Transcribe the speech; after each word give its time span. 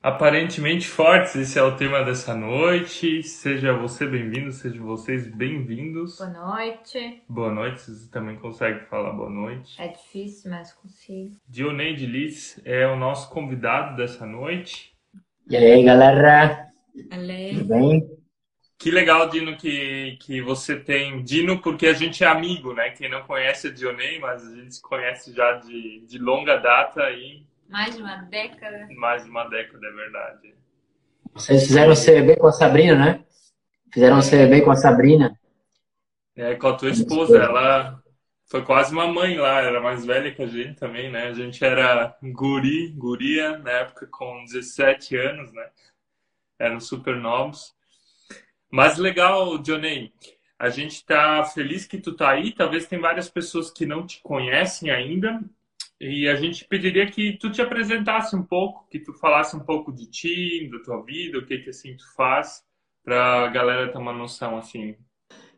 Aparentemente 0.00 0.86
fortes, 0.86 1.34
esse 1.34 1.58
é 1.58 1.62
o 1.62 1.76
tema 1.76 2.04
dessa 2.04 2.32
noite. 2.32 3.20
Seja 3.24 3.72
você 3.72 4.06
bem-vindo, 4.06 4.52
sejam 4.52 4.86
vocês 4.86 5.26
bem-vindos. 5.26 6.18
Boa 6.18 6.30
noite. 6.30 7.22
Boa 7.28 7.50
noite, 7.50 7.80
vocês 7.80 8.08
também 8.08 8.36
conseguem 8.36 8.86
falar 8.86 9.10
boa 9.10 9.28
noite. 9.28 9.74
É 9.76 9.88
difícil, 9.88 10.52
mas 10.52 10.72
consigo. 10.72 11.34
Dioneide 11.48 12.06
Liz 12.06 12.60
é 12.64 12.86
o 12.86 12.94
nosso 12.94 13.28
convidado 13.30 13.96
dessa 13.96 14.24
noite. 14.24 14.92
E 15.50 15.56
aí, 15.56 15.82
galera? 15.82 16.68
Ale. 17.10 17.54
Tudo 17.54 17.64
bem? 17.64 18.18
Que 18.78 18.92
legal, 18.92 19.28
Dino, 19.28 19.56
que, 19.56 20.16
que 20.20 20.40
você 20.40 20.78
tem. 20.78 21.24
Dino, 21.24 21.60
porque 21.60 21.88
a 21.88 21.92
gente 21.92 22.22
é 22.22 22.28
amigo, 22.28 22.72
né? 22.72 22.90
Quem 22.90 23.10
não 23.10 23.22
conhece 23.22 23.66
a 23.66 23.72
Dionei, 23.72 24.20
mas 24.20 24.46
a 24.46 24.54
gente 24.54 24.76
se 24.76 24.80
conhece 24.80 25.32
já 25.32 25.54
de, 25.54 26.06
de 26.06 26.18
longa 26.18 26.56
data 26.56 27.10
e 27.10 27.42
Mais 27.68 27.94
de 27.94 28.02
uma 28.02 28.16
década. 28.16 28.88
mais 28.96 29.24
de 29.24 29.30
uma 29.30 29.44
década, 29.44 29.86
é 29.86 29.92
verdade. 29.92 30.54
Vocês 31.34 31.66
fizeram 31.66 31.92
o 31.92 31.96
CVB 31.96 32.36
com 32.36 32.46
a 32.46 32.52
Sabrina, 32.52 32.94
né? 32.94 33.24
Fizeram 33.92 34.18
o 34.18 34.22
CVB 34.22 34.62
com 34.62 34.70
a 34.70 34.76
Sabrina. 34.76 35.38
É, 36.34 36.54
com 36.54 36.68
a 36.68 36.76
tua 36.76 36.90
esposa, 36.90 37.38
ela 37.38 38.02
foi 38.46 38.64
quase 38.64 38.92
uma 38.92 39.06
mãe 39.06 39.36
lá, 39.36 39.60
era 39.60 39.80
mais 39.80 40.06
velha 40.06 40.34
que 40.34 40.42
a 40.42 40.46
gente 40.46 40.78
também, 40.78 41.10
né? 41.10 41.28
A 41.28 41.32
gente 41.32 41.62
era 41.62 42.16
guri, 42.22 42.88
guria, 42.92 43.58
na 43.58 43.70
época 43.70 44.06
com 44.10 44.44
17 44.44 45.16
anos, 45.16 45.52
né? 45.52 45.68
Eram 46.58 46.80
super 46.80 47.16
novos. 47.16 47.74
Mas 48.70 48.98
legal, 48.98 49.58
Johnny, 49.58 50.12
a 50.58 50.70
gente 50.70 51.04
tá 51.04 51.44
feliz 51.44 51.86
que 51.86 51.98
tu 51.98 52.14
tá 52.14 52.30
aí, 52.30 52.52
talvez 52.52 52.86
tem 52.86 52.98
várias 52.98 53.28
pessoas 53.28 53.70
que 53.70 53.86
não 53.86 54.06
te 54.06 54.20
conhecem 54.22 54.90
ainda, 54.90 55.40
e 56.00 56.28
a 56.28 56.36
gente 56.36 56.64
pediria 56.64 57.10
que 57.10 57.36
tu 57.38 57.50
te 57.50 57.60
apresentasse 57.60 58.36
um 58.36 58.42
pouco, 58.42 58.86
que 58.90 59.00
tu 59.00 59.12
falasse 59.14 59.56
um 59.56 59.60
pouco 59.60 59.92
de 59.92 60.06
ti, 60.06 60.70
da 60.70 60.78
tua 60.80 61.02
vida, 61.02 61.38
o 61.38 61.46
que 61.46 61.58
que 61.58 61.70
assim 61.70 61.96
tu 61.96 62.04
faz, 62.14 62.62
pra 63.04 63.48
galera 63.48 63.90
ter 63.90 63.98
uma 63.98 64.12
noção 64.12 64.56
assim. 64.56 64.94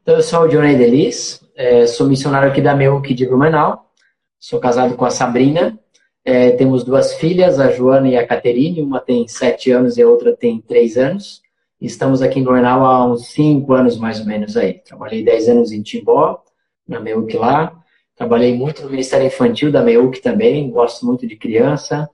Então, 0.02 0.16
eu 0.16 0.22
sou 0.22 0.42
o 0.42 0.48
Johnny 0.48 0.76
Delis, 0.76 1.46
é, 1.54 1.86
sou 1.86 2.08
missionário 2.08 2.50
aqui 2.50 2.62
da 2.62 2.74
MEUC 2.74 3.12
de 3.12 3.26
Blumenau, 3.26 3.92
sou 4.38 4.58
casado 4.58 4.96
com 4.96 5.04
a 5.04 5.10
Sabrina, 5.10 5.78
é, 6.24 6.52
temos 6.52 6.84
duas 6.84 7.14
filhas, 7.14 7.60
a 7.60 7.70
Joana 7.70 8.08
e 8.08 8.16
a 8.16 8.26
Caterine, 8.26 8.82
uma 8.82 9.00
tem 9.00 9.28
sete 9.28 9.70
anos 9.70 9.98
e 9.98 10.02
a 10.02 10.08
outra 10.08 10.34
tem 10.34 10.60
três 10.60 10.96
anos. 10.96 11.42
Estamos 11.80 12.20
aqui 12.20 12.40
em 12.40 12.44
Blumenau 12.44 12.84
há 12.84 13.06
uns 13.06 13.28
cinco 13.28 13.72
anos 13.72 13.96
mais 13.96 14.20
ou 14.20 14.26
menos 14.26 14.56
aí. 14.56 14.74
Trabalhei 14.74 15.24
dez 15.24 15.48
anos 15.48 15.72
em 15.72 15.82
Timbó, 15.82 16.42
na 16.86 17.00
MEUC 17.00 17.36
lá. 17.36 17.79
Trabalhei 18.20 18.54
muito 18.54 18.82
no 18.82 18.90
Ministério 18.90 19.26
Infantil 19.26 19.72
da 19.72 19.82
MEUC 19.82 20.20
também, 20.20 20.70
gosto 20.70 21.06
muito 21.06 21.26
de 21.26 21.36
criança. 21.36 22.06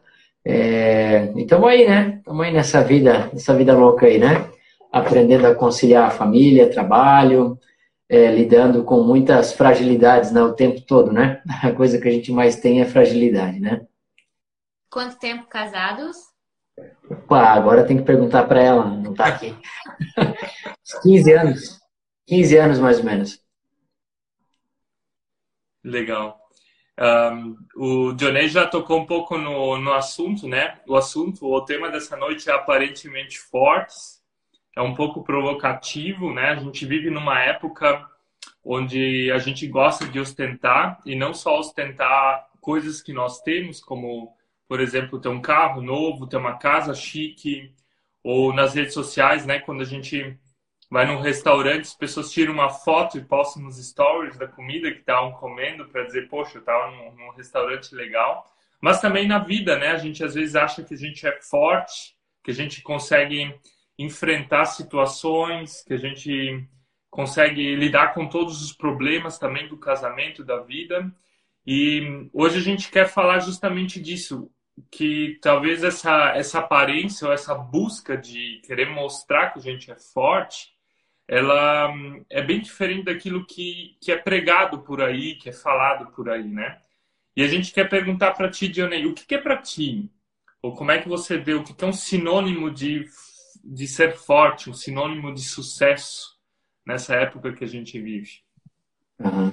É, 0.44 1.32
e 1.34 1.42
estamos 1.42 1.68
aí, 1.68 1.84
né? 1.84 2.18
Estamos 2.18 2.46
aí 2.46 2.52
nessa 2.52 2.80
vida, 2.84 3.28
nessa 3.32 3.52
vida 3.56 3.76
louca 3.76 4.06
aí, 4.06 4.16
né? 4.16 4.48
Aprendendo 4.92 5.48
a 5.48 5.54
conciliar 5.56 6.06
a 6.06 6.10
família, 6.10 6.70
trabalho, 6.70 7.58
é, 8.08 8.30
lidando 8.30 8.84
com 8.84 9.02
muitas 9.02 9.52
fragilidades 9.52 10.30
né, 10.30 10.40
o 10.40 10.52
tempo 10.52 10.80
todo, 10.80 11.10
né? 11.10 11.42
A 11.60 11.72
coisa 11.72 12.00
que 12.00 12.06
a 12.06 12.12
gente 12.12 12.30
mais 12.30 12.54
tem 12.54 12.80
é 12.80 12.84
fragilidade, 12.84 13.58
né? 13.58 13.84
Quanto 14.88 15.18
tempo 15.18 15.48
casados? 15.48 16.18
Pá, 17.26 17.48
agora 17.48 17.82
tem 17.82 17.96
que 17.96 18.04
perguntar 18.04 18.44
para 18.44 18.62
ela, 18.62 18.84
não 18.84 19.12
tá 19.12 19.26
aqui. 19.26 19.52
Uns 20.86 21.02
15 21.02 21.32
anos. 21.32 21.80
15 22.28 22.56
anos 22.58 22.78
mais 22.78 22.98
ou 23.00 23.04
menos. 23.04 23.44
Legal. 25.86 26.40
Um, 26.98 27.56
o 27.76 28.12
Dionei 28.12 28.48
já 28.48 28.66
tocou 28.66 28.98
um 28.98 29.06
pouco 29.06 29.38
no, 29.38 29.78
no 29.78 29.92
assunto, 29.92 30.48
né? 30.48 30.80
O 30.86 30.96
assunto, 30.96 31.46
o 31.46 31.60
tema 31.64 31.90
dessa 31.90 32.16
noite 32.16 32.50
é 32.50 32.52
aparentemente 32.52 33.38
fortes, 33.38 34.20
é 34.74 34.82
um 34.82 34.94
pouco 34.94 35.22
provocativo, 35.22 36.34
né? 36.34 36.50
A 36.50 36.56
gente 36.56 36.84
vive 36.84 37.08
numa 37.08 37.40
época 37.40 38.04
onde 38.64 39.30
a 39.30 39.38
gente 39.38 39.64
gosta 39.68 40.08
de 40.08 40.18
ostentar 40.18 41.00
e 41.06 41.14
não 41.14 41.32
só 41.32 41.56
ostentar 41.56 42.48
coisas 42.60 43.00
que 43.00 43.12
nós 43.12 43.41
temos, 43.42 43.80
como, 43.80 44.34
por 44.66 44.80
exemplo, 44.80 45.20
ter 45.20 45.28
um 45.28 45.41
carro 45.41 45.80
novo, 45.80 46.26
ter 46.26 46.36
uma 46.36 46.58
casa 46.58 46.94
chique, 46.94 47.72
ou 48.25 48.52
nas 48.52 48.75
redes 48.75 48.92
sociais, 48.92 49.46
né? 49.46 49.60
Quando 49.60 49.82
a 49.82 49.86
gente 49.86 50.36
vai 50.91 51.06
num 51.06 51.20
restaurante, 51.20 51.82
as 51.82 51.94
pessoas 51.94 52.30
tiram 52.30 52.52
uma 52.52 52.70
foto 52.70 53.19
e 53.19 53.24
postam 53.24 53.62
nos 53.62 53.76
stories 53.76 54.38
da 54.38 54.47
comida 54.47 54.91
que 54.92 55.00
estavam 55.00 55.32
comendo 55.32 55.86
para 55.86 56.04
dizer, 56.04 56.28
poxa, 56.28 56.58
eu 56.58 56.60
estava 56.60 56.91
num, 56.91 57.14
num, 57.14 57.30
restaurante 57.30 57.94
legal. 57.94 58.44
Mas 58.80 59.00
também 59.00 59.26
na 59.26 59.38
vida, 59.38 59.78
né? 59.78 59.88
A 59.88 59.98
gente 59.98 60.22
às 60.22 60.34
vezes 60.34 60.54
acha 60.54 60.82
que 60.82 60.94
a 60.94 60.96
gente 60.96 61.26
é 61.26 61.41
forte, 61.41 62.14
que 62.44 62.50
a 62.50 62.54
gente 62.54 62.82
consegue 62.82 63.52
enfrentar 63.98 64.66
situações, 64.66 65.82
que 65.82 65.94
a 65.94 65.96
gente 65.96 66.64
consegue 67.10 67.75
lidar 67.75 68.12
com 68.12 68.28
todos 68.28 68.62
os 68.62 68.72
problemas 68.72 69.38
também 69.38 69.66
do 69.69 69.78
casamento, 69.78 70.44
da 70.44 70.58
vida. 70.58 71.10
E 71.66 72.28
hoje 72.32 72.58
a 72.58 72.62
gente 72.62 72.91
quer 72.91 73.08
falar 73.08 73.41
justamente 73.41 74.00
disso, 74.00 74.50
que 74.91 75.38
talvez 75.41 75.82
essa 75.82 76.32
essa 76.36 76.58
aparência 76.58 77.26
ou 77.26 77.32
essa 77.32 77.54
busca 77.54 78.16
de 78.16 78.60
querer 78.64 78.91
mostrar 78.91 79.50
que 79.50 79.58
a 79.58 79.62
gente 79.62 79.91
é 79.91 79.96
forte, 79.96 80.75
ela 81.28 81.92
é 82.31 82.41
bem 82.41 82.60
diferente 82.60 83.04
daquilo 83.04 83.44
que, 83.44 83.97
que 84.00 84.12
é 84.12 84.16
pregado 84.16 84.81
por 84.81 85.03
aí, 85.03 85.34
que 85.34 85.48
é 85.48 85.53
falado 85.53 86.12
por 86.12 86.31
aí, 86.31 86.44
né? 86.44 86.78
E 87.37 87.42
a 87.42 87.48
gente 87.48 87.72
quer 87.72 87.88
perguntar 87.88 88.32
para 88.32 88.50
ti, 88.50 88.69
Dionei, 88.69 89.06
o 89.06 89.12
que, 89.12 89.26
que 89.26 89.34
é 89.34 89.38
para 89.38 89.56
ti? 89.59 90.10
Ou 90.62 90.75
como 90.75 90.91
é 90.91 90.98
que 90.98 91.09
você 91.09 91.37
vê 91.37 91.54
o 91.54 91.62
que 91.62 91.84
é 91.84 91.87
um 91.87 91.92
sinônimo 91.92 92.70
de, 92.70 93.06
de 93.62 93.87
ser 93.87 94.14
forte, 94.14 94.70
um 94.70 94.75
sinônimo 94.75 95.34
de 95.34 95.42
sucesso 95.42 96.37
nessa 96.87 97.14
época 97.14 97.53
que 97.53 97.64
a 97.64 97.69
gente 97.69 98.00
vive? 98.00 98.41
Uhum. 99.19 99.53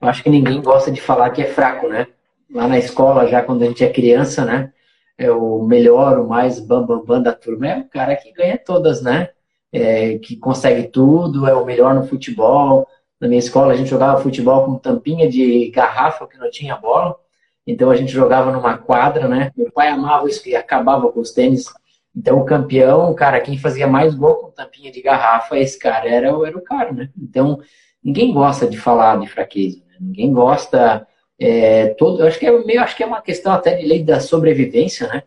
Acho 0.00 0.22
que 0.22 0.30
ninguém 0.30 0.62
gosta 0.62 0.90
de 0.90 1.00
falar 1.00 1.30
que 1.30 1.42
é 1.42 1.52
fraco, 1.52 1.88
né? 1.88 2.06
Lá 2.50 2.66
na 2.66 2.78
escola, 2.78 3.28
já 3.28 3.42
quando 3.42 3.62
a 3.62 3.66
gente 3.66 3.84
é 3.84 3.92
criança, 3.92 4.44
né? 4.44 4.72
É 5.18 5.30
o 5.30 5.62
melhor, 5.62 6.18
o 6.18 6.28
mais 6.28 6.58
bambambam 6.58 6.98
bam, 6.98 7.06
bam 7.06 7.22
da 7.22 7.32
turma 7.32 7.68
é 7.68 7.78
o 7.78 7.88
cara 7.88 8.16
que 8.16 8.32
ganha 8.32 8.58
todas, 8.58 9.02
né? 9.02 9.30
É, 9.72 10.18
que 10.18 10.36
consegue 10.36 10.88
tudo, 10.88 11.46
é 11.46 11.54
o 11.54 11.64
melhor 11.64 11.94
no 11.94 12.06
futebol. 12.06 12.86
Na 13.20 13.26
minha 13.26 13.38
escola 13.38 13.72
a 13.72 13.76
gente 13.76 13.88
jogava 13.88 14.22
futebol 14.22 14.64
com 14.64 14.78
tampinha 14.78 15.28
de 15.28 15.70
garrafa, 15.70 16.26
que 16.26 16.36
não 16.38 16.50
tinha 16.50 16.76
bola. 16.76 17.16
Então 17.66 17.90
a 17.90 17.96
gente 17.96 18.12
jogava 18.12 18.52
numa 18.52 18.76
quadra, 18.76 19.28
né? 19.28 19.50
Meu 19.56 19.70
pai 19.70 19.88
amava 19.88 20.28
isso, 20.28 20.42
que 20.42 20.54
acabava 20.54 21.10
com 21.10 21.20
os 21.20 21.30
tênis. 21.30 21.66
Então 22.14 22.40
o 22.40 22.44
campeão, 22.44 23.14
cara, 23.14 23.40
quem 23.40 23.56
fazia 23.56 23.86
mais 23.86 24.14
gol 24.14 24.34
com 24.34 24.50
tampinha 24.50 24.92
de 24.92 25.00
garrafa, 25.00 25.58
esse 25.58 25.78
cara 25.78 26.08
era, 26.08 26.28
era 26.28 26.58
o 26.58 26.62
cara, 26.62 26.92
né? 26.92 27.10
Então 27.16 27.60
ninguém 28.02 28.32
gosta 28.32 28.66
de 28.66 28.76
falar 28.76 29.18
de 29.20 29.28
fraqueza, 29.28 29.78
né? 29.88 29.96
ninguém 30.00 30.32
gosta. 30.32 31.06
É, 31.38 31.88
todo, 31.94 32.20
eu 32.20 32.26
acho 32.26 32.38
que 32.38 32.46
é 32.46 32.64
meio, 32.64 32.82
acho 32.82 32.96
que 32.96 33.02
é 33.02 33.06
uma 33.06 33.22
questão 33.22 33.52
até 33.52 33.74
de 33.74 33.86
lei 33.86 34.02
da 34.02 34.20
sobrevivência, 34.20 35.08
né? 35.08 35.22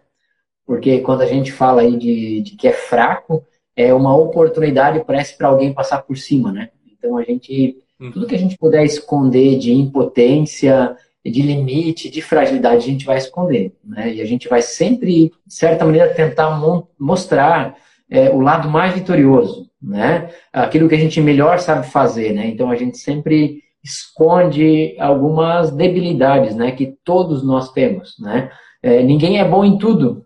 Porque 0.66 1.00
quando 1.02 1.22
a 1.22 1.26
gente 1.26 1.52
fala 1.52 1.82
aí 1.82 1.98
de, 1.98 2.42
de 2.42 2.56
que 2.56 2.68
é 2.68 2.72
fraco, 2.72 3.46
é 3.76 3.94
uma 3.94 4.16
oportunidade 4.16 5.04
parece 5.06 5.38
para 5.38 5.48
alguém 5.48 5.74
passar 5.74 6.02
por 6.04 6.18
cima, 6.18 6.52
né? 6.52 6.70
Então 6.98 7.18
a 7.18 7.24
gente 7.24 7.78
Uhum. 8.00 8.12
tudo 8.12 8.28
que 8.28 8.36
a 8.36 8.40
gente 8.40 8.58
puder 8.58 8.84
esconder 8.84 9.58
de 9.58 9.72
impotência, 9.74 10.98
de 11.24 11.42
limite, 11.42 12.10
de 12.10 12.22
fragilidade, 12.22 12.78
a 12.84 12.92
gente 12.92 13.06
vai 13.06 13.18
esconder, 13.18 13.74
né? 13.84 14.14
E 14.14 14.22
a 14.22 14.26
gente 14.26 14.48
vai 14.48 14.62
sempre, 14.62 15.32
de 15.48 15.54
certa 15.54 15.86
maneira, 15.86 16.14
tentar 16.14 16.60
mo- 16.60 16.90
mostrar 17.00 17.76
é, 18.10 18.30
o 18.30 18.40
lado 18.40 18.70
mais 18.70 18.94
vitorioso, 18.94 19.70
né? 19.82 20.30
Aquilo 20.54 20.88
que 20.90 20.96
a 20.96 21.00
gente 21.00 21.20
melhor 21.22 21.60
sabe 21.60 21.88
fazer, 21.88 22.34
né? 22.34 22.48
Então 22.48 22.70
a 22.70 22.76
gente 22.76 22.98
sempre 22.98 23.64
esconde 23.84 24.96
algumas 25.00 25.72
debilidades, 25.72 26.56
né? 26.56 26.72
Que 26.72 26.96
todos 27.04 27.44
nós 27.44 27.72
temos, 27.72 28.16
né? 28.20 28.52
É, 28.84 29.02
ninguém 29.02 29.40
é 29.40 29.46
bom 29.46 29.64
em 29.66 29.78
tudo, 29.78 30.26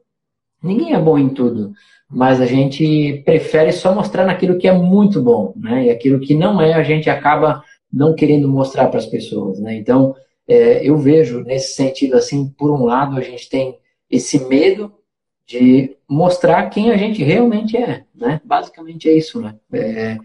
ninguém 0.61 0.93
é 0.93 0.99
bom 0.99 1.17
em 1.17 1.29
tudo 1.29 1.71
mas 2.09 2.41
a 2.41 2.45
gente 2.45 3.21
prefere 3.23 3.71
só 3.71 3.93
mostrar 3.93 4.25
naquilo 4.25 4.57
que 4.57 4.67
é 4.67 4.73
muito 4.73 5.21
bom, 5.21 5.53
né? 5.55 5.85
E 5.85 5.89
aquilo 5.91 6.19
que 6.19 6.33
não 6.33 6.59
é, 6.59 6.73
a 6.73 6.83
gente 6.83 7.09
acaba 7.09 7.63
não 7.91 8.15
querendo 8.15 8.47
mostrar 8.47 8.87
para 8.87 8.97
as 8.97 9.05
pessoas, 9.05 9.59
né? 9.59 9.75
Então, 9.75 10.15
é, 10.47 10.83
eu 10.83 10.97
vejo 10.97 11.41
nesse 11.41 11.75
sentido 11.75 12.15
assim, 12.15 12.49
por 12.57 12.71
um 12.71 12.83
lado, 12.83 13.15
a 13.15 13.21
gente 13.21 13.47
tem 13.47 13.77
esse 14.09 14.43
medo 14.45 14.91
de 15.45 15.95
mostrar 16.07 16.67
quem 16.69 16.91
a 16.91 16.97
gente 16.97 17.23
realmente 17.23 17.77
é, 17.77 18.03
né? 18.15 18.41
Basicamente 18.43 19.07
é 19.07 19.13
isso, 19.13 19.39
né? 19.39 19.55
É, 19.71 20.17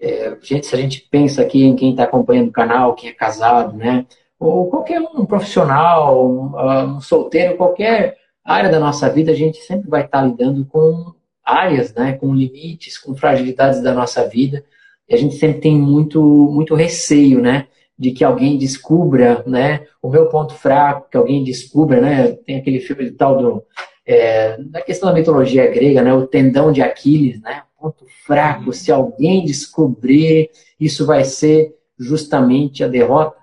é, 0.00 0.38
gente, 0.40 0.66
se 0.66 0.74
a 0.74 0.78
gente 0.78 1.08
pensa 1.10 1.42
aqui 1.42 1.64
em 1.64 1.74
quem 1.74 1.90
está 1.90 2.04
acompanhando 2.04 2.48
o 2.48 2.52
canal, 2.52 2.94
quem 2.94 3.10
é 3.10 3.12
casado, 3.12 3.76
né? 3.76 4.06
Ou 4.38 4.68
qualquer 4.68 5.00
um 5.00 5.24
profissional, 5.26 6.24
um, 6.24 6.96
um 6.96 7.00
solteiro, 7.00 7.56
qualquer 7.56 8.16
área 8.44 8.70
da 8.70 8.78
nossa 8.78 9.08
vida, 9.08 9.32
a 9.32 9.34
gente 9.34 9.58
sempre 9.58 9.88
vai 9.88 10.04
estar 10.04 10.22
lidando 10.22 10.64
com 10.66 11.12
áreas, 11.44 11.92
né, 11.94 12.14
com 12.14 12.34
limites, 12.34 12.96
com 12.98 13.14
fragilidades 13.14 13.82
da 13.82 13.92
nossa 13.92 14.26
vida. 14.28 14.64
E 15.08 15.14
a 15.14 15.18
gente 15.18 15.34
sempre 15.36 15.60
tem 15.60 15.78
muito, 15.78 16.22
muito 16.22 16.74
receio, 16.74 17.40
né, 17.40 17.66
de 17.98 18.10
que 18.12 18.24
alguém 18.24 18.56
descubra, 18.56 19.44
né, 19.46 19.86
o 20.02 20.08
meu 20.08 20.26
ponto 20.26 20.54
fraco, 20.54 21.08
que 21.10 21.16
alguém 21.16 21.44
descubra, 21.44 22.00
né, 22.00 22.32
tem 22.46 22.56
aquele 22.56 22.80
filme 22.80 23.10
tal 23.10 23.36
do 23.38 23.62
é, 24.06 24.58
da 24.58 24.82
questão 24.82 25.08
da 25.08 25.14
mitologia 25.14 25.66
grega, 25.70 26.02
né, 26.02 26.12
o 26.12 26.26
tendão 26.26 26.70
de 26.70 26.82
Aquiles, 26.82 27.40
né, 27.40 27.62
ponto 27.80 28.06
fraco, 28.26 28.72
se 28.72 28.90
alguém 28.90 29.44
descobrir, 29.44 30.50
isso 30.80 31.06
vai 31.06 31.24
ser 31.24 31.74
justamente 31.98 32.82
a 32.82 32.88
derrota. 32.88 33.36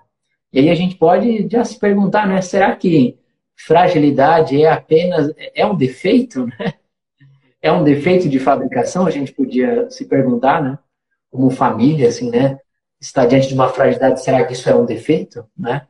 E 0.52 0.58
aí 0.58 0.70
a 0.70 0.74
gente 0.74 0.96
pode 0.96 1.48
já 1.48 1.64
se 1.64 1.78
perguntar, 1.78 2.26
né, 2.26 2.40
será 2.42 2.74
que 2.76 3.16
fragilidade 3.56 4.60
é 4.60 4.70
apenas, 4.70 5.32
é 5.54 5.64
um 5.64 5.76
defeito, 5.76 6.46
né? 6.46 6.74
É 7.62 7.70
um 7.70 7.84
defeito 7.84 8.28
de 8.28 8.40
fabricação, 8.40 9.06
a 9.06 9.10
gente 9.10 9.32
podia 9.32 9.88
se 9.88 10.04
perguntar, 10.04 10.60
né? 10.60 10.78
Como 11.30 11.48
família, 11.48 12.08
assim, 12.08 12.28
né? 12.28 12.58
Está 13.00 13.24
diante 13.24 13.48
de 13.48 13.54
uma 13.54 13.68
fragilidade, 13.68 14.22
será 14.22 14.44
que 14.44 14.52
isso 14.52 14.68
é 14.68 14.74
um 14.74 14.84
defeito, 14.84 15.48
né? 15.56 15.86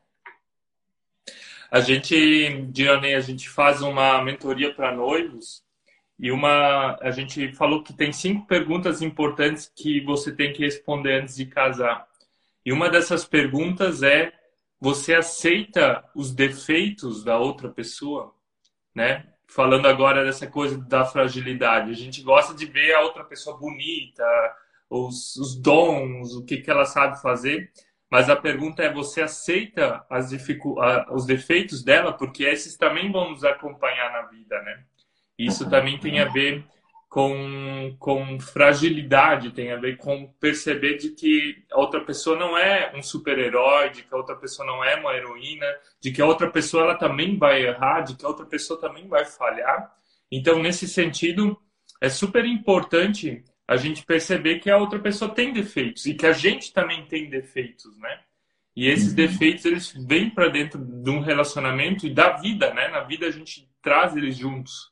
A 1.70 1.80
gente, 1.80 2.66
Diane, 2.70 3.14
a 3.14 3.20
gente 3.20 3.48
faz 3.48 3.80
uma 3.80 4.22
mentoria 4.22 4.74
para 4.74 4.94
noivos 4.94 5.62
e 6.19 6.30
uma, 6.30 6.98
a 7.00 7.10
gente 7.10 7.50
falou 7.54 7.82
que 7.82 7.94
tem 7.94 8.12
cinco 8.12 8.46
perguntas 8.46 9.00
importantes 9.00 9.72
que 9.75 10.00
você 10.02 10.30
tem 10.30 10.52
que 10.52 10.62
responder 10.62 11.22
antes 11.22 11.34
de 11.34 11.46
casar. 11.46 12.06
E 12.64 12.72
uma 12.72 12.90
dessas 12.90 13.25
perguntas 13.25 14.02
é: 14.02 14.32
você 14.78 15.14
aceita 15.14 16.04
os 16.14 16.30
defeitos 16.30 17.25
da 17.25 17.38
outra 17.38 17.70
pessoa, 17.70 18.34
né? 18.94 19.31
Falando 19.54 19.87
agora 19.87 20.25
dessa 20.25 20.46
coisa 20.46 20.78
da 20.78 21.04
fragilidade, 21.04 21.90
a 21.90 21.94
gente 21.94 22.22
gosta 22.22 22.54
de 22.54 22.64
ver 22.64 22.94
a 22.94 23.02
outra 23.02 23.22
pessoa 23.22 23.58
bonita, 23.58 24.25
os, 24.88 25.37
os 25.37 25.54
dons, 25.54 26.34
o 26.34 26.43
que, 26.43 26.56
que 26.56 26.70
ela 26.70 26.87
sabe 26.87 27.20
fazer. 27.20 27.70
Mas 28.10 28.31
a 28.31 28.37
pergunta 28.37 28.82
é: 28.82 28.90
você 28.90 29.20
aceita 29.20 30.06
as 30.08 30.31
dificu 30.31 30.76
os 31.10 31.26
defeitos 31.26 31.84
dela? 31.84 32.14
Porque 32.14 32.44
esses 32.44 32.78
também 32.78 33.12
vão 33.12 33.31
nos 33.31 33.44
acompanhar 33.44 34.10
na 34.12 34.22
vida, 34.22 34.60
né? 34.62 34.84
Isso 35.38 35.69
também 35.69 35.99
tem 35.99 36.19
a 36.20 36.28
ver 36.28 36.64
com, 37.12 37.94
com 37.99 38.41
fragilidade, 38.41 39.50
tem 39.50 39.70
a 39.70 39.76
ver 39.76 39.99
com 39.99 40.32
perceber 40.41 40.97
de 40.97 41.11
que 41.11 41.62
a 41.70 41.79
outra 41.79 42.00
pessoa 42.00 42.38
não 42.38 42.56
é 42.56 42.91
um 42.97 43.03
super-herói, 43.03 43.91
de 43.91 44.03
que 44.03 44.14
a 44.14 44.17
outra 44.17 44.35
pessoa 44.35 44.67
não 44.67 44.82
é 44.82 44.97
uma 44.97 45.14
heroína, 45.14 45.67
de 46.00 46.11
que 46.11 46.23
a 46.23 46.26
outra 46.26 46.50
pessoa 46.50 46.85
ela 46.85 46.94
também 46.94 47.37
vai 47.37 47.67
errar, 47.67 48.00
de 48.00 48.17
que 48.17 48.25
a 48.25 48.29
outra 48.29 48.47
pessoa 48.47 48.81
também 48.81 49.06
vai 49.09 49.26
falhar. 49.26 49.94
Então, 50.31 50.62
nesse 50.62 50.88
sentido, 50.88 51.55
é 52.00 52.09
super 52.09 52.47
importante 52.47 53.44
a 53.69 53.76
gente 53.76 54.06
perceber 54.06 54.61
que 54.61 54.70
a 54.70 54.79
outra 54.79 54.99
pessoa 54.99 55.35
tem 55.35 55.53
defeitos 55.53 56.06
e 56.06 56.14
que 56.14 56.25
a 56.25 56.32
gente 56.32 56.73
também 56.73 57.05
tem 57.05 57.29
defeitos, 57.29 57.94
né? 57.99 58.20
E 58.75 58.88
esses 58.88 59.11
uhum. 59.11 59.17
defeitos 59.17 59.67
eles 59.67 59.93
vêm 60.09 60.31
para 60.31 60.49
dentro 60.49 60.82
de 60.82 61.11
um 61.11 61.20
relacionamento 61.20 62.06
e 62.06 62.14
da 62.14 62.38
vida, 62.38 62.73
né? 62.73 62.88
Na 62.88 63.00
vida 63.00 63.26
a 63.26 63.31
gente 63.31 63.69
traz 63.82 64.17
eles 64.17 64.35
juntos. 64.35 64.91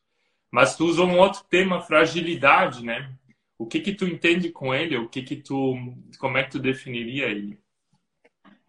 Mas 0.53 0.77
tu 0.77 0.87
usou 0.87 1.07
um 1.07 1.19
outro 1.19 1.43
tema, 1.49 1.81
fragilidade, 1.81 2.85
né? 2.85 3.11
O 3.59 3.67
que 3.67 3.81
que 3.81 3.93
tu 3.93 4.07
entende 4.07 4.51
com 4.51 4.75
ele? 4.75 4.97
O 4.97 5.09
que 5.09 5.23
que 5.23 5.37
tu, 5.37 5.77
como 6.19 6.39
é 6.39 6.43
que 6.43 6.51
tu 6.51 6.59
definiria 6.59 7.27
ele? 7.27 7.59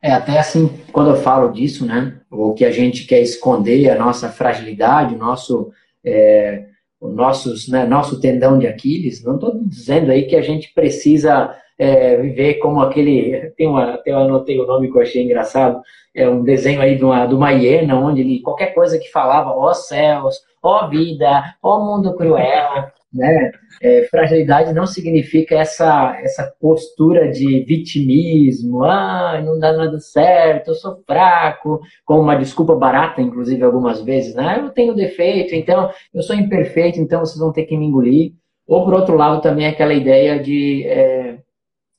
É, 0.02 0.12
até 0.12 0.40
assim, 0.40 0.68
quando 0.92 1.12
eu 1.12 1.22
falo 1.22 1.52
disso, 1.52 1.86
né? 1.86 2.20
O 2.30 2.54
que 2.54 2.66
a 2.66 2.72
gente 2.72 3.06
quer 3.06 3.22
esconder, 3.22 3.90
a 3.90 3.98
nossa 3.98 4.30
fragilidade, 4.30 5.16
o 5.16 5.18
nosso 5.18 5.72
é, 6.04 6.68
o 7.02 7.10
nossos, 7.10 7.68
né, 7.68 7.84
nosso 7.84 8.20
tendão 8.20 8.60
de 8.60 8.68
Aquiles. 8.68 9.24
Não 9.24 9.36
estou 9.36 9.60
dizendo 9.66 10.12
aí 10.12 10.28
que 10.28 10.36
a 10.36 10.42
gente 10.42 10.72
precisa 10.72 11.56
é, 11.82 12.16
viver 12.18 12.60
como 12.60 12.80
aquele. 12.80 13.52
Tem 13.58 13.68
uma, 13.68 13.96
até 13.96 14.12
eu 14.12 14.20
anotei 14.20 14.60
o 14.60 14.68
nome 14.68 14.92
que 14.92 14.96
eu 14.96 15.02
achei 15.02 15.24
engraçado. 15.24 15.82
É 16.14 16.30
um 16.30 16.44
desenho 16.44 16.80
aí 16.80 16.96
de 16.96 17.04
uma, 17.04 17.26
de 17.26 17.34
uma 17.34 17.52
hiena, 17.52 18.00
onde 18.00 18.22
ele, 18.22 18.42
qualquer 18.42 18.76
coisa 18.76 19.00
que 19.00 19.10
falava, 19.10 19.50
ó 19.50 19.74
céus, 19.74 20.42
ó 20.62 20.88
vida, 20.88 21.56
ó 21.64 21.80
mundo 21.84 22.16
cruel, 22.16 22.86
né? 23.12 23.52
É, 23.82 24.04
fragilidade 24.12 24.74
não 24.74 24.86
significa 24.86 25.56
essa, 25.56 26.16
essa 26.22 26.54
postura 26.60 27.32
de 27.32 27.64
vitimismo, 27.64 28.84
ah, 28.84 29.42
não 29.44 29.58
dá 29.58 29.74
nada 29.74 30.00
certo, 30.00 30.68
eu 30.68 30.76
sou 30.76 31.02
fraco, 31.08 31.80
como 32.06 32.22
uma 32.22 32.36
desculpa 32.36 32.76
barata, 32.76 33.22
inclusive, 33.24 33.64
algumas 33.64 34.04
vezes, 34.04 34.36
né? 34.36 34.60
Eu 34.62 34.70
tenho 34.70 34.94
defeito, 34.94 35.56
então 35.56 35.90
eu 36.14 36.22
sou 36.22 36.36
imperfeito, 36.36 37.00
então 37.00 37.22
vocês 37.22 37.40
vão 37.40 37.52
ter 37.52 37.64
que 37.64 37.76
me 37.76 37.86
engolir. 37.86 38.34
Ou, 38.68 38.86
por 38.86 38.94
outro 38.94 39.16
lado, 39.16 39.42
também 39.42 39.66
aquela 39.66 39.94
ideia 39.94 40.40
de, 40.40 40.86
é, 40.88 41.40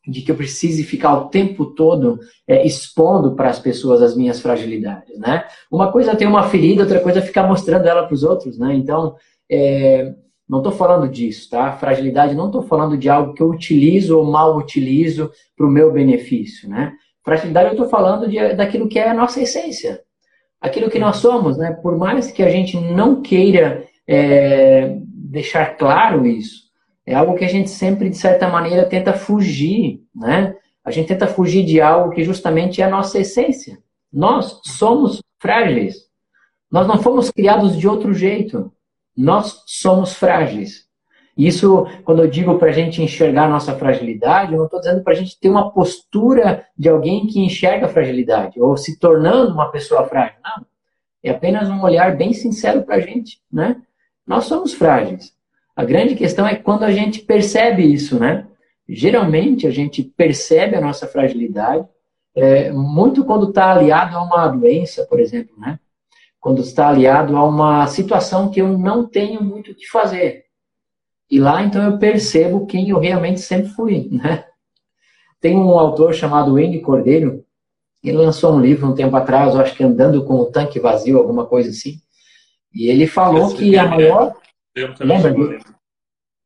de 0.06 0.20
que 0.22 0.30
eu 0.32 0.36
precise 0.36 0.82
ficar 0.82 1.14
o 1.14 1.28
tempo 1.28 1.66
todo 1.66 2.18
é, 2.46 2.66
expondo 2.66 3.36
para 3.36 3.48
as 3.48 3.58
pessoas 3.58 4.02
as 4.02 4.16
minhas 4.16 4.40
fragilidades, 4.40 5.18
né? 5.18 5.44
Uma 5.70 5.92
coisa 5.92 6.12
é 6.12 6.16
ter 6.16 6.26
uma 6.26 6.42
ferida, 6.44 6.82
outra 6.82 7.00
coisa 7.00 7.20
é 7.20 7.22
ficar 7.22 7.46
mostrando 7.46 7.86
ela 7.86 8.04
para 8.04 8.14
os 8.14 8.24
outros, 8.24 8.58
né? 8.58 8.74
Então, 8.74 9.14
é, 9.50 10.12
não 10.48 10.58
estou 10.58 10.72
falando 10.72 11.08
disso, 11.08 11.48
tá? 11.48 11.72
Fragilidade, 11.72 12.34
não 12.34 12.46
estou 12.46 12.62
falando 12.62 12.96
de 12.96 13.08
algo 13.08 13.32
que 13.32 13.42
eu 13.42 13.48
utilizo 13.48 14.18
ou 14.18 14.24
mal 14.24 14.56
utilizo 14.56 15.30
para 15.56 15.66
o 15.66 15.70
meu 15.70 15.92
benefício, 15.92 16.68
né? 16.68 16.92
Fragilidade, 17.24 17.68
eu 17.68 17.72
estou 17.72 17.88
falando 17.88 18.28
de, 18.28 18.54
daquilo 18.54 18.88
que 18.88 18.98
é 18.98 19.08
a 19.08 19.14
nossa 19.14 19.40
essência, 19.40 20.00
aquilo 20.60 20.90
que 20.90 20.98
nós 20.98 21.18
somos, 21.18 21.56
né? 21.56 21.72
Por 21.80 21.96
mais 21.96 22.32
que 22.32 22.42
a 22.42 22.50
gente 22.50 22.76
não 22.76 23.22
queira 23.22 23.84
é, 24.06 24.96
deixar 24.98 25.76
claro 25.76 26.26
isso, 26.26 26.61
é 27.04 27.14
algo 27.14 27.34
que 27.34 27.44
a 27.44 27.48
gente 27.48 27.70
sempre, 27.70 28.08
de 28.08 28.16
certa 28.16 28.48
maneira, 28.48 28.86
tenta 28.86 29.12
fugir, 29.12 30.02
né? 30.14 30.54
A 30.84 30.90
gente 30.90 31.08
tenta 31.08 31.26
fugir 31.26 31.64
de 31.64 31.80
algo 31.80 32.10
que 32.10 32.24
justamente 32.24 32.80
é 32.80 32.84
a 32.84 32.90
nossa 32.90 33.18
essência. 33.18 33.78
Nós 34.12 34.60
somos 34.64 35.22
frágeis. 35.38 35.96
Nós 36.70 36.86
não 36.86 36.98
fomos 36.98 37.30
criados 37.30 37.76
de 37.76 37.86
outro 37.88 38.12
jeito. 38.12 38.72
Nós 39.16 39.62
somos 39.66 40.14
frágeis. 40.14 40.86
Isso, 41.36 41.86
quando 42.04 42.22
eu 42.22 42.28
digo 42.28 42.58
para 42.58 42.68
a 42.68 42.72
gente 42.72 43.02
enxergar 43.02 43.44
a 43.44 43.48
nossa 43.48 43.74
fragilidade, 43.74 44.52
eu 44.52 44.58
não 44.58 44.66
estou 44.66 44.80
dizendo 44.80 45.02
para 45.02 45.12
a 45.12 45.16
gente 45.16 45.38
ter 45.40 45.48
uma 45.48 45.70
postura 45.70 46.66
de 46.76 46.88
alguém 46.88 47.26
que 47.26 47.40
enxerga 47.40 47.86
a 47.86 47.88
fragilidade, 47.88 48.60
ou 48.60 48.76
se 48.76 48.98
tornando 48.98 49.52
uma 49.52 49.70
pessoa 49.70 50.06
frágil. 50.06 50.36
Não. 50.44 50.66
É 51.22 51.30
apenas 51.30 51.70
um 51.70 51.82
olhar 51.82 52.16
bem 52.16 52.32
sincero 52.32 52.82
para 52.82 52.96
a 52.96 53.00
gente, 53.00 53.40
né? 53.50 53.80
Nós 54.26 54.44
somos 54.44 54.74
frágeis. 54.74 55.34
A 55.74 55.84
grande 55.84 56.14
questão 56.14 56.46
é 56.46 56.54
quando 56.54 56.84
a 56.84 56.92
gente 56.92 57.20
percebe 57.20 57.82
isso, 57.82 58.18
né? 58.18 58.46
Geralmente 58.88 59.66
a 59.66 59.70
gente 59.70 60.02
percebe 60.02 60.76
a 60.76 60.80
nossa 60.80 61.06
fragilidade 61.06 61.86
é, 62.34 62.70
muito 62.72 63.24
quando 63.24 63.48
está 63.48 63.72
aliado 63.72 64.16
a 64.16 64.22
uma 64.22 64.48
doença, 64.48 65.06
por 65.06 65.20
exemplo, 65.20 65.54
né? 65.58 65.78
quando 66.42 66.60
está 66.60 66.88
aliado 66.88 67.36
a 67.36 67.44
uma 67.44 67.86
situação 67.86 68.50
que 68.50 68.60
eu 68.60 68.76
não 68.76 69.06
tenho 69.06 69.40
muito 69.40 69.70
o 69.70 69.74
que 69.76 69.86
fazer. 69.86 70.46
E 71.30 71.38
lá, 71.38 71.62
então, 71.62 71.80
eu 71.84 71.98
percebo 71.98 72.66
quem 72.66 72.88
eu 72.88 72.98
realmente 72.98 73.40
sempre 73.40 73.70
fui, 73.70 74.08
né? 74.10 74.44
Tem 75.40 75.56
um 75.56 75.78
autor 75.78 76.12
chamado 76.12 76.54
Wendy 76.54 76.80
Cordeiro, 76.80 77.44
ele 78.02 78.16
lançou 78.16 78.54
um 78.54 78.60
livro 78.60 78.88
um 78.88 78.94
tempo 78.94 79.14
atrás, 79.14 79.54
eu 79.54 79.60
acho 79.60 79.76
que 79.76 79.84
Andando 79.84 80.24
com 80.24 80.34
o 80.34 80.46
Tanque 80.46 80.80
Vazio, 80.80 81.16
alguma 81.16 81.46
coisa 81.46 81.70
assim. 81.70 82.00
E 82.74 82.88
ele 82.88 83.06
falou 83.06 83.46
Esse 83.46 83.56
que 83.56 83.78
a 83.78 83.86
maior... 83.86 84.34
Lembra? 84.98 85.32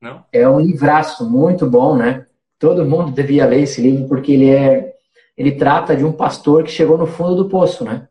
Não? 0.01 0.25
É 0.33 0.49
um 0.49 0.61
livraço 0.61 1.29
muito 1.29 1.69
bom, 1.69 1.97
né? 1.97 2.27
Todo 2.59 2.85
mundo 2.85 3.13
devia 3.13 3.47
ler 3.47 3.63
esse 3.63 3.81
livro, 3.81 4.09
porque 4.09 4.33
ele 4.33 4.51
é... 4.51 4.95
Ele 5.37 5.53
trata 5.53 5.95
de 5.95 6.03
um 6.03 6.13
pastor 6.13 6.65
que 6.65 6.71
chegou 6.71 6.97
no 6.97 7.07
fundo 7.07 7.37
do 7.37 7.49
poço, 7.49 7.85
né? 7.85 8.09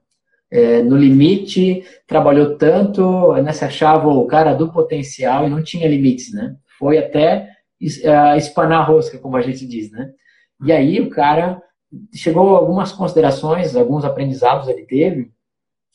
é, 0.52 0.82
no 0.82 0.96
limite, 0.96 1.84
trabalhou 2.08 2.58
tanto, 2.58 3.34
né, 3.34 3.52
se 3.52 3.66
achava 3.66 4.08
o 4.08 4.26
cara 4.26 4.54
do 4.54 4.72
potencial 4.72 5.46
e 5.46 5.50
não 5.50 5.64
tinha 5.64 5.88
limites, 5.88 6.34
né? 6.34 6.56
Foi 6.78 6.98
até 6.98 7.50
uh, 7.82 8.38
espanar 8.38 8.80
a 8.80 8.84
rosca, 8.84 9.18
como 9.18 9.36
a 9.36 9.42
gente 9.42 9.66
diz, 9.68 9.92
né? 9.92 10.12
E 10.64 10.72
aí 10.72 11.02
o 11.02 11.10
cara 11.10 11.62
chegou 12.14 12.56
a 12.56 12.60
algumas 12.60 12.92
considerações, 12.92 13.76
alguns 13.76 14.06
aprendizados 14.06 14.68
ele 14.68 14.84
teve, 14.84 15.32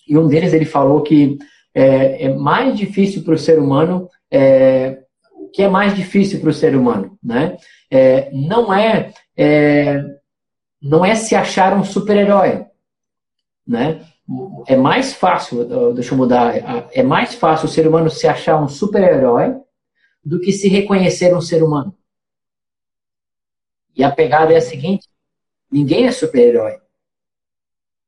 e 0.06 0.18
um 0.18 0.28
deles 0.28 0.52
ele 0.52 0.64
falou 0.64 1.02
que 1.02 1.38
é, 1.74 2.26
é 2.26 2.34
mais 2.34 2.76
difícil 2.76 3.22
para 3.22 3.34
o 3.34 3.38
ser 3.38 3.58
humano, 3.58 4.08
é, 4.30 4.99
que 5.52 5.62
é 5.62 5.68
mais 5.68 5.94
difícil 5.94 6.40
para 6.40 6.50
o 6.50 6.54
ser 6.54 6.76
humano, 6.76 7.18
né? 7.22 7.56
É, 7.90 8.30
não 8.32 8.72
é, 8.72 9.12
é 9.36 10.04
não 10.80 11.04
é 11.04 11.14
se 11.14 11.34
achar 11.34 11.76
um 11.76 11.84
super-herói, 11.84 12.64
né? 13.66 14.00
é 14.66 14.76
mais 14.76 15.12
fácil, 15.12 15.92
deixa 15.92 16.14
eu 16.14 16.18
mudar, 16.18 16.54
é 16.92 17.02
mais 17.02 17.34
fácil 17.34 17.66
o 17.66 17.70
ser 17.70 17.86
humano 17.86 18.08
se 18.08 18.28
achar 18.28 18.62
um 18.62 18.68
super-herói 18.68 19.56
do 20.24 20.40
que 20.40 20.52
se 20.52 20.68
reconhecer 20.68 21.34
um 21.34 21.40
ser 21.40 21.62
humano. 21.62 21.94
E 23.96 24.04
a 24.04 24.10
pegada 24.10 24.52
é 24.52 24.56
a 24.56 24.60
seguinte: 24.60 25.08
ninguém 25.70 26.06
é 26.06 26.12
super-herói. 26.12 26.78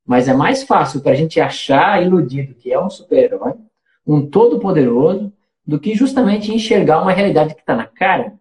Mas 0.05 0.27
é 0.27 0.33
mais 0.33 0.63
fácil 0.63 1.01
para 1.01 1.11
a 1.11 1.15
gente 1.15 1.39
achar 1.39 2.01
iludido 2.01 2.55
que 2.55 2.71
é 2.71 2.79
um 2.79 2.89
super-herói, 2.89 3.53
um 4.05 4.25
todo-poderoso, 4.25 5.31
do 5.65 5.79
que 5.79 5.95
justamente 5.95 6.53
enxergar 6.53 7.01
uma 7.01 7.11
realidade 7.11 7.55
que 7.55 7.61
está 7.61 7.75
na 7.75 7.85
cara, 7.85 8.33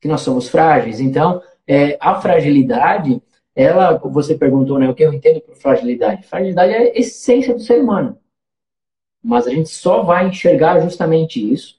que 0.00 0.08
nós 0.08 0.20
somos 0.20 0.48
frágeis. 0.48 1.00
Então, 1.00 1.42
é, 1.66 1.96
a 2.00 2.20
fragilidade 2.20 3.22
ela, 3.58 3.98
você 3.98 4.36
perguntou, 4.36 4.78
né, 4.78 4.88
o 4.88 4.94
que 4.94 5.02
eu 5.02 5.12
entendo 5.12 5.40
por 5.40 5.56
fragilidade? 5.56 6.24
Fragilidade 6.28 6.72
é 6.72 6.78
a 6.78 6.96
essência 6.96 7.52
do 7.52 7.60
ser 7.60 7.80
humano. 7.80 8.16
mas 9.20 9.48
a 9.48 9.50
gente 9.50 9.68
só 9.68 10.04
vai 10.04 10.28
enxergar 10.28 10.78
justamente 10.80 11.52
isso. 11.52 11.76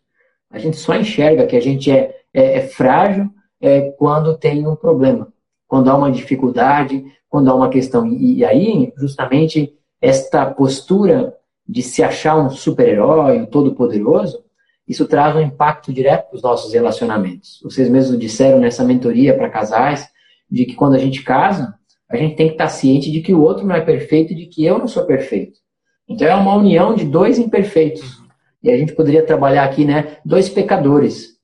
A 0.52 0.60
gente 0.60 0.76
só 0.76 0.94
enxerga 0.94 1.48
que 1.48 1.56
a 1.56 1.62
gente 1.62 1.90
é, 1.90 2.22
é, 2.34 2.58
é 2.58 2.68
frágil 2.68 3.34
é, 3.62 3.92
quando 3.92 4.38
tem 4.38 4.68
um 4.68 4.76
problema, 4.76 5.32
quando 5.68 5.90
há 5.90 5.96
uma 5.96 6.12
dificuldade, 6.12 7.06
quando 7.30 7.50
há 7.50 7.56
uma 7.56 7.70
questão. 7.70 8.06
E, 8.06 8.40
e 8.40 8.46
aí, 8.46 8.92
justamente, 8.98 9.74
esta 10.02 10.46
postura 10.48 11.34
de 11.70 11.84
se 11.84 12.02
achar 12.02 12.36
um 12.36 12.50
super-herói, 12.50 13.38
um 13.38 13.46
todo-poderoso, 13.46 14.44
isso 14.88 15.08
traz 15.08 15.36
um 15.36 15.42
impacto 15.42 15.94
direto 15.94 16.30
para 16.30 16.38
os 16.38 16.42
nossos 16.42 16.74
relacionamentos. 16.74 17.60
Vocês 17.64 17.88
mesmos 17.88 18.18
disseram 18.20 18.60
nessa 18.60 18.84
mentoria 18.84 19.38
para 19.38 19.52
casais 19.52 20.10
de 20.50 20.66
que 20.66 20.74
quando 20.74 20.96
a 20.96 20.98
gente 20.98 21.22
casa, 21.22 21.76
a 22.10 22.18
gente 22.18 22.36
tem 22.36 22.48
que 22.48 22.54
estar 22.54 22.70
ciente 22.70 23.12
de 23.12 23.22
que 23.22 23.36
o 23.36 23.42
outro 23.42 23.68
não 23.68 23.76
é 23.76 23.82
perfeito 23.82 24.34
e 24.34 24.36
de 24.36 24.48
que 24.48 24.66
eu 24.66 24.80
não 24.80 24.88
sou 24.88 25.06
perfeito. 25.06 25.60
Então 26.08 26.28
é 26.28 26.34
uma 26.34 26.56
união 26.56 26.96
de 26.96 27.06
dois 27.06 27.38
imperfeitos. 27.38 28.18
E 28.64 28.72
a 28.72 28.76
gente 28.76 28.96
poderia 28.96 29.24
trabalhar 29.24 29.64
aqui, 29.64 29.86
né, 29.86 30.18
dois 30.26 30.50
pecadores 30.50 31.38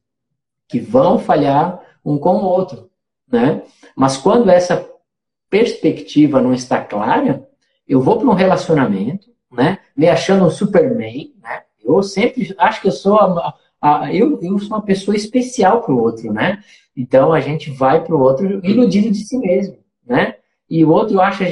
que 0.67 0.79
vão 0.79 1.19
falhar 1.19 1.79
um 2.03 2.17
com 2.17 2.37
o 2.37 2.45
outro, 2.45 2.89
né? 3.31 3.61
Mas 3.95 4.17
quando 4.17 4.49
essa 4.49 4.89
perspectiva 5.51 6.41
não 6.41 6.51
está 6.51 6.83
clara, 6.83 7.47
eu 7.87 8.01
vou 8.01 8.17
para 8.17 8.27
um 8.27 8.33
relacionamento, 8.33 9.34
né, 9.55 9.79
me 9.95 10.07
achando 10.07 10.45
um 10.45 10.49
Superman, 10.49 11.33
né? 11.41 11.63
Eu 11.83 12.01
sempre 12.01 12.53
acho 12.57 12.81
que 12.81 12.87
eu 12.87 12.91
sou 12.91 13.17
a, 13.17 13.53
a, 13.81 14.13
eu, 14.13 14.39
eu 14.41 14.57
sou 14.59 14.77
uma 14.77 14.81
pessoa 14.81 15.15
especial 15.15 15.81
para 15.81 15.93
o 15.93 16.01
outro, 16.01 16.33
né? 16.33 16.63
Então 16.97 17.31
a 17.31 17.39
gente 17.39 17.69
vai 17.71 18.03
para 18.03 18.15
o 18.15 18.19
outro 18.19 18.65
iludido 18.65 19.11
de 19.11 19.19
si 19.19 19.37
mesmo, 19.37 19.77
né? 20.05 20.35
E 20.69 20.83
o 20.83 20.89
outro 20.89 21.21
acha, 21.21 21.45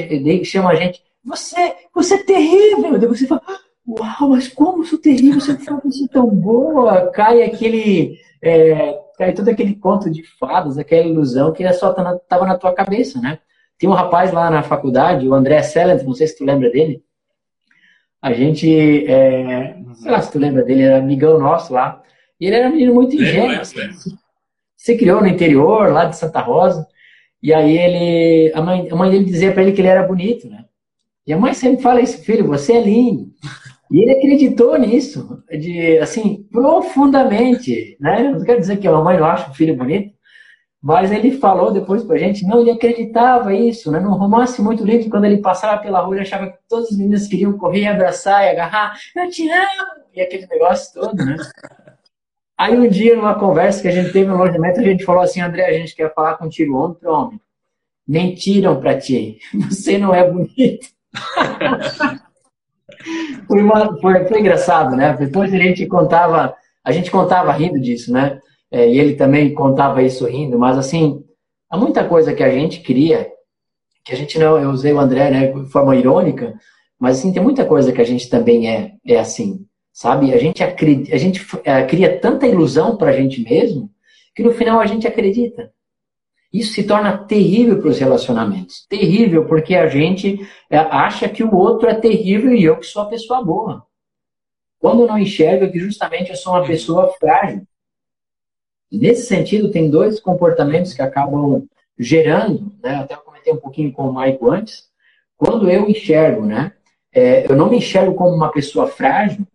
chama 0.44 0.70
a 0.70 0.74
gente, 0.74 1.02
você, 1.24 1.74
você 1.94 2.14
é 2.14 2.24
terrível. 2.24 2.98
Daí 2.98 3.08
você 3.08 3.26
fala, 3.26 3.42
uau, 3.86 4.30
mas 4.30 4.48
como 4.48 4.84
sou 4.84 4.98
terrível, 4.98 5.40
você 5.40 5.52
é 5.52 5.70
uma 5.70 5.80
pessoa 5.80 6.08
tão 6.12 6.26
boa. 6.28 7.10
Cai 7.12 7.42
aquele, 7.42 8.18
é, 8.42 8.98
cai 9.16 9.32
todo 9.32 9.48
aquele 9.48 9.76
conto 9.76 10.10
de 10.10 10.22
fadas, 10.38 10.78
aquela 10.78 11.06
ilusão 11.06 11.52
que 11.52 11.62
só 11.74 11.90
estava 11.90 12.18
tá 12.18 12.38
na, 12.40 12.46
na 12.46 12.58
tua 12.58 12.74
cabeça, 12.74 13.20
né? 13.20 13.38
Tem 13.78 13.88
um 13.88 13.92
rapaz 13.92 14.32
lá 14.32 14.50
na 14.50 14.62
faculdade, 14.62 15.28
o 15.28 15.34
André 15.34 15.62
Sellent, 15.62 16.02
não 16.02 16.14
sei 16.14 16.26
se 16.26 16.38
tu 16.38 16.44
lembra 16.44 16.70
dele. 16.70 17.03
A 18.24 18.32
gente, 18.32 19.04
é, 19.06 19.76
sei 19.96 20.10
lá 20.10 20.22
se 20.22 20.32
tu 20.32 20.38
lembra 20.38 20.64
dele, 20.64 20.80
era 20.80 20.96
amigão 20.96 21.38
nosso 21.38 21.74
lá. 21.74 22.02
E 22.40 22.46
ele 22.46 22.56
era 22.56 22.68
um 22.68 22.72
menino 22.72 22.94
muito 22.94 23.14
ingênuo. 23.14 23.60
Assim, 23.60 23.80
se 24.74 24.96
criou 24.96 25.20
no 25.20 25.26
interior, 25.26 25.92
lá 25.92 26.06
de 26.06 26.16
Santa 26.16 26.40
Rosa. 26.40 26.86
E 27.42 27.52
aí 27.52 27.76
ele, 27.76 28.50
a 28.54 28.62
mãe, 28.62 28.88
a 28.90 28.96
mãe 28.96 29.10
dele 29.10 29.26
dizia 29.26 29.52
para 29.52 29.60
ele 29.60 29.72
que 29.72 29.82
ele 29.82 29.88
era 29.88 30.02
bonito, 30.02 30.48
né? 30.48 30.64
E 31.26 31.34
a 31.34 31.36
mãe 31.36 31.52
sempre 31.52 31.82
fala 31.82 32.00
isso, 32.00 32.24
filho, 32.24 32.46
você 32.46 32.72
é 32.72 32.80
lindo. 32.80 33.30
E 33.92 34.00
ele 34.00 34.12
acreditou 34.12 34.78
nisso, 34.78 35.42
de, 35.50 35.98
assim, 35.98 36.46
profundamente, 36.50 37.94
né? 38.00 38.22
Não 38.22 38.42
quero 38.42 38.58
dizer 38.58 38.78
que 38.78 38.88
a 38.88 38.92
mamãe 38.92 39.18
não 39.18 39.26
acha 39.26 39.50
o 39.50 39.54
filho 39.54 39.76
bonito, 39.76 40.13
mas 40.84 41.10
ele 41.10 41.38
falou 41.38 41.72
depois 41.72 42.04
pra 42.04 42.18
gente, 42.18 42.44
não, 42.44 42.60
ele 42.60 42.70
acreditava 42.70 43.54
isso, 43.54 43.90
né? 43.90 43.98
Num 43.98 44.12
romance 44.12 44.60
muito 44.60 44.84
lindo, 44.84 45.08
quando 45.08 45.24
ele 45.24 45.38
passava 45.38 45.80
pela 45.80 46.00
rua, 46.00 46.16
ele 46.16 46.24
achava 46.24 46.48
que 46.48 46.58
todas 46.68 46.92
as 46.92 46.98
meninas 46.98 47.26
queriam 47.26 47.56
correr, 47.56 47.86
abraçar 47.86 48.44
e 48.44 48.50
agarrar, 48.50 48.94
eu 49.16 49.30
te 49.30 49.50
amo, 49.50 50.04
e 50.14 50.20
aquele 50.20 50.46
negócio 50.46 51.00
todo, 51.00 51.16
né? 51.24 51.36
Aí 52.58 52.76
um 52.76 52.86
dia, 52.86 53.16
numa 53.16 53.34
conversa 53.34 53.80
que 53.80 53.88
a 53.88 53.90
gente 53.90 54.12
teve 54.12 54.26
no 54.26 54.34
alojamento, 54.34 54.78
a 54.78 54.82
gente 54.82 55.06
falou 55.06 55.22
assim, 55.22 55.40
André, 55.40 55.64
a 55.64 55.72
gente 55.72 55.96
quer 55.96 56.12
falar 56.12 56.34
contigo, 56.34 56.76
homem 56.76 56.98
para 57.00 57.10
homem. 57.10 57.40
Mentiram 58.06 58.78
para 58.78 59.00
ti, 59.00 59.38
você 59.70 59.96
não 59.96 60.14
é 60.14 60.30
bonito. 60.30 60.86
foi, 63.48 63.62
uma, 63.62 63.98
foi, 64.02 64.26
foi, 64.26 64.38
engraçado, 64.38 64.94
né? 64.94 65.16
Depois 65.18 65.50
a 65.50 65.56
gente 65.56 65.86
contava, 65.86 66.54
a 66.84 66.92
gente 66.92 67.10
contava 67.10 67.50
rindo 67.52 67.80
disso, 67.80 68.12
né? 68.12 68.38
É, 68.74 68.88
e 68.90 68.98
ele 68.98 69.14
também 69.14 69.54
contava 69.54 70.02
isso 70.02 70.26
rindo, 70.26 70.58
mas 70.58 70.76
assim, 70.76 71.24
há 71.70 71.76
muita 71.76 72.02
coisa 72.08 72.34
que 72.34 72.42
a 72.42 72.50
gente 72.50 72.80
cria, 72.80 73.30
que 74.04 74.12
a 74.12 74.16
gente 74.16 74.36
não, 74.36 74.58
eu 74.58 74.70
usei 74.70 74.92
o 74.92 74.98
André, 74.98 75.30
né, 75.30 75.52
de 75.52 75.70
forma 75.70 75.94
irônica, 75.94 76.58
mas 76.98 77.20
assim, 77.20 77.32
tem 77.32 77.40
muita 77.40 77.64
coisa 77.64 77.92
que 77.92 78.00
a 78.00 78.04
gente 78.04 78.28
também 78.28 78.68
é, 78.68 78.94
é 79.06 79.16
assim, 79.16 79.64
sabe? 79.92 80.34
A 80.34 80.38
gente, 80.38 80.60
acredita, 80.60 81.14
a 81.14 81.18
gente 81.18 81.46
é, 81.62 81.84
cria 81.84 82.18
tanta 82.18 82.48
ilusão 82.48 82.96
para 82.96 83.10
a 83.10 83.12
gente 83.12 83.44
mesmo, 83.48 83.88
que 84.34 84.42
no 84.42 84.50
final 84.50 84.80
a 84.80 84.86
gente 84.86 85.06
acredita. 85.06 85.72
Isso 86.52 86.72
se 86.72 86.82
torna 86.82 87.16
terrível 87.16 87.78
para 87.80 87.90
os 87.90 87.98
relacionamentos. 88.00 88.86
Terrível 88.88 89.46
porque 89.46 89.76
a 89.76 89.86
gente 89.86 90.40
é, 90.68 90.78
acha 90.78 91.28
que 91.28 91.44
o 91.44 91.54
outro 91.54 91.88
é 91.88 91.94
terrível 91.94 92.52
e 92.52 92.64
eu 92.64 92.76
que 92.78 92.86
sou 92.86 93.02
a 93.02 93.06
pessoa 93.06 93.40
boa. 93.40 93.86
Quando 94.80 95.06
não 95.06 95.16
enxerga 95.16 95.70
que 95.70 95.78
justamente 95.78 96.30
eu 96.30 96.36
sou 96.36 96.54
uma 96.54 96.66
pessoa 96.66 97.12
frágil. 97.20 97.64
Nesse 98.98 99.26
sentido, 99.26 99.70
tem 99.70 99.90
dois 99.90 100.20
comportamentos 100.20 100.92
que 100.92 101.02
acabam 101.02 101.66
gerando, 101.98 102.72
né? 102.82 102.96
Até 102.96 103.14
eu 103.14 103.18
comentei 103.18 103.52
um 103.52 103.58
pouquinho 103.58 103.92
com 103.92 104.08
o 104.08 104.12
Maico 104.12 104.50
antes. 104.50 104.84
Quando 105.36 105.70
eu 105.70 105.88
enxergo, 105.88 106.44
né? 106.44 106.72
É, 107.12 107.50
eu 107.50 107.56
não 107.56 107.70
me 107.70 107.76
enxergo 107.76 108.14
como 108.14 108.34
uma 108.34 108.50
pessoa 108.50 108.88
frágil, 108.88 109.46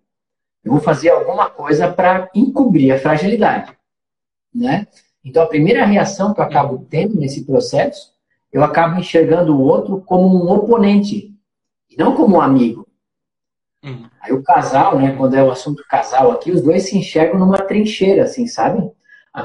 eu 0.64 0.72
vou 0.72 0.82
fazer 0.82 1.10
alguma 1.10 1.50
coisa 1.50 1.92
para 1.92 2.30
encobrir 2.34 2.92
a 2.92 3.00
fragilidade, 3.00 3.72
né? 4.54 4.88
Então, 5.24 5.44
a 5.44 5.48
primeira 5.48 5.86
reação 5.86 6.34
que 6.34 6.40
eu 6.40 6.46
acabo 6.46 6.86
tendo 6.90 7.16
nesse 7.16 7.46
processo, 7.46 8.14
eu 8.52 8.64
acabo 8.64 9.00
enxergando 9.00 9.56
o 9.56 9.62
outro 9.62 10.02
como 10.02 10.28
um 10.28 10.50
oponente, 10.52 11.34
e 11.90 11.98
não 11.98 12.16
como 12.16 12.38
um 12.38 12.42
amigo. 12.42 12.88
Uhum. 13.84 14.10
Aí 14.22 14.34
o 14.34 14.44
casal, 14.44 14.98
né, 14.98 15.16
quando 15.16 15.36
é 15.36 15.44
o 15.44 15.52
assunto 15.52 15.84
casal 15.88 16.32
aqui, 16.32 16.52
os 16.52 16.62
dois 16.62 16.84
se 16.84 16.98
enxergam 16.98 17.40
numa 17.40 17.60
trincheira, 17.60 18.24
assim, 18.24 18.48
sabe? 18.48 18.90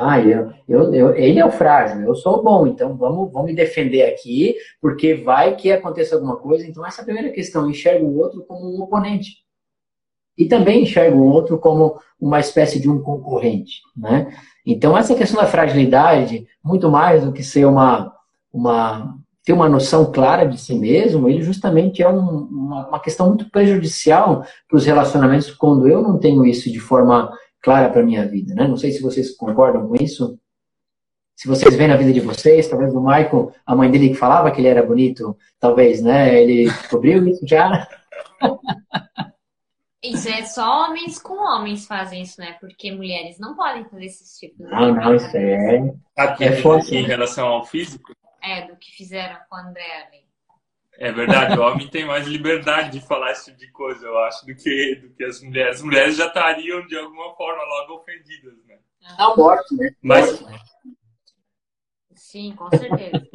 Ah, 0.01 0.21
eu, 0.21 0.53
eu, 0.69 0.95
eu, 0.95 1.15
ele 1.15 1.39
é 1.39 1.45
o 1.45 1.51
frágil, 1.51 2.03
eu 2.03 2.15
sou 2.15 2.39
o 2.39 2.43
bom, 2.43 2.67
então 2.67 2.97
vamos, 2.97 3.33
vamos 3.33 3.51
me 3.51 3.57
defender 3.57 4.03
aqui, 4.03 4.55
porque 4.81 5.15
vai 5.15 5.57
que 5.57 5.73
aconteça 5.73 6.15
alguma 6.15 6.37
coisa. 6.37 6.67
Então, 6.67 6.87
essa 6.87 7.01
é 7.01 7.03
a 7.03 7.05
primeira 7.05 7.31
questão, 7.31 7.69
enxergo 7.69 8.07
o 8.07 8.19
outro 8.19 8.45
como 8.45 8.67
um 8.67 8.83
oponente. 8.83 9.45
E 10.37 10.47
também 10.47 10.83
enxergo 10.83 11.19
o 11.19 11.31
outro 11.31 11.59
como 11.59 11.99
uma 12.21 12.41
espécie 12.41 12.81
de 12.81 12.91
um 12.91 13.01
concorrente, 13.01 13.81
né? 13.97 14.35
Então, 14.67 14.97
essa 14.97 15.15
questão 15.15 15.41
da 15.41 15.47
fragilidade, 15.47 16.47
muito 16.63 16.91
mais 16.91 17.25
do 17.25 17.33
que 17.33 17.43
ser 17.43 17.67
uma, 17.67 18.13
uma 18.53 19.15
ter 19.45 19.53
uma 19.53 19.69
noção 19.69 20.11
clara 20.11 20.47
de 20.47 20.59
si 20.59 20.75
mesmo, 20.75 21.29
ele 21.29 21.43
justamente 21.43 22.03
é 22.03 22.09
um, 22.09 22.19
uma, 22.19 22.89
uma, 22.89 23.01
questão 23.01 23.29
muito 23.29 23.51
prejudicial 23.51 24.43
para 24.67 24.77
os 24.77 24.87
relacionamentos 24.87 25.51
quando 25.51 25.87
eu 25.87 26.01
não 26.01 26.19
tenho 26.19 26.47
isso 26.47 26.73
de 26.73 26.81
forma 26.81 27.31
clara 27.64 27.88
para 27.88 28.02
a 28.02 28.04
minha 28.04 28.28
vida. 28.28 28.54
Né? 28.54 28.68
Não 28.68 28.76
sei 28.76 28.92
se 28.92 29.00
vocês 29.00 29.35
concordam 29.35 29.88
com 29.88 29.97
isso. 29.97 30.38
Se 31.35 31.49
vocês 31.49 31.75
veem 31.75 31.88
na 31.88 31.97
vida 31.97 32.12
de 32.12 32.21
vocês, 32.21 32.68
talvez 32.68 32.94
o 32.94 33.00
Michael, 33.00 33.52
a 33.66 33.75
mãe 33.75 33.90
dele 33.90 34.11
que 34.11 34.14
falava 34.14 34.52
que 34.52 34.61
ele 34.61 34.68
era 34.68 34.87
bonito, 34.87 35.37
talvez, 35.59 36.00
né? 36.00 36.40
Ele 36.40 36.66
descobriu 36.66 37.26
isso 37.26 37.44
já. 37.47 37.88
Isso 40.00 40.28
é 40.28 40.42
só 40.42 40.85
homens 40.85 41.18
com 41.18 41.33
homens 41.33 41.87
fazem 41.87 42.21
isso, 42.21 42.38
né? 42.38 42.59
Porque 42.61 42.92
mulheres 42.92 43.38
não 43.38 43.56
podem 43.56 43.87
fazer 43.87 44.04
esses 44.04 44.38
tipos 44.38 44.66
de 44.66 44.71
Não, 44.71 44.94
não, 44.94 45.14
isso 45.14 45.35
é. 45.35 45.94
Aqui, 46.14 46.44
é 46.44 46.56
forte. 46.56 46.94
Em 46.94 47.06
relação 47.06 47.47
ao 47.47 47.64
físico? 47.64 48.12
É, 48.42 48.66
do 48.66 48.76
que 48.76 48.90
fizeram 48.90 49.38
com 49.49 49.56
o 49.56 49.59
André 49.59 50.06
ali. 50.06 50.24
É 50.99 51.11
verdade, 51.11 51.59
o 51.59 51.63
homem 51.63 51.89
tem 51.89 52.05
mais 52.05 52.27
liberdade 52.27 52.99
de 52.99 53.07
falar 53.07 53.33
esse 53.33 53.47
tipo 53.47 53.59
de 53.59 53.71
coisa, 53.73 54.07
eu 54.07 54.19
acho, 54.19 54.47
do 54.47 54.55
que, 54.55 54.95
do 54.97 55.11
que 55.11 55.25
as 55.25 55.43
mulheres. 55.43 55.77
As 55.77 55.83
mulheres 55.83 56.17
já 56.17 56.27
estariam, 56.27 56.87
de 56.87 56.97
alguma 56.97 57.35
forma, 57.35 57.63
logo 57.65 57.95
ofendidas, 58.01 58.55
né? 58.67 58.79
Não, 59.19 59.37
morte, 59.37 59.75
né? 59.75 59.91
Mas, 60.01 60.45
Sim, 62.35 62.53
com 62.57 62.69
certeza. 62.71 63.29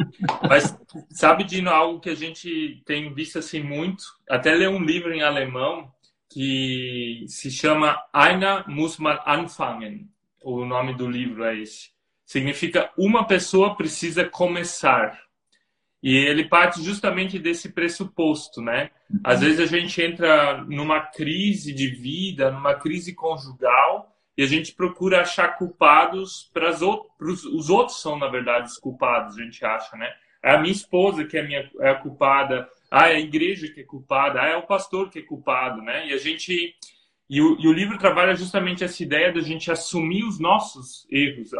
Mas 0.49 0.77
sabe, 1.11 1.45
Dino, 1.45 1.69
algo 1.69 2.01
que 2.01 2.09
a 2.09 2.15
gente 2.15 2.81
tem 2.85 3.13
visto 3.13 3.39
assim 3.39 3.61
muito? 3.61 4.03
Até 4.29 4.53
ler 4.53 4.67
um 4.67 4.83
livro 4.83 5.13
em 5.13 5.21
alemão 5.21 5.89
que 6.29 7.23
se 7.27 7.49
chama 7.49 7.97
Einer 8.13 8.67
muss 8.67 8.97
mal 8.97 9.23
anfangen. 9.25 10.09
O 10.43 10.65
nome 10.65 10.93
do 10.93 11.09
livro 11.09 11.45
é 11.45 11.59
esse. 11.59 11.91
Significa 12.25 12.91
uma 12.97 13.25
pessoa 13.25 13.75
precisa 13.75 14.25
começar. 14.25 15.17
E 16.01 16.15
ele 16.15 16.45
parte 16.45 16.81
justamente 16.81 17.37
desse 17.37 17.69
pressuposto, 17.69 18.61
né? 18.61 18.89
Às 19.23 19.41
vezes 19.41 19.59
a 19.59 19.65
gente 19.65 20.01
entra 20.01 20.63
numa 20.63 21.01
crise 21.01 21.73
de 21.73 21.87
vida, 21.87 22.49
numa 22.51 22.73
crise 22.73 23.13
conjugal, 23.13 24.15
e 24.37 24.43
a 24.43 24.45
gente 24.45 24.73
procura 24.73 25.19
achar 25.19 25.57
culpados 25.57 26.49
para 26.53 26.69
os 26.69 27.43
os 27.43 27.69
outros 27.69 28.01
são 28.01 28.17
na 28.17 28.29
verdade 28.29 28.69
os 28.69 28.77
culpados, 28.77 29.37
a 29.37 29.43
gente 29.43 29.63
acha, 29.65 29.97
né? 29.97 30.09
É 30.41 30.55
a 30.55 30.57
minha 30.57 30.71
esposa 30.71 31.25
que 31.25 31.37
é, 31.37 31.45
minha, 31.45 31.69
é 31.81 31.89
a 31.89 31.95
culpada, 31.95 32.69
ah, 32.89 33.09
é 33.09 33.15
a 33.15 33.19
igreja 33.19 33.67
que 33.67 33.81
é 33.81 33.83
culpada, 33.83 34.41
ah, 34.41 34.47
é 34.47 34.55
o 34.55 34.65
pastor 34.65 35.09
que 35.09 35.19
é 35.19 35.21
culpado, 35.21 35.81
né? 35.81 36.07
E 36.07 36.13
a 36.13 36.17
gente 36.17 36.73
e 37.29 37.41
o, 37.41 37.59
e 37.59 37.67
o 37.67 37.73
livro 37.73 37.97
trabalha 37.97 38.33
justamente 38.35 38.83
essa 38.83 39.03
ideia 39.03 39.31
da 39.31 39.41
gente 39.41 39.69
assumir 39.69 40.23
os 40.23 40.39
nossos 40.39 41.05
erros, 41.11 41.51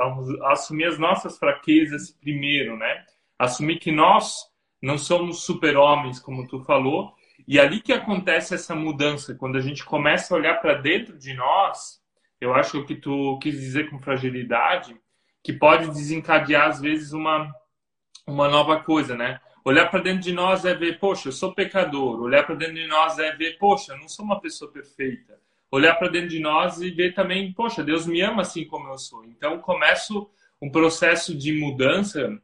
assumir 0.45 0.85
as 0.85 0.97
nossas 0.97 1.37
fraquezas 1.37 2.09
primeiro, 2.11 2.77
né? 2.77 3.05
Assumir 3.39 3.79
que 3.79 3.91
nós 3.91 4.45
não 4.81 4.97
somos 4.97 5.43
super-homens, 5.43 6.19
como 6.19 6.47
tu 6.47 6.59
falou, 6.63 7.13
E 7.47 7.59
ali 7.59 7.81
que 7.81 7.93
acontece 7.93 8.53
essa 8.53 8.75
mudança, 8.75 9.33
quando 9.33 9.57
a 9.57 9.61
gente 9.61 9.83
começa 9.83 10.33
a 10.33 10.37
olhar 10.37 10.55
para 10.61 10.75
dentro 10.75 11.17
de 11.17 11.33
nós, 11.33 11.99
eu 12.39 12.53
acho 12.53 12.83
que 12.85 12.95
tu 12.95 13.39
quis 13.41 13.59
dizer 13.59 13.89
com 13.89 13.97
fragilidade, 13.99 14.95
que 15.43 15.53
pode 15.53 15.87
desencadear 15.87 16.67
às 16.67 16.79
vezes 16.81 17.13
uma 17.13 17.51
uma 18.27 18.47
nova 18.47 18.79
coisa, 18.83 19.15
né? 19.15 19.39
Olhar 19.65 19.89
para 19.89 20.01
dentro 20.01 20.21
de 20.21 20.31
nós 20.31 20.63
é 20.65 20.73
ver, 20.75 20.99
poxa, 20.99 21.29
eu 21.29 21.31
sou 21.31 21.53
pecador. 21.53 22.21
Olhar 22.21 22.45
para 22.45 22.55
dentro 22.55 22.75
de 22.75 22.87
nós 22.87 23.17
é 23.19 23.31
ver, 23.35 23.57
poxa, 23.57 23.93
eu 23.93 23.97
não 23.97 24.07
sou 24.07 24.23
uma 24.23 24.39
pessoa 24.39 24.71
perfeita. 24.71 25.39
Olhar 25.71 25.95
para 25.95 26.09
dentro 26.09 26.29
de 26.29 26.39
nós 26.39 26.79
e 26.81 26.91
ver 26.91 27.13
também, 27.13 27.51
poxa, 27.53 27.83
Deus 27.83 28.05
me 28.05 28.21
ama 28.21 28.41
assim 28.43 28.65
como 28.65 28.87
eu 28.89 28.97
sou. 28.97 29.23
Então 29.25 29.59
começo 29.59 30.29
um 30.61 30.69
processo 30.71 31.35
de 31.35 31.51
mudança 31.53 32.39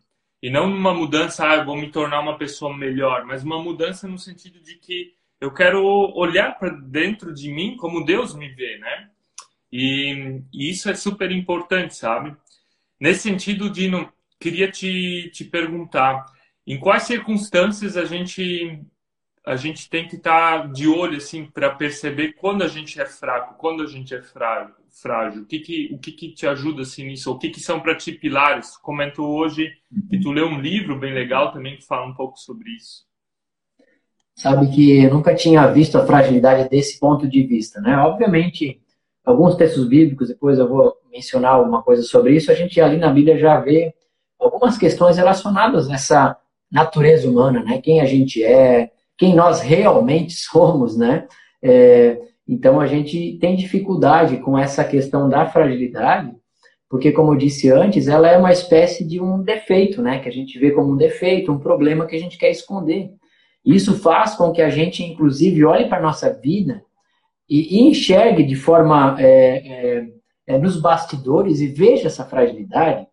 e 0.46 0.50
não 0.52 0.66
uma 0.72 0.94
mudança, 0.94 1.44
ah, 1.44 1.64
vou 1.64 1.76
me 1.76 1.90
tornar 1.90 2.20
uma 2.20 2.38
pessoa 2.38 2.78
melhor, 2.78 3.26
mas 3.26 3.44
uma 3.44 3.58
mudança 3.58 4.08
no 4.08 4.20
sentido 4.20 4.62
de 4.62 4.76
que 4.76 5.12
eu 5.42 5.52
quero 5.52 5.84
olhar 6.16 6.52
para 6.60 6.70
dentro 6.70 7.34
de 7.34 7.52
mim 7.52 7.76
como 7.76 8.06
Deus 8.06 8.36
me 8.36 8.50
vê, 8.50 8.78
né? 8.78 9.10
E, 9.72 10.44
e, 10.54 10.70
isso 10.70 10.88
é 10.88 10.94
super 10.94 11.32
importante, 11.32 11.96
sabe? 11.96 12.38
Nesse 13.00 13.22
sentido, 13.22 13.72
Dino, 13.72 14.08
queria 14.40 14.70
te, 14.70 15.32
te 15.34 15.44
perguntar, 15.44 16.24
em 16.68 16.80
quais 16.80 17.02
circunstâncias 17.02 17.98
a 17.98 18.06
gente 18.06 18.86
a 19.46 19.56
gente 19.56 19.88
tem 19.90 20.08
que 20.08 20.16
estar 20.16 20.72
de 20.72 20.88
olho 20.88 21.18
assim 21.18 21.46
para 21.46 21.70
perceber 21.70 22.34
quando 22.34 22.64
a 22.64 22.68
gente 22.68 23.00
é 23.00 23.06
fraco, 23.06 23.56
quando 23.60 23.84
a 23.84 23.86
gente 23.86 24.16
é 24.16 24.22
frágil, 24.22 24.74
frágil. 24.90 25.44
O 25.44 25.46
que 25.46 25.60
que 25.60 25.94
o 25.94 26.00
que, 26.00 26.12
que 26.12 26.32
te 26.32 26.48
ajuda 26.48 26.82
assim 26.82 27.06
nisso? 27.06 27.32
O 27.32 27.38
que 27.38 27.50
que 27.50 27.60
são 27.60 27.80
para 27.80 27.96
ti 27.96 28.12
pilares? 28.12 28.72
Tu 28.72 28.82
comentou 28.82 29.28
hoje 29.28 29.72
que 30.10 30.20
tu 30.20 30.32
leu 30.32 30.48
um 30.48 30.60
livro 30.60 31.00
bem 31.00 31.14
legal 31.14 31.52
também 31.52 31.78
que 31.78 31.86
fala 31.86 32.08
um 32.08 32.14
pouco 32.16 32.40
sobre 32.40 32.72
isso. 32.72 33.06
Sabe 34.34 34.68
que 34.74 35.04
eu 35.04 35.14
nunca 35.14 35.36
tinha 35.36 35.66
visto 35.68 35.98
a 35.98 36.06
fragilidade 36.06 36.68
desse 36.68 37.00
ponto 37.00 37.28
de 37.28 37.44
vista, 37.44 37.80
né? 37.80 37.96
Obviamente, 37.98 38.82
alguns 39.24 39.56
textos 39.56 39.88
bíblicos, 39.88 40.28
depois 40.28 40.58
eu 40.58 40.68
vou 40.68 40.98
mencionar 41.10 41.54
alguma 41.54 41.82
coisa 41.84 42.02
sobre 42.04 42.36
isso, 42.36 42.52
a 42.52 42.56
gente 42.56 42.82
ali 42.82 42.98
na 42.98 43.14
Bíblia 43.14 43.38
já 43.38 43.60
vê 43.60 43.94
algumas 44.38 44.78
questões 44.78 45.16
relacionadas 45.16 45.88
nessa 45.88 46.36
natureza 46.70 47.30
humana, 47.30 47.64
né? 47.64 47.80
Quem 47.82 48.02
a 48.02 48.06
gente 48.06 48.44
é, 48.44 48.92
quem 49.18 49.36
nós 49.36 49.62
realmente 49.62 50.34
somos, 50.38 50.98
né? 50.98 51.28
É, 51.62 52.20
então 52.48 52.80
a 52.80 52.88
gente 52.88 53.38
tem 53.40 53.56
dificuldade 53.56 54.38
com 54.38 54.58
essa 54.58 54.84
questão 54.84 55.28
da 55.28 55.48
fragilidade, 55.48 56.32
porque 56.90 57.12
como 57.12 57.34
eu 57.34 57.38
disse 57.38 57.70
antes, 57.72 58.08
ela 58.08 58.30
é 58.30 58.38
uma 58.38 58.52
espécie 58.52 59.04
de 59.04 59.20
um 59.20 59.42
defeito, 59.42 60.02
né? 60.02 60.20
Que 60.20 60.30
a 60.30 60.32
gente 60.32 60.58
vê 60.60 60.72
como 60.72 60.94
um 60.94 60.98
defeito, 60.98 61.52
um 61.52 61.60
problema 61.60 62.06
que 62.06 62.16
a 62.16 62.20
gente 62.20 62.38
quer 62.38 62.52
esconder. 62.52 63.12
Isso 63.66 63.98
faz 63.98 64.36
com 64.36 64.52
que 64.52 64.62
a 64.62 64.70
gente, 64.70 65.04
inclusive, 65.04 65.66
olhe 65.66 65.90
para 65.90 65.98
a 65.98 66.02
nossa 66.02 66.32
vida 66.32 66.84
e, 67.50 67.78
e 67.78 67.88
enxergue 67.88 68.44
de 68.44 68.56
forma 68.56 69.16
é, 69.20 69.28
é, 69.28 70.08
é, 70.48 70.58
nos 70.58 70.80
bastidores 70.80 71.60
e 71.60 71.68
veja 71.68 72.08
essa 72.08 72.26
fragilidade, 72.26 73.08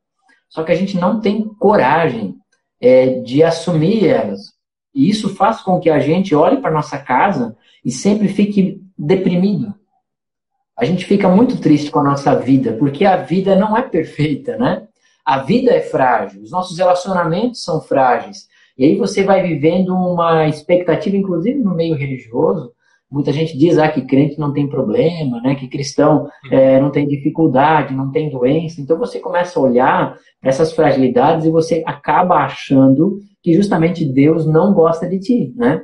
só 0.49 0.63
que 0.63 0.73
a 0.73 0.75
gente 0.75 0.99
não 0.99 1.21
tem 1.21 1.43
coragem 1.55 2.37
é, 2.81 3.21
de 3.21 3.43
assumir 3.43 4.07
elas. 4.07 4.53
E 4.95 5.09
isso 5.09 5.35
faz 5.35 5.61
com 5.61 5.81
que 5.81 5.89
a 5.91 5.99
gente 5.99 6.35
olhe 6.35 6.59
para 6.59 6.71
nossa 6.71 6.99
casa 6.99 7.57
e 7.85 7.91
sempre 7.91 8.29
fique 8.29 8.81
deprimido. 8.97 9.75
A 10.77 10.85
gente 10.85 11.05
fica 11.05 11.29
muito 11.29 11.61
triste 11.61 11.91
com 11.91 12.01
a 12.01 12.05
nossa 12.05 12.35
vida, 12.35 12.73
porque 12.75 13.05
a 13.05 13.17
vida 13.17 13.55
não 13.55 13.77
é 13.77 13.83
perfeita, 13.83 14.57
né? 14.57 14.87
A 15.25 15.39
vida 15.39 15.71
é 15.71 15.81
frágil, 15.81 16.43
os 16.43 16.51
nossos 16.51 16.77
relacionamentos 16.79 17.63
são 17.63 17.81
frágeis. 17.81 18.49
E 18.77 18.85
aí 18.85 18.97
você 18.97 19.23
vai 19.23 19.43
vivendo 19.43 19.95
uma 19.95 20.49
expectativa, 20.49 21.17
inclusive 21.17 21.59
no 21.61 21.75
meio 21.75 21.95
religioso. 21.95 22.73
Muita 23.11 23.31
gente 23.31 23.57
diz 23.59 23.77
ah, 23.77 23.89
que 23.89 24.03
crente 24.03 24.41
não 24.41 24.55
tem 24.55 24.67
problema, 24.67 25.41
né? 25.43 25.55
que 25.55 25.69
cristão 25.69 26.29
é, 26.51 26.81
não 26.81 26.91
tem 26.91 27.07
dificuldade, 27.07 27.95
não 27.95 28.11
tem 28.11 28.31
doença. 28.31 28.81
Então 28.81 28.99
você 28.99 29.21
começa 29.21 29.59
a 29.59 29.63
olhar 29.63 30.17
essas 30.43 30.73
fragilidades 30.73 31.45
e 31.45 31.51
você 31.51 31.83
acaba 31.87 32.37
achando 32.37 33.21
que 33.43 33.55
justamente 33.55 34.05
Deus 34.05 34.47
não 34.47 34.73
gosta 34.73 35.09
de 35.09 35.19
ti, 35.19 35.53
né? 35.57 35.83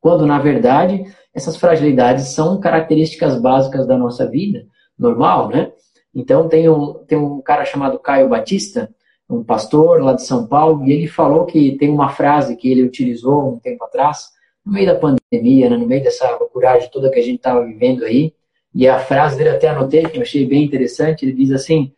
Quando, 0.00 0.26
na 0.26 0.38
verdade, 0.38 1.04
essas 1.34 1.56
fragilidades 1.56 2.28
são 2.28 2.58
características 2.58 3.40
básicas 3.40 3.86
da 3.86 3.96
nossa 3.96 4.28
vida, 4.28 4.66
normal, 4.98 5.48
né? 5.48 5.72
Então, 6.14 6.48
tem 6.48 6.68
um, 6.68 6.94
tem 7.06 7.16
um 7.16 7.40
cara 7.40 7.64
chamado 7.64 7.98
Caio 7.98 8.28
Batista, 8.28 8.90
um 9.28 9.44
pastor 9.44 10.02
lá 10.02 10.12
de 10.12 10.24
São 10.24 10.46
Paulo, 10.46 10.84
e 10.84 10.92
ele 10.92 11.06
falou 11.06 11.46
que 11.46 11.76
tem 11.76 11.88
uma 11.88 12.08
frase 12.08 12.56
que 12.56 12.68
ele 12.68 12.82
utilizou 12.82 13.54
um 13.54 13.58
tempo 13.60 13.84
atrás, 13.84 14.30
no 14.66 14.72
meio 14.72 14.86
da 14.86 14.96
pandemia, 14.96 15.70
né, 15.70 15.76
no 15.76 15.86
meio 15.86 16.02
dessa 16.02 16.28
loucuragem 16.36 16.90
toda 16.90 17.10
que 17.10 17.20
a 17.20 17.22
gente 17.22 17.36
estava 17.36 17.64
vivendo 17.64 18.04
aí, 18.04 18.34
e 18.74 18.88
a 18.88 18.98
frase 18.98 19.36
dele 19.36 19.50
até 19.50 19.68
anotei, 19.68 20.04
que 20.06 20.18
eu 20.18 20.22
achei 20.22 20.44
bem 20.46 20.64
interessante, 20.64 21.24
ele 21.24 21.32
diz 21.32 21.52
assim, 21.52 21.92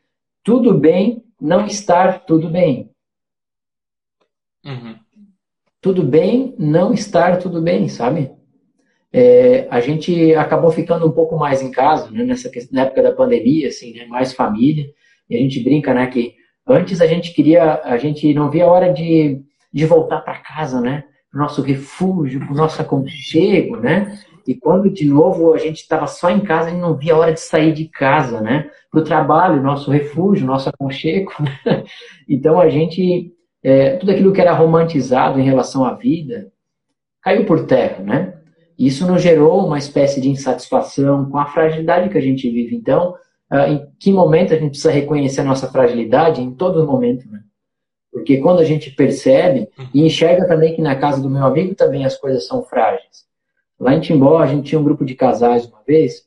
tudo 0.45 0.75
bem 0.75 1.25
não 1.41 1.67
estar 1.67 2.25
tudo 2.25 2.49
bem. 2.49 2.92
Uhum. 4.65 4.97
Tudo 5.81 6.03
bem 6.03 6.55
não 6.59 6.93
estar 6.93 7.39
tudo 7.39 7.61
bem, 7.61 7.89
sabe? 7.89 8.31
É, 9.13 9.67
a 9.71 9.81
gente 9.81 10.35
acabou 10.35 10.71
ficando 10.71 11.07
um 11.07 11.13
pouco 11.13 11.37
mais 11.37 11.61
em 11.61 11.71
casa, 11.71 12.11
né, 12.11 12.25
nessa 12.25 12.51
na 12.71 12.83
época 12.83 13.03
da 13.03 13.13
pandemia, 13.13 13.69
assim, 13.69 13.93
né, 13.93 14.07
mais 14.07 14.33
família. 14.33 14.87
E 15.29 15.37
a 15.37 15.39
gente 15.39 15.63
brinca, 15.63 15.93
né, 15.93 16.07
que 16.07 16.35
antes 16.67 17.01
a 17.01 17.07
gente 17.07 17.35
queria, 17.35 17.81
a 17.85 17.99
gente 17.99 18.33
não 18.33 18.51
via 18.51 18.65
a 18.65 18.71
hora 18.71 18.93
de, 18.93 19.43
de 19.73 19.85
voltar 19.85 20.21
para 20.21 20.39
casa, 20.39 20.81
né, 20.81 21.05
pro 21.31 21.41
nosso 21.41 21.61
refúgio, 21.63 22.47
pro 22.47 22.55
nosso 22.55 22.81
aconchego, 22.81 23.77
né? 23.77 24.19
E 24.47 24.55
quando 24.55 24.91
de 24.91 25.05
novo 25.07 25.55
a 25.55 25.59
gente 25.59 25.81
estava 25.81 26.07
só 26.07 26.31
em 26.31 26.41
casa, 26.41 26.69
a 26.69 26.71
gente 26.71 26.81
não 26.81 26.97
via 26.97 27.15
a 27.15 27.19
hora 27.19 27.33
de 27.33 27.41
sair 27.41 27.73
de 27.73 27.89
casa, 27.89 28.41
né? 28.41 28.69
Para 28.91 29.01
o 29.01 29.05
trabalho, 29.05 29.63
nosso 29.63 29.91
refúgio, 29.91 30.47
nosso 30.47 30.69
aconchego. 30.69 31.33
Né? 31.41 31.85
Então 32.29 32.61
a 32.61 32.69
gente 32.69 33.33
é, 33.63 33.97
tudo 33.97 34.13
aquilo 34.13 34.33
que 34.33 34.41
era 34.41 34.53
romantizado 34.53 35.39
em 35.39 35.45
relação 35.45 35.85
à 35.85 35.95
vida 35.95 36.51
caiu 37.23 37.47
por 37.47 37.67
terra, 37.67 38.03
né? 38.03 38.35
Isso 38.79 39.07
nos 39.07 39.23
gerou 39.23 39.67
uma 39.67 39.79
espécie 39.79 40.21
de 40.21 40.29
insatisfação 40.29 41.31
com 41.31 41.39
a 41.39 41.47
fragilidade 41.47 42.09
que 42.09 42.19
a 42.19 42.23
gente 42.23 42.51
vive. 42.51 42.75
Então, 42.75 43.15
ah, 43.49 43.69
em 43.69 43.87
que 44.01 44.13
momento 44.13 44.53
a 44.53 44.57
gente 44.57 44.71
precisa 44.71 44.91
reconhecer 44.91 45.43
a 45.43 45.45
nossa 45.45 45.71
fragilidade? 45.71 46.43
Em 46.43 46.53
todo 46.53 46.87
momento, 46.87 47.29
né? 47.31 47.43
Porque 48.11 48.39
quando 48.39 48.61
a 48.61 48.65
gente 48.65 48.91
percebe 48.91 49.69
e 49.95 50.05
enxerga 50.05 50.47
também 50.47 50.75
que 50.75 50.83
na 50.83 50.97
casa 50.97 51.23
do 51.23 51.31
meu 51.31 51.45
amigo 51.45 51.75
também 51.75 52.05
as 52.05 52.17
coisas 52.17 52.47
são 52.47 52.63
frágeis. 52.63 53.25
Lá 53.79 53.95
em 53.95 54.01
Timbó, 54.01 54.39
a 54.39 54.47
gente 54.47 54.69
tinha 54.69 54.81
um 54.81 54.85
grupo 54.85 55.05
de 55.05 55.15
casais 55.15 55.67
uma 55.67 55.83
vez, 55.87 56.25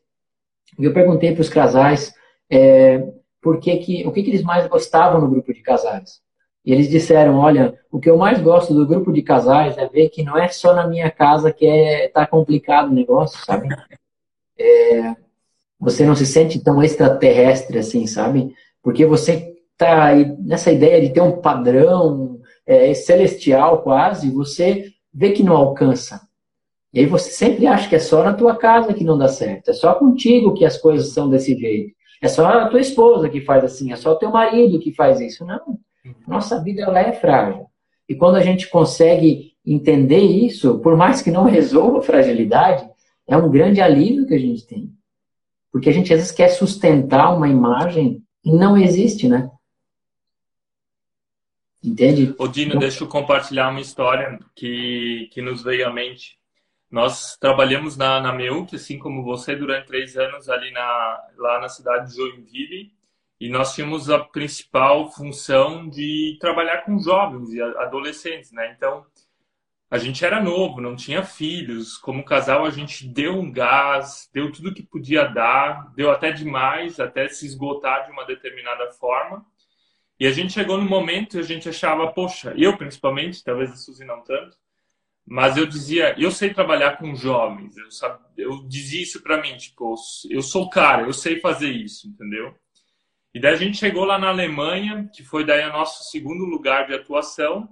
e 0.80 0.84
eu 0.84 0.94
perguntei 0.94 1.32
para 1.32 1.42
os 1.42 1.50
casais 1.50 2.14
é, 2.50 3.08
por 3.42 3.60
que 3.60 3.78
que, 3.78 4.08
o 4.08 4.12
que, 4.12 4.24
que 4.24 4.30
eles 4.30 4.44
mais 4.44 4.68
gostavam 4.68 5.22
no 5.22 5.30
grupo 5.30 5.54
de 5.54 5.62
casais. 5.62 6.22
E 6.66 6.74
eles 6.74 6.90
disseram, 6.90 7.38
olha, 7.38 7.78
o 7.92 8.00
que 8.00 8.10
eu 8.10 8.18
mais 8.18 8.42
gosto 8.42 8.74
do 8.74 8.88
grupo 8.88 9.14
de 9.14 9.22
casais 9.22 9.78
é 9.78 9.88
ver 9.88 10.10
que 10.10 10.24
não 10.24 10.36
é 10.36 10.48
só 10.48 10.74
na 10.74 10.88
minha 10.88 11.12
casa 11.12 11.54
que 11.54 11.66
é, 11.66 12.08
tá 12.08 12.26
complicado 12.26 12.90
o 12.90 12.94
negócio, 12.94 13.38
sabe? 13.46 13.70
É, 14.58 15.16
você 15.80 16.06
não 16.06 16.16
se 16.16 16.26
sente 16.26 16.64
tão 16.64 16.82
extraterrestre 16.82 17.78
assim, 17.78 18.08
sabe? 18.08 18.56
Porque 18.82 19.06
você 19.06 19.54
tá 19.78 20.14
nessa 20.40 20.72
ideia 20.72 21.00
de 21.02 21.14
ter 21.14 21.22
um 21.22 21.40
padrão 21.40 22.40
é, 22.66 22.94
celestial 22.96 23.84
quase, 23.84 24.32
você 24.32 24.92
vê 25.14 25.32
que 25.32 25.44
não 25.44 25.56
alcança. 25.56 26.22
E 26.92 27.02
aí 27.02 27.06
você 27.06 27.30
sempre 27.30 27.68
acha 27.68 27.88
que 27.88 27.96
é 27.96 28.00
só 28.00 28.24
na 28.24 28.34
tua 28.34 28.56
casa 28.56 28.94
que 28.94 29.04
não 29.04 29.18
dá 29.18 29.28
certo, 29.28 29.70
é 29.70 29.74
só 29.74 29.94
contigo 29.94 30.54
que 30.54 30.66
as 30.66 30.78
coisas 30.78 31.10
são 31.14 31.30
desse 31.30 31.56
jeito. 31.56 31.94
É 32.22 32.28
só 32.28 32.48
a 32.48 32.70
tua 32.70 32.80
esposa 32.80 33.30
que 33.30 33.42
faz 33.42 33.64
assim, 33.64 33.92
é 33.92 33.96
só 33.96 34.14
o 34.14 34.16
teu 34.16 34.32
marido 34.32 34.80
que 34.80 34.94
faz 34.94 35.20
isso. 35.20 35.46
Não. 35.46 35.78
Nossa 36.28 36.62
vida 36.62 36.84
ela 36.84 37.00
é 37.00 37.14
frágil. 37.14 37.66
E 38.08 38.16
quando 38.16 38.36
a 38.36 38.44
gente 38.44 38.70
consegue 38.70 39.54
entender 39.66 40.22
isso, 40.22 40.80
por 40.80 40.96
mais 40.96 41.22
que 41.22 41.32
não 41.32 41.44
resolva 41.44 42.00
a 42.00 42.04
fragilidade, 42.04 42.88
é 43.28 43.36
um 43.36 43.50
grande 43.50 43.82
alívio 43.82 44.28
que 44.28 44.34
a 44.34 44.40
gente 44.40 44.66
tem. 44.68 44.92
Porque 45.72 45.90
a 45.90 45.92
gente 45.92 46.14
às 46.14 46.20
vezes 46.20 46.32
quer 46.32 46.50
sustentar 46.50 47.36
uma 47.36 47.50
imagem 47.50 48.24
e 48.44 48.52
não 48.54 48.78
existe, 48.78 49.28
né? 49.28 49.50
Entende? 51.84 52.34
Odino, 52.40 52.70
então... 52.70 52.80
deixa 52.80 53.04
eu 53.04 53.08
compartilhar 53.08 53.70
uma 53.70 53.82
história 53.82 54.40
que, 54.56 55.30
que 55.32 55.42
nos 55.42 55.64
veio 55.64 55.88
à 55.88 55.94
mente. 55.94 56.38
Nós 56.90 57.36
trabalhamos 57.38 57.98
na, 57.98 58.22
na 58.22 58.32
MEUC, 58.32 58.76
assim 58.76 58.98
como 58.98 59.24
você, 59.24 59.56
durante 59.56 59.88
três 59.88 60.16
anos 60.16 60.48
ali 60.48 60.72
na, 60.72 61.24
lá 61.38 61.60
na 61.60 61.68
cidade 61.68 62.10
de 62.10 62.16
Joinville. 62.16 62.92
E 63.46 63.50
nós 63.50 63.76
tínhamos 63.76 64.10
a 64.10 64.18
principal 64.18 65.12
função 65.12 65.88
de 65.88 66.36
trabalhar 66.42 66.82
com 66.82 66.98
jovens 66.98 67.54
e 67.54 67.62
adolescentes, 67.62 68.52
né? 68.52 68.74
Então, 68.76 69.06
a 69.88 70.00
gente 70.00 70.26
era 70.26 70.42
novo, 70.42 70.82
não 70.82 70.96
tinha 70.96 71.22
filhos. 71.22 71.96
Como 71.96 72.26
casal, 72.26 72.66
a 72.66 72.72
gente 72.72 73.08
deu 73.08 73.34
um 73.34 73.52
gás, 73.52 74.28
deu 74.34 74.52
tudo 74.52 74.74
que 74.74 74.82
podia 74.82 75.26
dar, 75.26 75.94
deu 75.94 76.10
até 76.10 76.32
demais, 76.32 77.00
até 77.00 77.28
se 77.28 77.46
esgotar 77.46 78.08
de 78.08 78.12
uma 78.12 78.26
determinada 78.26 78.92
forma. 78.94 79.46
E 80.20 80.26
a 80.26 80.32
gente 80.32 80.54
chegou 80.54 80.80
no 80.80 80.90
momento 80.90 81.38
e 81.38 81.40
a 81.40 81.44
gente 81.44 81.70
achava, 81.70 82.12
poxa, 82.12 82.52
eu 82.58 82.76
principalmente, 82.76 83.44
talvez 83.44 83.72
a 83.72 83.76
Suzy 83.76 84.06
não 84.06 84.24
tanto, 84.24 84.58
mas 85.24 85.56
eu 85.56 85.68
dizia, 85.68 86.16
eu 86.20 86.32
sei 86.32 86.52
trabalhar 86.52 86.98
com 86.98 87.14
jovens. 87.14 87.78
Eu, 87.78 87.92
sabe, 87.92 88.24
eu 88.40 88.68
dizia 88.68 89.04
isso 89.04 89.22
para 89.22 89.40
mim, 89.40 89.56
tipo, 89.56 89.94
eu 90.32 90.42
sou 90.42 90.68
cara, 90.68 91.04
eu 91.04 91.14
sei 91.14 91.40
fazer 91.40 91.70
isso, 91.70 92.08
entendeu? 92.08 92.56
E 93.36 93.40
daí 93.40 93.54
a 93.54 93.58
gente 93.58 93.78
chegou 93.78 94.06
lá 94.06 94.18
na 94.18 94.30
Alemanha, 94.30 95.10
que 95.14 95.22
foi 95.22 95.44
daí 95.44 95.68
o 95.68 95.74
nosso 95.74 96.10
segundo 96.10 96.46
lugar 96.46 96.88
de 96.88 96.94
atuação. 96.94 97.68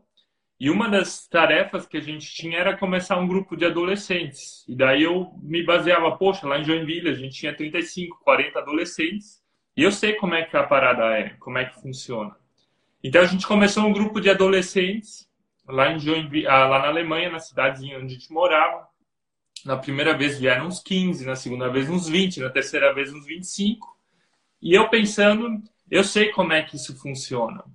E 0.59 0.69
uma 0.69 0.89
das 0.89 1.25
tarefas 1.25 1.85
que 1.85 1.95
a 1.95 2.01
gente 2.01 2.33
tinha 2.35 2.59
era 2.59 2.75
começar 2.75 3.17
um 3.17 3.25
grupo 3.25 3.55
de 3.55 3.63
adolescentes. 3.63 4.65
E 4.67 4.75
daí 4.75 5.03
eu 5.03 5.31
me 5.41 5.63
baseava, 5.63 6.17
poxa, 6.17 6.45
lá 6.45 6.59
em 6.59 6.65
Joinville 6.65 7.09
a 7.09 7.13
gente 7.13 7.37
tinha 7.37 7.55
35, 7.55 8.19
40 8.25 8.59
adolescentes. 8.59 9.41
E 9.77 9.83
eu 9.83 9.91
sei 9.93 10.15
como 10.15 10.35
é 10.35 10.43
que 10.43 10.57
a 10.57 10.63
parada 10.63 11.17
é, 11.17 11.29
como 11.39 11.57
é 11.57 11.63
que 11.63 11.81
funciona. 11.81 12.35
Então 13.01 13.21
a 13.21 13.25
gente 13.25 13.47
começou 13.47 13.85
um 13.85 13.93
grupo 13.93 14.19
de 14.19 14.29
adolescentes 14.29 15.29
lá 15.65 15.93
em 15.93 15.97
Joinville, 15.97 16.45
ah, 16.45 16.67
lá 16.67 16.79
na 16.79 16.87
Alemanha, 16.89 17.31
na 17.31 17.39
cidadezinha 17.39 17.99
onde 17.99 18.07
a 18.07 18.17
gente 18.17 18.33
morava. 18.33 18.85
Na 19.65 19.77
primeira 19.77 20.13
vez 20.13 20.37
vieram 20.37 20.67
uns 20.67 20.83
15, 20.83 21.25
na 21.25 21.37
segunda 21.37 21.69
vez 21.69 21.89
uns 21.89 22.09
20, 22.09 22.41
na 22.41 22.49
terceira 22.49 22.93
vez 22.93 23.13
uns 23.13 23.25
25. 23.25 23.93
E 24.63 24.73
eu 24.73 24.87
pensando, 24.87 25.61
eu 25.91 26.05
sei 26.05 26.31
como 26.31 26.53
é 26.53 26.63
que 26.63 26.77
isso 26.77 26.97
funciona. 26.97 27.65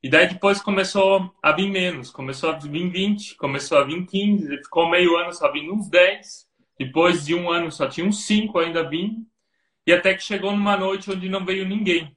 E 0.00 0.08
daí 0.08 0.28
depois 0.28 0.62
começou 0.62 1.34
a 1.42 1.50
vir 1.50 1.68
menos, 1.68 2.08
começou 2.08 2.50
a 2.50 2.52
vir 2.52 2.88
20, 2.88 3.34
começou 3.34 3.78
a 3.78 3.82
vir 3.82 4.06
15, 4.06 4.58
ficou 4.58 4.88
meio 4.88 5.16
ano 5.16 5.32
só 5.32 5.50
vindo 5.50 5.74
uns 5.74 5.90
10. 5.90 6.46
Depois 6.78 7.26
de 7.26 7.34
um 7.34 7.50
ano 7.50 7.72
só 7.72 7.88
tinha 7.88 8.06
uns 8.06 8.24
5 8.26 8.60
ainda 8.60 8.88
vindo. 8.88 9.26
E 9.84 9.92
até 9.92 10.14
que 10.14 10.22
chegou 10.22 10.52
numa 10.52 10.76
noite 10.76 11.10
onde 11.10 11.28
não 11.28 11.44
veio 11.44 11.66
ninguém. 11.66 12.16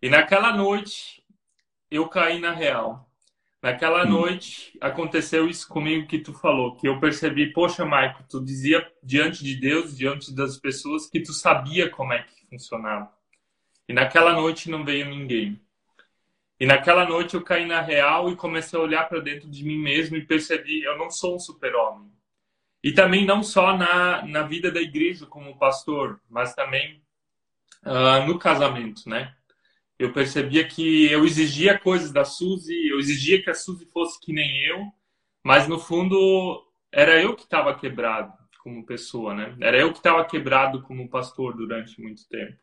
E 0.00 0.08
naquela 0.08 0.56
noite 0.56 1.20
eu 1.90 2.08
caí 2.08 2.38
na 2.38 2.52
real. 2.52 3.10
Naquela 3.60 4.04
noite 4.04 4.78
aconteceu 4.80 5.48
isso 5.48 5.66
comigo 5.68 6.06
que 6.06 6.20
tu 6.20 6.32
falou, 6.32 6.76
que 6.76 6.86
eu 6.86 7.00
percebi, 7.00 7.52
poxa, 7.52 7.84
Maico, 7.84 8.24
tu 8.28 8.40
dizia 8.40 8.88
diante 9.02 9.42
de 9.42 9.56
Deus, 9.56 9.96
diante 9.96 10.32
das 10.32 10.56
pessoas, 10.58 11.08
que 11.08 11.20
tu 11.20 11.32
sabia 11.32 11.90
como 11.90 12.12
é 12.12 12.22
que 12.22 12.41
funcionava. 12.52 13.10
E 13.88 13.92
naquela 13.92 14.34
noite 14.34 14.70
não 14.70 14.84
veio 14.84 15.08
ninguém. 15.08 15.60
E 16.60 16.66
naquela 16.66 17.04
noite 17.06 17.34
eu 17.34 17.42
caí 17.42 17.66
na 17.66 17.80
real 17.80 18.30
e 18.30 18.36
comecei 18.36 18.78
a 18.78 18.82
olhar 18.82 19.08
para 19.08 19.20
dentro 19.20 19.48
de 19.48 19.64
mim 19.64 19.78
mesmo 19.78 20.16
e 20.16 20.26
percebi, 20.26 20.82
eu 20.82 20.96
não 20.96 21.10
sou 21.10 21.36
um 21.36 21.40
super-homem. 21.40 22.12
E 22.84 22.92
também 22.92 23.24
não 23.24 23.42
só 23.42 23.76
na, 23.76 24.24
na 24.26 24.42
vida 24.42 24.70
da 24.70 24.80
igreja 24.80 25.26
como 25.26 25.58
pastor, 25.58 26.20
mas 26.28 26.54
também 26.54 27.02
uh, 27.84 28.26
no 28.26 28.38
casamento, 28.38 29.08
né? 29.08 29.34
Eu 29.98 30.12
percebia 30.12 30.66
que 30.66 31.10
eu 31.10 31.24
exigia 31.24 31.78
coisas 31.78 32.12
da 32.12 32.24
Suzy, 32.24 32.88
eu 32.88 32.98
exigia 32.98 33.42
que 33.42 33.50
a 33.50 33.54
Suzy 33.54 33.86
fosse 33.86 34.20
que 34.20 34.32
nem 34.32 34.64
eu, 34.64 34.84
mas 35.44 35.68
no 35.68 35.78
fundo 35.78 36.66
era 36.90 37.20
eu 37.20 37.34
que 37.34 37.44
estava 37.44 37.74
quebrado 37.74 38.41
como 38.62 38.86
pessoa, 38.86 39.34
né? 39.34 39.56
Era 39.60 39.78
eu 39.78 39.92
que 39.92 39.98
estava 39.98 40.24
quebrado 40.24 40.82
como 40.82 41.08
pastor 41.08 41.56
durante 41.56 42.00
muito 42.00 42.26
tempo. 42.28 42.56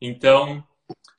Então, 0.00 0.66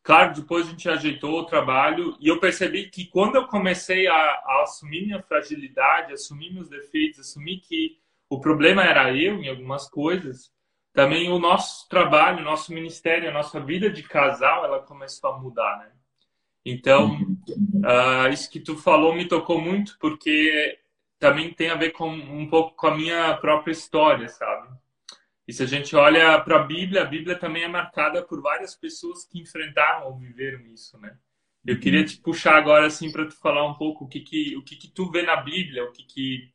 claro, 0.03 0.33
depois 0.33 0.67
a 0.67 0.71
gente 0.71 0.89
ajeitou 0.89 1.39
o 1.39 1.45
trabalho 1.45 2.17
e 2.19 2.27
eu 2.27 2.39
percebi 2.39 2.89
que 2.89 3.05
quando 3.05 3.35
eu 3.35 3.47
comecei 3.47 4.07
a, 4.07 4.13
a 4.13 4.61
assumir 4.63 5.05
minha 5.05 5.21
fragilidade, 5.21 6.13
assumir 6.13 6.53
meus 6.53 6.69
defeitos, 6.69 7.19
assumir 7.19 7.59
que 7.59 7.97
o 8.29 8.39
problema 8.39 8.83
era 8.83 9.15
eu 9.15 9.41
em 9.41 9.49
algumas 9.49 9.89
coisas, 9.89 10.51
também 10.93 11.31
o 11.31 11.39
nosso 11.39 11.87
trabalho, 11.87 12.39
o 12.39 12.45
nosso 12.45 12.73
ministério, 12.73 13.29
a 13.29 13.33
nossa 13.33 13.59
vida 13.59 13.89
de 13.89 14.03
casal, 14.03 14.65
ela 14.65 14.79
começou 14.79 15.29
a 15.29 15.37
mudar, 15.39 15.77
né? 15.79 15.91
Então, 16.65 17.21
uh, 17.85 18.27
isso 18.33 18.49
que 18.49 18.59
tu 18.59 18.75
falou 18.75 19.15
me 19.15 19.25
tocou 19.25 19.61
muito 19.61 19.97
porque 19.99 20.77
também 21.19 21.53
tem 21.53 21.69
a 21.69 21.75
ver 21.75 21.91
com 21.91 22.09
um 22.09 22.47
pouco 22.49 22.75
com 22.75 22.87
a 22.87 22.95
minha 22.95 23.35
própria 23.37 23.71
história, 23.71 24.27
sabe? 24.29 24.69
E 25.47 25.53
se 25.53 25.63
a 25.63 25.65
gente 25.65 25.95
olha 25.95 26.39
para 26.41 26.57
a 26.57 26.63
Bíblia, 26.63 27.01
a 27.01 27.05
Bíblia 27.05 27.37
também 27.37 27.63
é 27.63 27.67
marcada 27.67 28.21
por 28.21 28.41
várias 28.41 28.75
pessoas 28.75 29.25
que 29.25 29.39
enfrentaram 29.39 30.07
ou 30.07 30.17
viveram 30.17 30.65
isso, 30.67 30.99
né? 30.99 31.15
Eu 31.65 31.79
queria 31.79 32.03
te 32.03 32.17
puxar 32.17 32.55
agora 32.55 32.85
assim 32.85 33.11
para 33.11 33.25
tu 33.25 33.35
falar 33.35 33.65
um 33.65 33.73
pouco 33.73 34.05
o 34.05 34.07
que 34.07 34.19
que 34.19 34.55
o 34.55 34.63
que 34.63 34.75
que 34.75 34.89
tu 34.89 35.09
vê 35.09 35.23
na 35.23 35.37
Bíblia, 35.37 35.83
o 35.83 35.91
que 35.91 36.03
que 36.03 36.51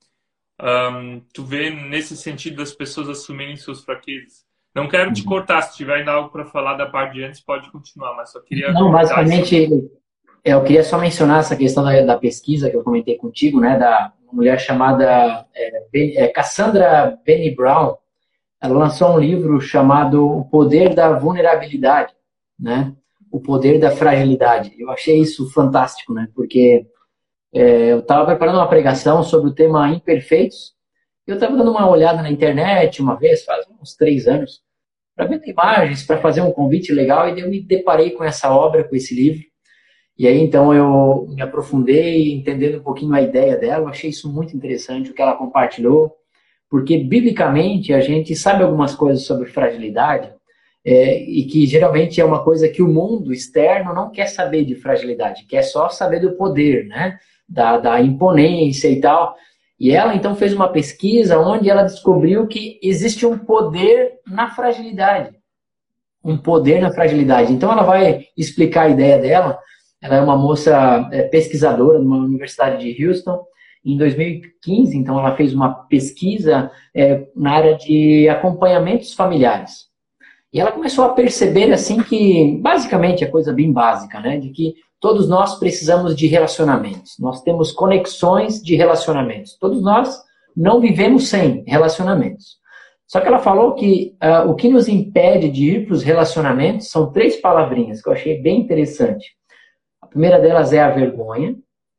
um, 0.61 1.21
tu 1.33 1.45
vê 1.45 1.71
nesse 1.71 2.17
sentido 2.17 2.57
das 2.57 2.73
pessoas 2.73 3.09
assumirem 3.09 3.57
suas 3.57 3.85
fraquezas. 3.85 4.47
Não 4.75 4.89
quero 4.89 5.13
te 5.13 5.23
uhum. 5.23 5.29
cortar, 5.29 5.61
se 5.63 5.77
tiver 5.77 5.97
ainda 5.97 6.13
algo 6.13 6.31
para 6.31 6.47
falar 6.47 6.75
da 6.75 6.87
parte 6.87 7.15
de 7.15 7.25
antes, 7.25 7.41
pode 7.41 7.71
continuar, 7.71 8.15
mas 8.17 8.31
só 8.31 8.41
queria. 8.41 8.73
Não, 8.73 8.91
basicamente, 8.91 9.91
eu 10.45 10.63
queria 10.63 10.83
só 10.83 10.99
mencionar 10.99 11.41
essa 11.41 11.57
questão 11.57 11.85
da, 11.85 12.01
da, 12.03 12.19
pesquisa 12.19 12.69
que 12.69 12.77
eu 12.77 12.83
comentei 12.83 13.17
contigo, 13.17 13.61
né, 13.61 13.79
da 13.79 14.13
mulher 14.33 14.59
chamada 14.59 15.47
é, 15.55 16.25
é, 16.25 16.29
Cassandra 16.29 17.19
Benny 17.25 17.55
Brown, 17.55 17.97
ela 18.61 18.79
lançou 18.79 19.15
um 19.15 19.19
livro 19.19 19.61
chamado 19.61 20.25
O 20.25 20.45
Poder 20.45 20.95
da 20.95 21.13
Vulnerabilidade, 21.19 22.15
né? 22.59 22.95
O 23.31 23.41
Poder 23.41 23.79
da 23.79 23.91
Fragilidade. 23.91 24.73
Eu 24.79 24.91
achei 24.91 25.19
isso 25.19 25.51
fantástico, 25.51 26.15
né? 26.15 26.29
Porque 26.35 26.87
é, 27.53 27.93
eu 27.93 27.99
estava 27.99 28.25
preparando 28.25 28.57
uma 28.57 28.69
pregação 28.69 29.23
sobre 29.23 29.51
o 29.51 29.55
tema 29.55 29.91
imperfeitos. 29.91 30.75
Eu 31.27 31.35
estava 31.35 31.57
dando 31.57 31.73
uma 31.73 31.89
olhada 31.91 32.23
na 32.23 32.31
internet 32.31 33.03
uma 33.03 33.17
vez, 33.17 33.45
faz 33.45 33.67
uns 33.81 33.95
três 33.97 34.29
anos, 34.29 34.63
para 35.15 35.27
ver 35.27 35.41
imagens, 35.45 36.05
para 36.05 36.21
fazer 36.21 36.41
um 36.41 36.53
convite 36.53 36.93
legal, 36.93 37.29
e 37.29 37.41
eu 37.41 37.51
me 37.51 37.61
deparei 37.61 38.11
com 38.11 38.25
essa 38.25 38.51
obra, 38.51 38.85
com 38.85 38.95
esse 38.95 39.15
livro. 39.15 39.52
E 40.23 40.27
aí, 40.29 40.41
então, 40.41 40.73
eu 40.73 41.27
me 41.35 41.43
aprofundei, 41.43 42.33
entendendo 42.33 42.79
um 42.79 42.83
pouquinho 42.83 43.15
a 43.15 43.21
ideia 43.21 43.57
dela, 43.57 43.91
achei 43.91 44.11
isso 44.11 44.33
muito 44.33 44.57
interessante, 44.57 45.11
o 45.11 45.15
que 45.15 45.21
ela 45.21 45.37
compartilhou 45.37 46.17
porque 46.73 46.97
biblicamente 46.97 47.93
a 47.93 48.01
gente 48.01 48.35
sabe 48.35 48.63
algumas 48.63 48.95
coisas 48.95 49.27
sobre 49.27 49.51
fragilidade 49.51 50.33
é, 50.83 51.23
e 51.23 51.45
que 51.45 51.67
geralmente 51.67 52.19
é 52.19 52.25
uma 52.25 52.43
coisa 52.43 52.67
que 52.67 52.81
o 52.81 52.89
mundo 52.89 53.31
externo 53.31 53.93
não 53.93 54.11
quer 54.11 54.25
saber 54.25 54.65
de 54.65 54.75
fragilidade, 54.75 55.45
quer 55.45 55.61
só 55.65 55.91
saber 55.91 56.21
do 56.21 56.33
poder, 56.33 56.87
né? 56.87 57.19
Da, 57.47 57.77
da 57.77 58.01
imponência 58.01 58.89
e 58.89 59.03
tal. 59.03 59.37
E 59.79 59.91
ela 59.91 60.15
então 60.15 60.35
fez 60.35 60.55
uma 60.55 60.67
pesquisa 60.67 61.39
onde 61.39 61.69
ela 61.69 61.83
descobriu 61.83 62.47
que 62.47 62.81
existe 62.83 63.27
um 63.27 63.37
poder 63.37 64.15
na 64.27 64.49
fragilidade. 64.49 65.37
Um 66.25 66.39
poder 66.39 66.81
na 66.81 66.91
fragilidade. 66.91 67.53
Então 67.53 67.71
ela 67.71 67.83
vai 67.83 68.29
explicar 68.35 68.85
a 68.85 68.89
ideia 68.89 69.19
dela. 69.19 69.59
Ela 70.03 70.17
é 70.17 70.21
uma 70.21 70.37
moça 70.37 71.09
é, 71.13 71.23
pesquisadora 71.23 71.99
numa 71.99 72.19
universidade 72.19 72.93
de 72.93 73.07
Houston 73.07 73.43
em 73.85 73.97
2015, 73.97 74.97
então, 74.97 75.19
ela 75.19 75.35
fez 75.35 75.53
uma 75.53 75.75
pesquisa 75.87 76.71
é, 76.95 77.27
na 77.35 77.53
área 77.53 77.77
de 77.77 78.29
acompanhamentos 78.29 79.13
familiares. 79.13 79.91
E 80.53 80.61
ela 80.61 80.71
começou 80.71 81.05
a 81.05 81.15
perceber, 81.15 81.73
assim, 81.73 82.01
que 82.03 82.59
basicamente 82.61 83.25
é 83.25 83.27
coisa 83.27 83.53
bem 83.53 83.73
básica, 83.73 84.21
né? 84.21 84.39
De 84.39 84.51
que 84.51 84.75
todos 85.01 85.29
nós 85.29 85.59
precisamos 85.59 86.15
de 86.15 86.27
relacionamentos. 86.27 87.17
Nós 87.19 87.43
temos 87.43 87.73
conexões 87.73 88.63
de 88.63 88.77
relacionamentos. 88.77 89.57
Todos 89.59 89.83
nós 89.83 90.17
não 90.57 90.81
vivemos 90.81 91.29
sem 91.29 91.65
relacionamentos. 91.67 92.61
Só 93.09 93.21
que 93.21 93.27
ela 93.27 93.41
falou 93.41 93.75
que 93.75 94.15
uh, 94.23 94.49
o 94.49 94.55
que 94.55 94.69
nos 94.69 94.89
impede 94.89 95.51
de 95.51 95.71
ir 95.71 95.87
para 95.87 95.95
os 95.95 96.03
relacionamentos 96.03 96.89
são 96.91 97.11
três 97.11 97.37
palavrinhas 97.37 98.01
que 98.01 98.09
eu 98.09 98.13
achei 98.13 98.41
bem 98.41 98.61
interessante. 98.61 99.35
Primeira 100.13 100.39
delas 100.39 100.73
é 100.73 100.81
a 100.81 100.91
vergonha, 100.91 101.57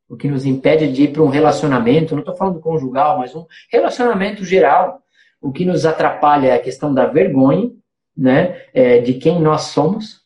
o 0.08 0.16
que 0.16 0.28
nos 0.28 0.46
impede 0.46 0.92
de 0.92 1.04
ir 1.04 1.12
para 1.12 1.24
um 1.24 1.30
relacionamento, 1.30 2.14
não 2.14 2.22
estou 2.22 2.36
falando 2.36 2.60
conjugal, 2.60 3.18
mas 3.18 3.36
um 3.36 3.46
relacionamento 3.72 4.46
geral. 4.46 5.02
O 5.42 5.52
que 5.52 5.66
nos 5.66 5.86
atrapalha 5.86 6.50
é 6.50 6.56
a 6.56 6.62
questão 6.62 6.94
da 6.94 7.08
vergonha, 7.08 7.72
né, 8.16 8.62
é, 8.74 9.00
de 9.00 9.16
quem 9.16 9.42
nós 9.42 9.64
somos, 9.64 10.22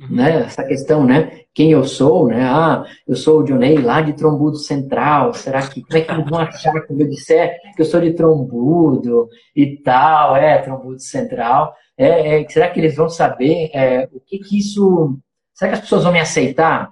uhum. 0.00 0.16
né, 0.16 0.40
essa 0.40 0.64
questão, 0.64 1.04
né, 1.04 1.42
quem 1.52 1.72
eu 1.72 1.84
sou, 1.84 2.28
né, 2.28 2.42
ah, 2.42 2.86
eu 3.06 3.14
sou 3.14 3.40
o 3.40 3.44
Dionei 3.44 3.76
lá 3.76 4.00
de 4.00 4.14
Trombudo 4.14 4.56
Central, 4.56 5.34
será 5.34 5.60
que, 5.68 5.82
como 5.82 5.98
é 5.98 6.00
que 6.00 6.10
eles 6.10 6.30
vão 6.30 6.38
achar 6.40 6.86
quando 6.86 7.02
eu 7.02 7.08
disser 7.08 7.60
que 7.76 7.82
eu 7.82 7.86
sou 7.86 8.00
de 8.00 8.14
Trombudo 8.14 9.28
e 9.54 9.76
tal, 9.76 10.34
é, 10.34 10.58
Trombudo 10.62 10.98
Central, 10.98 11.74
é, 11.96 12.40
é 12.40 12.48
será 12.48 12.70
que 12.70 12.80
eles 12.80 12.96
vão 12.96 13.10
saber 13.10 13.70
é, 13.74 14.08
o 14.10 14.18
que 14.18 14.38
que 14.38 14.58
isso, 14.58 15.18
será 15.52 15.72
que 15.72 15.74
as 15.74 15.82
pessoas 15.82 16.04
vão 16.04 16.12
me 16.12 16.20
aceitar? 16.20 16.90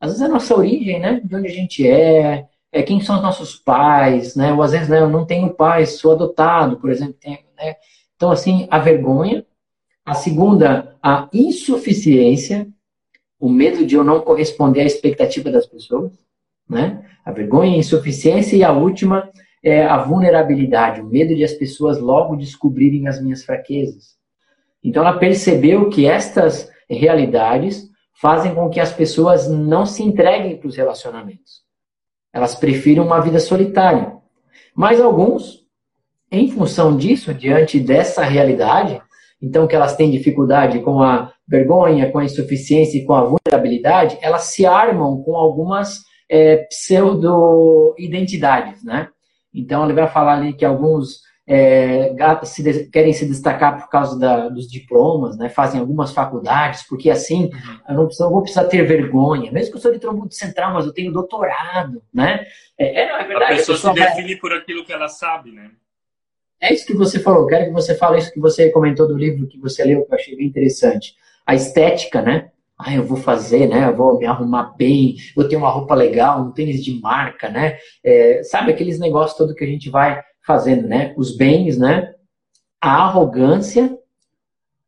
Às 0.00 0.10
vezes 0.10 0.22
é 0.22 0.26
a 0.26 0.32
nossa 0.32 0.56
origem, 0.56 0.98
né? 0.98 1.20
De 1.22 1.36
onde 1.36 1.48
a 1.48 1.52
gente 1.52 1.86
é, 1.86 2.46
é 2.72 2.82
quem 2.82 3.00
são 3.00 3.16
os 3.16 3.22
nossos 3.22 3.56
pais, 3.56 4.34
né? 4.34 4.52
Ou 4.52 4.62
às 4.62 4.72
vezes 4.72 4.88
né, 4.88 5.00
eu 5.00 5.08
não 5.08 5.26
tenho 5.26 5.52
pais, 5.52 5.98
sou 5.98 6.12
adotado, 6.12 6.78
por 6.78 6.90
exemplo. 6.90 7.16
né? 7.24 7.76
Então, 8.16 8.30
assim, 8.30 8.66
a 8.70 8.78
vergonha. 8.78 9.44
A 10.02 10.14
segunda, 10.14 10.96
a 11.02 11.28
insuficiência, 11.32 12.66
o 13.38 13.48
medo 13.48 13.84
de 13.84 13.94
eu 13.94 14.02
não 14.02 14.20
corresponder 14.20 14.80
à 14.80 14.84
expectativa 14.84 15.50
das 15.50 15.66
pessoas, 15.66 16.10
né? 16.68 17.04
A 17.24 17.30
vergonha, 17.30 17.74
a 17.74 17.78
insuficiência 17.78 18.56
e 18.56 18.64
a 18.64 18.72
última 18.72 19.30
é 19.62 19.84
a 19.84 19.98
vulnerabilidade, 19.98 21.02
o 21.02 21.06
medo 21.06 21.36
de 21.36 21.44
as 21.44 21.52
pessoas 21.52 21.98
logo 21.98 22.34
descobrirem 22.34 23.06
as 23.06 23.22
minhas 23.22 23.44
fraquezas. 23.44 24.16
Então 24.82 25.06
ela 25.06 25.18
percebeu 25.18 25.90
que 25.90 26.06
estas 26.06 26.70
realidades 26.88 27.89
fazem 28.20 28.54
com 28.54 28.68
que 28.68 28.78
as 28.78 28.92
pessoas 28.92 29.48
não 29.48 29.86
se 29.86 30.02
entreguem 30.02 30.58
para 30.58 30.68
os 30.68 30.76
relacionamentos. 30.76 31.62
Elas 32.32 32.54
preferem 32.54 33.00
uma 33.00 33.18
vida 33.20 33.40
solitária. 33.40 34.12
Mas 34.74 35.00
alguns, 35.00 35.64
em 36.30 36.50
função 36.50 36.94
disso, 36.96 37.32
diante 37.32 37.80
dessa 37.80 38.22
realidade, 38.22 39.00
então 39.40 39.66
que 39.66 39.74
elas 39.74 39.96
têm 39.96 40.10
dificuldade 40.10 40.80
com 40.80 41.00
a 41.02 41.32
vergonha, 41.48 42.12
com 42.12 42.18
a 42.18 42.24
insuficiência 42.24 42.98
e 42.98 43.06
com 43.06 43.14
a 43.14 43.24
vulnerabilidade, 43.24 44.18
elas 44.20 44.42
se 44.44 44.66
armam 44.66 45.22
com 45.22 45.34
algumas 45.34 46.00
é, 46.28 46.58
pseudo-identidades, 46.68 48.84
né? 48.84 49.08
Então 49.52 49.84
ele 49.84 49.94
vai 49.94 50.06
falar 50.06 50.34
ali 50.34 50.52
que 50.52 50.64
alguns 50.64 51.22
é, 51.52 52.14
se 52.44 52.88
querem 52.90 53.12
se 53.12 53.26
destacar 53.26 53.76
por 53.80 53.90
causa 53.90 54.16
da, 54.16 54.48
dos 54.48 54.70
diplomas, 54.70 55.36
né? 55.36 55.48
Fazem 55.48 55.80
algumas 55.80 56.12
faculdades, 56.12 56.84
porque 56.88 57.10
assim 57.10 57.46
uhum. 57.46 57.80
eu 57.88 57.94
não, 57.96 58.06
preciso, 58.06 58.30
vou 58.30 58.40
precisar 58.40 58.66
ter 58.66 58.86
vergonha, 58.86 59.50
mesmo 59.50 59.72
que 59.72 59.76
eu 59.76 59.82
sou 59.82 59.92
de 59.92 59.98
trombudo 59.98 60.32
central, 60.32 60.72
mas 60.72 60.86
eu 60.86 60.92
tenho 60.92 61.12
doutorado, 61.12 62.00
né? 62.14 62.46
É, 62.78 63.02
é, 63.02 63.20
é 63.20 63.24
verdade. 63.24 63.54
A 63.54 63.56
pessoa, 63.56 63.74
a 63.74 63.78
pessoa 63.78 63.94
se 63.94 64.00
define 64.00 64.28
vai... 64.28 64.36
por 64.36 64.52
aquilo 64.52 64.84
que 64.84 64.92
ela 64.92 65.08
sabe, 65.08 65.50
né? 65.50 65.72
É 66.60 66.72
isso 66.72 66.86
que 66.86 66.94
você 66.94 67.18
falou. 67.18 67.48
Quero 67.48 67.64
que 67.64 67.72
você 67.72 67.96
fale 67.96 68.18
isso 68.18 68.32
que 68.32 68.38
você 68.38 68.70
comentou 68.70 69.08
do 69.08 69.18
livro 69.18 69.48
que 69.48 69.58
você 69.58 69.82
leu, 69.82 70.06
que 70.06 70.14
eu 70.14 70.18
achei 70.18 70.36
bem 70.36 70.46
interessante. 70.46 71.16
A 71.44 71.56
estética, 71.56 72.22
né? 72.22 72.50
Ah, 72.78 72.94
eu 72.94 73.02
vou 73.02 73.16
fazer, 73.16 73.66
né? 73.66 73.88
Eu 73.88 73.96
vou 73.96 74.18
me 74.18 74.24
arrumar 74.24 74.74
bem, 74.76 75.16
vou 75.34 75.48
ter 75.48 75.56
uma 75.56 75.68
roupa 75.68 75.96
legal, 75.96 76.42
um 76.42 76.52
tênis 76.52 76.84
de 76.84 77.00
marca, 77.00 77.48
né? 77.48 77.76
É, 78.04 78.42
sabe 78.44 78.70
aqueles 78.70 79.00
negócios 79.00 79.36
todo 79.36 79.54
que 79.54 79.64
a 79.64 79.66
gente 79.66 79.90
vai 79.90 80.22
fazendo, 80.46 80.86
né? 80.86 81.14
Os 81.16 81.36
bens, 81.36 81.78
né? 81.78 82.14
A 82.80 83.04
arrogância. 83.04 83.96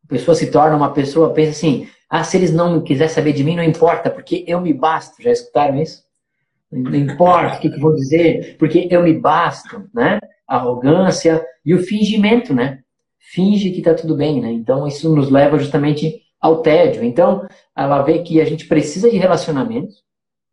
A 0.05 0.09
pessoa 0.09 0.35
se 0.35 0.51
torna 0.51 0.77
uma 0.77 0.93
pessoa, 0.93 1.33
pensa 1.33 1.51
assim: 1.51 1.89
ah, 2.09 2.25
se 2.25 2.37
eles 2.37 2.53
não 2.53 2.83
quiser 2.83 3.09
saber 3.09 3.33
de 3.33 3.45
mim, 3.45 3.57
não 3.57 3.63
importa, 3.63 4.11
porque 4.11 4.45
eu 4.47 4.61
me 4.61 4.73
basto. 4.73 5.23
Já 5.23 5.31
escutaram 5.31 5.81
isso? 5.81 6.05
Não 6.71 6.95
importa 6.95 7.57
o 7.57 7.61
que, 7.61 7.71
que 7.71 7.81
vou 7.81 7.95
dizer, 7.95 8.57
porque 8.59 8.89
eu 8.91 9.03
me 9.03 9.13
basto, 9.13 9.89
né? 9.95 10.19
arrogância 10.47 11.45
e 11.65 11.75
o 11.75 11.83
fingimento, 11.83 12.53
né? 12.53 12.81
Finge 13.19 13.71
que 13.71 13.79
está 13.79 13.95
tudo 13.95 14.17
bem, 14.17 14.41
né? 14.41 14.53
Então 14.53 14.87
isso 14.87 15.15
nos 15.15 15.31
leva 15.31 15.59
justamente 15.59 16.23
ao 16.41 16.61
tédio. 16.61 17.03
Então 17.03 17.47
ela 17.75 18.03
vê 18.03 18.19
que 18.23 18.41
a 18.41 18.45
gente 18.45 18.67
precisa 18.67 19.11
de 19.11 19.17
relacionamentos, 19.17 20.03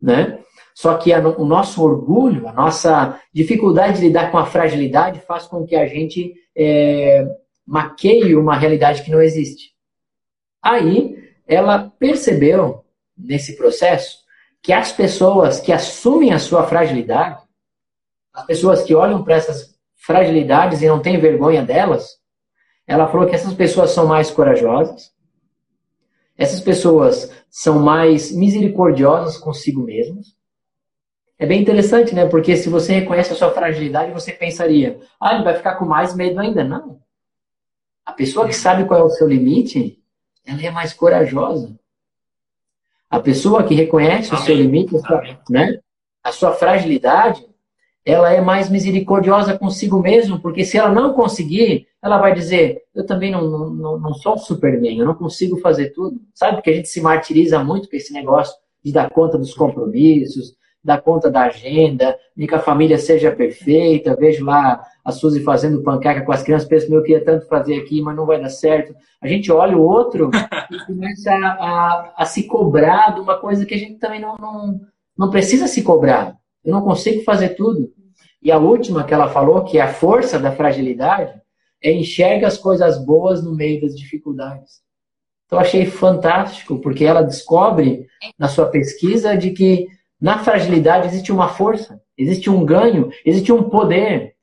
né? 0.01 0.39
Só 0.79 0.97
que 0.97 1.11
a, 1.11 1.19
o 1.19 1.43
nosso 1.43 1.83
orgulho, 1.83 2.47
a 2.47 2.53
nossa 2.53 3.19
dificuldade 3.33 3.99
de 3.99 4.07
lidar 4.07 4.31
com 4.31 4.37
a 4.37 4.45
fragilidade 4.45 5.19
faz 5.19 5.45
com 5.45 5.65
que 5.65 5.75
a 5.75 5.85
gente 5.85 6.33
é, 6.55 7.27
maqueie 7.67 8.33
uma 8.33 8.55
realidade 8.55 9.03
que 9.03 9.11
não 9.11 9.21
existe. 9.21 9.73
Aí 10.63 11.21
ela 11.45 11.91
percebeu 11.99 12.85
nesse 13.17 13.57
processo 13.57 14.19
que 14.63 14.71
as 14.71 14.89
pessoas 14.93 15.59
que 15.59 15.73
assumem 15.73 16.31
a 16.31 16.39
sua 16.39 16.65
fragilidade, 16.65 17.43
as 18.33 18.45
pessoas 18.45 18.81
que 18.81 18.95
olham 18.95 19.21
para 19.21 19.35
essas 19.35 19.77
fragilidades 19.97 20.81
e 20.81 20.87
não 20.87 21.01
tem 21.01 21.19
vergonha 21.19 21.61
delas, 21.61 22.19
ela 22.87 23.09
falou 23.09 23.27
que 23.27 23.35
essas 23.35 23.53
pessoas 23.53 23.91
são 23.91 24.07
mais 24.07 24.31
corajosas, 24.31 25.11
essas 26.37 26.61
pessoas 26.61 27.29
são 27.49 27.79
mais 27.79 28.31
misericordiosas 28.31 29.37
consigo 29.37 29.83
mesmas. 29.83 30.38
É 31.39 31.45
bem 31.45 31.61
interessante, 31.61 32.13
né? 32.13 32.27
Porque 32.27 32.57
se 32.57 32.69
você 32.69 32.93
reconhece 32.93 33.31
a 33.31 33.35
sua 33.35 33.49
fragilidade, 33.51 34.11
você 34.11 34.33
pensaria, 34.33 34.99
ah, 35.19 35.33
ele 35.33 35.45
vai 35.45 35.55
ficar 35.55 35.75
com 35.75 35.85
mais 35.85 36.13
medo 36.13 36.37
ainda. 36.37 36.65
Não. 36.65 36.99
A 38.05 38.11
pessoa 38.11 38.45
que 38.45 38.53
sabe 38.53 38.83
qual 38.83 38.99
é 38.99 39.03
o 39.03 39.09
seu 39.09 39.25
limite, 39.25 39.97
ela 40.45 40.61
é 40.61 40.69
mais 40.69 40.91
corajosa. 40.91 41.79
A 43.09 43.21
pessoa 43.21 43.63
que 43.63 43.73
reconhece 43.73 44.29
Amém. 44.31 44.41
o 44.41 44.45
seu 44.45 44.55
limite, 44.55 44.97
a 44.97 44.99
sua, 44.99 45.23
né? 45.49 45.79
a 46.21 46.31
sua 46.31 46.51
fragilidade, 46.51 47.47
ela 48.05 48.31
é 48.31 48.41
mais 48.41 48.69
misericordiosa 48.69 49.57
consigo 49.57 50.01
mesmo, 50.01 50.39
porque 50.39 50.65
se 50.65 50.77
ela 50.77 50.91
não 50.91 51.13
conseguir, 51.13 51.87
ela 52.01 52.17
vai 52.17 52.33
dizer: 52.33 52.83
Eu 52.93 53.05
também 53.05 53.31
não, 53.31 53.69
não, 53.69 53.99
não 53.99 54.13
sou 54.13 54.35
um 54.35 54.37
Superman, 54.37 54.99
eu 54.99 55.05
não 55.05 55.15
consigo 55.15 55.57
fazer 55.59 55.91
tudo. 55.91 56.19
Sabe 56.33 56.61
que 56.61 56.69
a 56.69 56.73
gente 56.73 56.89
se 56.89 56.99
martiriza 56.99 57.63
muito 57.63 57.89
com 57.89 57.95
esse 57.95 58.11
negócio 58.11 58.55
de 58.83 58.91
dar 58.91 59.09
conta 59.09 59.37
dos 59.37 59.53
compromissos, 59.53 60.55
dar 60.83 61.01
conta 61.01 61.29
da 61.29 61.43
agenda, 61.43 62.17
de 62.35 62.47
que 62.47 62.55
a 62.55 62.59
família 62.59 62.97
seja 62.97 63.31
perfeita. 63.31 64.15
Vejo 64.15 64.45
lá 64.45 64.81
a 65.03 65.11
Suzy 65.11 65.43
fazendo 65.43 65.83
panqueca 65.83 66.23
com 66.23 66.31
as 66.31 66.43
crianças, 66.43 66.67
penso: 66.67 66.89
Meu, 66.89 66.99
eu 66.99 67.03
queria 67.03 67.23
tanto 67.23 67.47
fazer 67.47 67.75
aqui, 67.75 68.01
mas 68.01 68.15
não 68.15 68.25
vai 68.25 68.39
dar 68.41 68.49
certo. 68.49 68.93
A 69.21 69.27
gente 69.27 69.51
olha 69.51 69.77
o 69.77 69.81
outro 69.81 70.31
e 70.71 70.85
começa 70.85 71.31
a, 71.31 71.47
a, 71.51 72.13
a, 72.17 72.25
se 72.25 72.43
cobrar 72.43 73.13
de 73.13 73.21
uma 73.21 73.37
coisa 73.37 73.65
que 73.65 73.73
a 73.73 73.77
gente 73.77 73.99
também 73.99 74.21
não, 74.21 74.35
não, 74.37 74.79
não 75.17 75.29
precisa 75.29 75.67
se 75.67 75.83
cobrar. 75.83 76.37
Eu 76.63 76.71
não 76.71 76.81
consigo 76.81 77.23
fazer 77.23 77.49
tudo. 77.49 77.91
E 78.41 78.51
a 78.51 78.57
última 78.57 79.03
que 79.03 79.13
ela 79.13 79.27
falou, 79.27 79.65
que 79.65 79.77
é 79.77 79.81
a 79.81 79.93
força 79.93 80.39
da 80.39 80.51
fragilidade, 80.51 81.33
é 81.83 81.91
enxerga 81.91 82.47
as 82.47 82.57
coisas 82.57 82.97
boas 83.03 83.43
no 83.43 83.53
meio 83.53 83.81
das 83.81 83.95
dificuldades. 83.95 84.81
Então 85.45 85.59
achei 85.59 85.85
fantástico, 85.85 86.79
porque 86.79 87.03
ela 87.03 87.23
descobre 87.23 88.05
na 88.37 88.47
sua 88.47 88.67
pesquisa 88.67 89.35
de 89.35 89.51
que 89.51 89.87
na 90.19 90.39
fragilidade 90.43 91.07
existe 91.07 91.31
uma 91.31 91.47
força, 91.49 92.01
existe 92.17 92.49
um 92.49 92.65
ganho, 92.65 93.11
existe 93.25 93.51
um 93.51 93.69
poder 93.69 94.35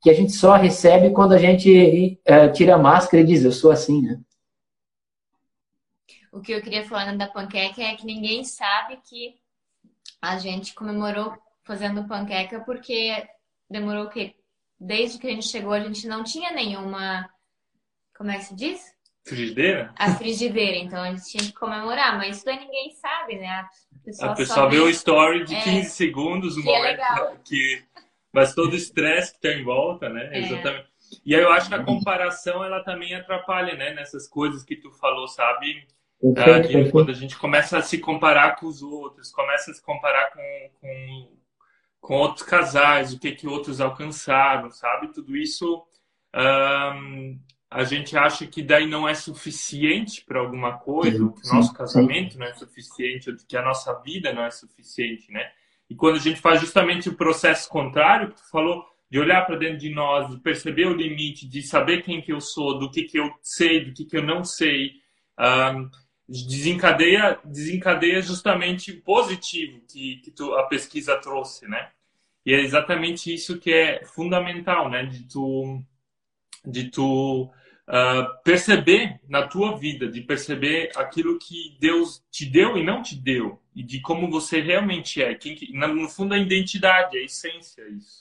que 0.00 0.08
a 0.08 0.14
gente 0.14 0.32
só 0.32 0.54
recebe 0.54 1.10
quando 1.10 1.32
a 1.32 1.38
gente 1.38 2.20
é, 2.24 2.48
tira 2.48 2.76
a 2.76 2.78
máscara 2.78 3.22
e 3.22 3.26
diz, 3.26 3.44
eu 3.44 3.52
sou 3.52 3.70
assim, 3.70 4.02
né? 4.02 4.20
O 6.32 6.40
que 6.40 6.52
eu 6.52 6.62
queria 6.62 6.84
falar 6.84 7.16
da 7.16 7.26
panqueca 7.26 7.82
é 7.82 7.96
que 7.96 8.06
ninguém 8.06 8.44
sabe 8.44 8.98
que 9.04 9.34
a 10.22 10.38
gente 10.38 10.74
comemorou 10.74 11.36
fazendo 11.64 12.06
panqueca 12.06 12.60
porque 12.60 13.26
demorou 13.68 14.04
o 14.04 14.10
quê? 14.10 14.34
Desde 14.78 15.18
que 15.18 15.26
a 15.26 15.30
gente 15.30 15.48
chegou, 15.48 15.72
a 15.72 15.80
gente 15.80 16.06
não 16.06 16.22
tinha 16.22 16.52
nenhuma. 16.52 17.28
Como 18.16 18.30
é 18.30 18.38
que 18.38 18.44
se 18.44 18.54
diz? 18.54 18.94
Frigideira? 19.24 19.92
A 19.96 20.14
frigideira, 20.14 20.76
então 20.76 21.02
a 21.02 21.10
gente 21.10 21.28
tinha 21.28 21.42
que 21.44 21.52
comemorar, 21.52 22.16
mas 22.16 22.38
isso 22.38 22.48
aí 22.48 22.58
ninguém 22.58 22.90
sabe, 22.92 23.36
né? 23.36 23.66
A 24.00 24.04
pessoa, 24.04 24.32
a 24.32 24.34
pessoa 24.34 24.68
vê 24.68 24.78
o 24.78 24.88
story 24.88 25.44
de 25.44 25.54
15 25.54 25.78
é, 25.78 25.82
segundos, 25.84 26.56
o 26.56 26.62
momento 26.62 27.00
é 27.00 27.36
que. 27.44 27.82
Mas 28.32 28.54
todo 28.54 28.72
o 28.72 28.76
estresse 28.76 29.34
que 29.34 29.40
tem 29.40 29.60
em 29.60 29.64
volta, 29.64 30.08
né? 30.08 30.30
É. 30.32 30.38
Exatamente. 30.38 30.88
E 31.24 31.34
aí 31.34 31.42
eu 31.42 31.52
acho 31.52 31.68
que 31.68 31.74
a 31.74 31.82
comparação 31.82 32.62
ela 32.62 32.82
também 32.84 33.14
atrapalha, 33.14 33.74
né? 33.74 33.92
Nessas 33.92 34.28
coisas 34.28 34.62
que 34.62 34.76
tu 34.76 34.90
falou, 34.92 35.26
sabe? 35.26 35.86
Uh, 36.22 36.90
quando 36.92 37.10
a 37.10 37.14
gente 37.14 37.36
começa 37.36 37.78
a 37.78 37.82
se 37.82 37.98
comparar 37.98 38.56
com 38.56 38.66
os 38.66 38.82
outros, 38.82 39.32
começa 39.32 39.70
a 39.70 39.74
se 39.74 39.82
comparar 39.82 40.30
com, 40.30 40.70
com, 40.80 41.28
com 42.00 42.14
outros 42.14 42.46
casais, 42.46 43.12
o 43.12 43.18
que 43.18 43.32
que 43.32 43.48
outros 43.48 43.80
alcançaram, 43.80 44.70
sabe? 44.70 45.12
Tudo 45.12 45.36
isso 45.36 45.82
um, 46.34 47.38
a 47.70 47.84
gente 47.84 48.16
acha 48.16 48.46
que 48.46 48.62
daí 48.62 48.86
não 48.86 49.08
é 49.08 49.14
suficiente 49.14 50.24
para 50.24 50.40
alguma 50.40 50.78
coisa, 50.78 51.22
ou 51.22 51.32
que 51.32 51.48
o 51.48 51.54
nosso 51.54 51.72
casamento 51.72 52.36
não 52.36 52.46
é 52.46 52.52
suficiente, 52.54 53.30
ou 53.30 53.36
que 53.36 53.56
a 53.56 53.62
nossa 53.62 53.94
vida 54.00 54.32
não 54.32 54.42
é 54.42 54.50
suficiente, 54.50 55.30
né? 55.30 55.52
E 55.88 55.94
quando 55.94 56.16
a 56.16 56.20
gente 56.20 56.40
faz 56.40 56.60
justamente 56.60 57.08
o 57.08 57.14
processo 57.14 57.68
contrário, 57.68 58.30
que 58.30 58.36
tu 58.36 58.50
falou, 58.50 58.84
de 59.08 59.18
olhar 59.20 59.44
para 59.46 59.56
dentro 59.56 59.78
de 59.78 59.90
nós, 59.90 60.30
de 60.30 60.38
perceber 60.40 60.86
o 60.86 60.94
limite, 60.94 61.48
de 61.48 61.62
saber 61.62 62.02
quem 62.02 62.20
que 62.20 62.32
eu 62.32 62.40
sou, 62.40 62.78
do 62.78 62.90
que 62.90 63.04
que 63.04 63.18
eu 63.18 63.32
sei, 63.40 63.84
do 63.84 63.92
que 63.92 64.04
que 64.04 64.16
eu 64.16 64.22
não 64.22 64.44
sei, 64.44 64.92
um, 65.38 65.88
desencadeia, 66.28 67.38
desencadeia 67.44 68.20
justamente 68.20 68.92
o 68.92 69.02
positivo 69.02 69.80
que, 69.88 70.16
que 70.18 70.30
tu, 70.30 70.54
a 70.54 70.64
pesquisa 70.64 71.16
trouxe, 71.16 71.68
né? 71.68 71.90
E 72.44 72.54
é 72.54 72.60
exatamente 72.60 73.32
isso 73.32 73.58
que 73.58 73.72
é 73.72 74.04
fundamental, 74.04 74.88
né? 74.88 75.04
De 75.04 75.24
tu, 75.24 75.82
de 76.64 76.90
tu 76.90 77.50
uh, 77.90 78.42
perceber 78.44 79.20
na 79.28 79.46
tua 79.46 79.76
vida, 79.76 80.08
de 80.08 80.20
perceber 80.20 80.90
aquilo 80.96 81.38
que 81.38 81.76
Deus 81.80 82.22
te 82.30 82.46
deu 82.46 82.78
e 82.78 82.84
não 82.84 83.02
te 83.02 83.20
deu, 83.20 83.58
e 83.74 83.82
de 83.82 84.00
como 84.00 84.30
você 84.30 84.60
realmente 84.60 85.22
é. 85.22 85.34
Quem, 85.34 85.56
no 85.72 86.08
fundo, 86.08 86.32
a 86.32 86.38
identidade, 86.38 87.18
a 87.18 87.24
essência, 87.24 87.82
é 87.82 87.90
isso. 87.90 88.20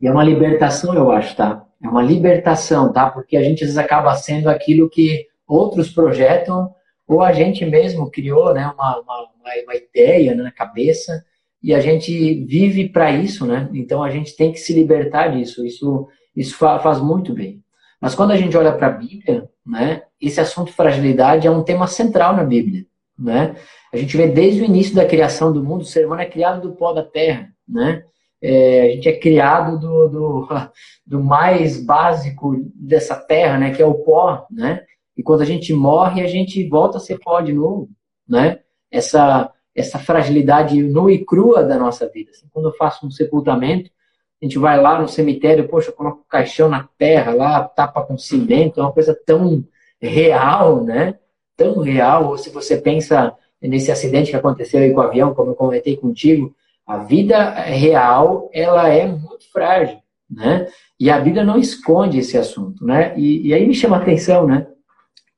E 0.00 0.06
é 0.06 0.12
uma 0.12 0.22
libertação, 0.22 0.94
eu 0.94 1.10
acho, 1.10 1.34
tá? 1.34 1.66
É 1.82 1.88
uma 1.88 2.02
libertação, 2.02 2.92
tá? 2.92 3.08
Porque 3.08 3.36
a 3.36 3.42
gente 3.42 3.64
às 3.64 3.70
vezes 3.70 3.78
acaba 3.78 4.14
sendo 4.14 4.48
aquilo 4.48 4.90
que 4.90 5.26
outros 5.46 5.90
projetam 5.90 6.74
ou 7.08 7.22
a 7.22 7.32
gente 7.32 7.64
mesmo 7.64 8.10
criou 8.10 8.52
né, 8.52 8.66
uma, 8.66 9.00
uma, 9.00 9.28
uma 9.38 9.74
ideia 9.74 10.34
né, 10.34 10.42
na 10.42 10.50
cabeça 10.50 11.24
e 11.62 11.72
a 11.72 11.80
gente 11.80 12.44
vive 12.44 12.88
para 12.88 13.10
isso, 13.10 13.46
né? 13.46 13.70
Então 13.72 14.02
a 14.02 14.10
gente 14.10 14.36
tem 14.36 14.52
que 14.52 14.58
se 14.58 14.74
libertar 14.74 15.28
disso. 15.28 15.64
Isso, 15.64 16.08
isso 16.34 16.56
faz 16.56 17.00
muito 17.00 17.32
bem. 17.32 17.62
Mas 18.00 18.14
quando 18.14 18.32
a 18.32 18.36
gente 18.36 18.56
olha 18.56 18.72
para 18.72 18.88
a 18.88 18.90
Bíblia, 18.90 19.48
né, 19.64 20.02
esse 20.20 20.40
assunto 20.40 20.72
fragilidade 20.72 21.46
é 21.46 21.50
um 21.50 21.62
tema 21.62 21.86
central 21.86 22.36
na 22.36 22.44
Bíblia. 22.44 22.84
Né? 23.18 23.56
A 23.92 23.96
gente 23.96 24.16
vê 24.16 24.26
desde 24.28 24.60
o 24.60 24.64
início 24.64 24.94
da 24.94 25.06
criação 25.06 25.52
do 25.52 25.64
mundo, 25.64 25.82
o 25.82 25.86
ser 25.86 26.06
humano 26.06 26.22
é 26.22 26.26
criado 26.26 26.60
do 26.60 26.76
pó 26.76 26.92
da 26.92 27.02
terra. 27.02 27.48
Né? 27.66 28.04
É, 28.42 28.82
a 28.82 28.90
gente 28.90 29.08
é 29.08 29.18
criado 29.18 29.78
do, 29.78 30.08
do, 30.08 30.48
do, 31.06 31.24
mais 31.24 31.82
básico 31.82 32.54
dessa 32.74 33.16
terra, 33.16 33.58
né, 33.58 33.72
que 33.72 33.82
é 33.82 33.86
o 33.86 33.94
pó. 33.94 34.46
Né? 34.50 34.84
E 35.16 35.22
quando 35.22 35.40
a 35.40 35.46
gente 35.46 35.72
morre, 35.72 36.22
a 36.22 36.26
gente 36.26 36.68
volta 36.68 36.98
a 36.98 37.00
ser 37.00 37.18
pó 37.18 37.40
de 37.40 37.52
novo, 37.52 37.88
né? 38.28 38.60
Essa, 38.90 39.50
essa 39.74 39.98
fragilidade 39.98 40.80
nua 40.82 41.10
e 41.10 41.24
crua 41.24 41.64
da 41.64 41.78
nossa 41.78 42.06
vida. 42.08 42.30
Assim, 42.30 42.46
quando 42.52 42.68
eu 42.68 42.74
faço 42.74 43.06
um 43.06 43.10
sepultamento, 43.10 43.90
a 44.40 44.44
gente 44.44 44.58
vai 44.58 44.80
lá 44.80 45.00
no 45.00 45.08
cemitério, 45.08 45.68
poxa, 45.68 45.92
coloca 45.92 46.18
o 46.18 46.28
caixão 46.28 46.68
na 46.68 46.88
terra 46.98 47.32
lá, 47.32 47.64
tapa 47.64 48.02
com 48.02 48.18
cimento, 48.18 48.80
é 48.80 48.82
uma 48.82 48.92
coisa 48.92 49.18
tão 49.26 49.64
real, 50.00 50.84
né? 50.84 51.18
Tão 51.56 51.80
real. 51.80 52.28
Ou 52.28 52.38
se 52.38 52.50
você 52.50 52.76
pensa 52.76 53.34
nesse 53.62 53.90
acidente 53.90 54.30
que 54.30 54.36
aconteceu 54.36 54.80
aí 54.80 54.92
com 54.92 55.00
o 55.00 55.02
avião, 55.02 55.34
como 55.34 55.52
eu 55.52 55.54
comentei 55.54 55.96
contigo, 55.96 56.54
a 56.86 56.98
vida 56.98 57.50
real, 57.50 58.50
ela 58.52 58.88
é 58.88 59.06
muito 59.06 59.50
frágil, 59.50 59.98
né? 60.30 60.68
E 61.00 61.10
a 61.10 61.18
Bíblia 61.18 61.42
não 61.42 61.58
esconde 61.58 62.18
esse 62.18 62.36
assunto, 62.36 62.84
né? 62.84 63.18
E, 63.18 63.48
e 63.48 63.54
aí 63.54 63.66
me 63.66 63.74
chama 63.74 63.96
a 63.96 64.02
atenção, 64.02 64.46
né? 64.46 64.66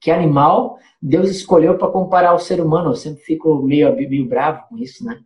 Que 0.01 0.11
animal 0.11 0.77
Deus 1.01 1.31
escolheu 1.31 1.79
para 1.79 1.89
comparar 1.89 2.31
ao 2.31 2.39
ser 2.39 2.61
humano. 2.61 2.91
Eu 2.91 2.97
sempre 2.97 3.23
fico 3.23 3.63
meio, 3.63 3.95
meio 3.95 4.29
bravo 4.29 4.65
com 4.69 4.77
isso, 4.77 5.05
né? 5.05 5.21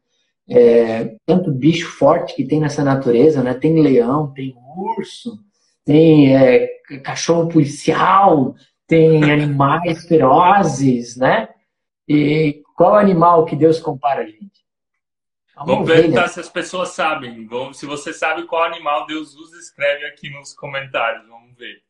É, 0.49 1.17
tanto 1.25 1.53
bicho 1.53 1.89
forte 1.89 2.35
que 2.35 2.45
tem 2.45 2.61
nessa 2.61 2.83
natureza, 2.83 3.43
né? 3.43 3.55
Tem 3.55 3.81
leão, 3.81 4.33
tem 4.33 4.55
urso, 4.77 5.39
tem 5.85 6.37
é, 6.37 6.69
cachorro 7.03 7.49
policial, 7.49 8.55
tem 8.87 9.31
animais 9.31 10.05
ferozes, 10.07 11.17
né? 11.17 11.49
E 12.09 12.63
qual 12.77 12.97
animal 12.97 13.45
que 13.45 13.57
Deus 13.57 13.79
compara 13.79 14.23
a 14.23 14.27
gente? 14.27 14.63
A 15.57 15.65
Vamos 15.65 15.89
perguntar 15.89 16.29
se 16.29 16.41
as 16.41 16.49
pessoas 16.49 16.91
sabem. 16.91 17.47
Vamos, 17.47 17.79
se 17.79 17.87
você 17.87 18.13
sabe 18.13 18.45
qual 18.45 18.65
animal 18.65 19.07
Deus 19.07 19.35
usa, 19.35 19.59
escreve 19.59 20.05
aqui 20.07 20.29
nos 20.31 20.53
comentários. 20.53 21.27
Vamos 21.29 21.57
ver. 21.57 21.83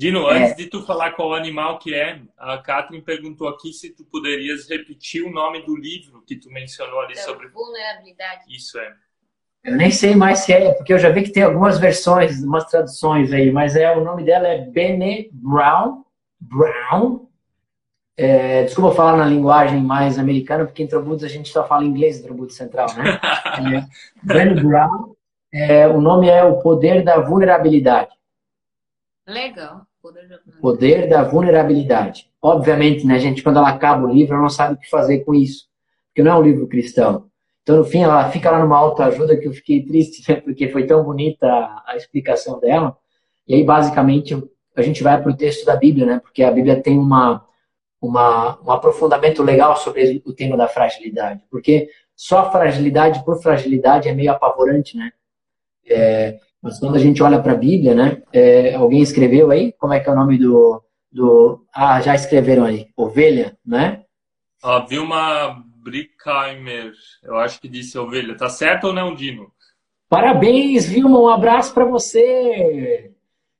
Dino, 0.00 0.30
é. 0.30 0.38
antes 0.38 0.56
de 0.56 0.66
tu 0.66 0.82
falar 0.82 1.10
qual 1.10 1.34
animal 1.34 1.78
que 1.78 1.94
é, 1.94 2.22
a 2.38 2.56
Catherine 2.56 3.04
perguntou 3.04 3.46
aqui 3.46 3.70
se 3.70 3.90
tu 3.90 4.02
poderias 4.02 4.66
repetir 4.66 5.22
o 5.22 5.30
nome 5.30 5.60
do 5.60 5.76
livro 5.76 6.22
que 6.26 6.36
tu 6.36 6.50
mencionou 6.50 7.00
ali 7.00 7.12
então, 7.12 7.24
sobre 7.24 7.48
vulnerabilidade. 7.48 8.44
Isso 8.48 8.78
é. 8.78 8.94
Eu 9.62 9.76
nem 9.76 9.90
sei 9.90 10.14
mais 10.14 10.38
se 10.38 10.54
é, 10.54 10.72
porque 10.72 10.94
eu 10.94 10.98
já 10.98 11.10
vi 11.10 11.22
que 11.22 11.32
tem 11.32 11.42
algumas 11.42 11.78
versões, 11.78 12.42
umas 12.42 12.64
traduções 12.64 13.30
aí, 13.30 13.52
mas 13.52 13.76
é 13.76 13.94
o 13.94 14.02
nome 14.02 14.24
dela 14.24 14.48
é 14.48 14.62
Bene 14.62 15.28
Brown. 15.34 16.02
Brown. 16.40 17.28
É, 18.16 18.62
desculpa 18.62 18.96
falar 18.96 19.18
na 19.18 19.26
linguagem 19.26 19.82
mais 19.82 20.18
americana, 20.18 20.64
porque 20.64 20.82
em 20.82 20.88
Troboots 20.88 21.24
a 21.24 21.28
gente 21.28 21.50
só 21.50 21.68
fala 21.68 21.84
inglês 21.84 22.24
em 22.24 22.48
Central, 22.48 22.86
né? 22.96 23.20
é, 23.76 23.86
Bene 24.22 24.62
Brown. 24.62 25.14
É, 25.52 25.86
o 25.86 26.00
nome 26.00 26.26
é 26.30 26.42
O 26.42 26.58
Poder 26.62 27.04
da 27.04 27.20
Vulnerabilidade. 27.20 28.18
Legal. 29.26 29.89
Poder 30.60 31.08
da 31.08 31.22
vulnerabilidade. 31.22 32.30
Obviamente, 32.42 33.06
né, 33.06 33.18
gente, 33.18 33.42
quando 33.42 33.58
ela 33.58 33.68
acaba 33.68 34.06
o 34.06 34.12
livro, 34.12 34.34
ela 34.34 34.42
não 34.42 34.50
sabe 34.50 34.74
o 34.74 34.78
que 34.78 34.88
fazer 34.88 35.20
com 35.20 35.34
isso. 35.34 35.68
Porque 36.08 36.22
não 36.22 36.32
é 36.32 36.38
um 36.38 36.42
livro 36.42 36.66
cristão. 36.66 37.26
Então, 37.62 37.76
no 37.76 37.84
fim, 37.84 38.02
ela 38.02 38.30
fica 38.30 38.50
lá 38.50 38.58
numa 38.58 38.76
autoajuda 38.76 39.36
que 39.36 39.46
eu 39.46 39.52
fiquei 39.52 39.84
triste, 39.84 40.28
né, 40.28 40.40
porque 40.40 40.68
foi 40.68 40.86
tão 40.86 41.04
bonita 41.04 41.46
a, 41.46 41.84
a 41.88 41.96
explicação 41.96 42.58
dela. 42.58 42.96
E 43.46 43.54
aí, 43.54 43.64
basicamente, 43.64 44.34
a 44.76 44.82
gente 44.82 45.02
vai 45.02 45.20
para 45.20 45.30
o 45.30 45.36
texto 45.36 45.64
da 45.64 45.76
Bíblia, 45.76 46.06
né? 46.06 46.20
Porque 46.20 46.42
a 46.42 46.50
Bíblia 46.50 46.82
tem 46.82 46.98
uma, 46.98 47.44
uma, 48.00 48.60
um 48.62 48.70
aprofundamento 48.70 49.42
legal 49.42 49.76
sobre 49.76 50.22
o 50.24 50.32
tema 50.32 50.56
da 50.56 50.68
fragilidade. 50.68 51.42
Porque 51.50 51.88
só 52.16 52.50
fragilidade 52.50 53.24
por 53.24 53.40
fragilidade 53.42 54.08
é 54.08 54.14
meio 54.14 54.32
apavorante, 54.32 54.96
né? 54.96 55.12
É, 55.88 56.38
mas 56.62 56.78
quando 56.78 56.96
a 56.96 56.98
gente 56.98 57.22
olha 57.22 57.40
para 57.40 57.52
a 57.52 57.56
Bíblia, 57.56 57.94
né? 57.94 58.22
É, 58.32 58.74
alguém 58.74 59.00
escreveu 59.00 59.50
aí? 59.50 59.72
Como 59.78 59.92
é 59.92 60.00
que 60.00 60.08
é 60.08 60.12
o 60.12 60.16
nome 60.16 60.36
do, 60.38 60.82
do. 61.10 61.64
Ah, 61.74 62.00
já 62.00 62.14
escreveram 62.14 62.64
aí. 62.64 62.88
Ovelha, 62.96 63.56
né? 63.64 64.02
A 64.62 64.80
Vilma 64.80 65.64
Brickheimer, 65.82 66.92
eu 67.22 67.36
acho 67.36 67.60
que 67.60 67.68
disse 67.68 67.98
ovelha. 67.98 68.36
Tá 68.36 68.50
certo 68.50 68.88
ou 68.88 68.92
não, 68.92 69.14
Dino? 69.14 69.50
Parabéns, 70.08 70.86
Vilma. 70.86 71.18
Um 71.18 71.28
abraço 71.28 71.72
para 71.72 71.86
você. 71.86 73.10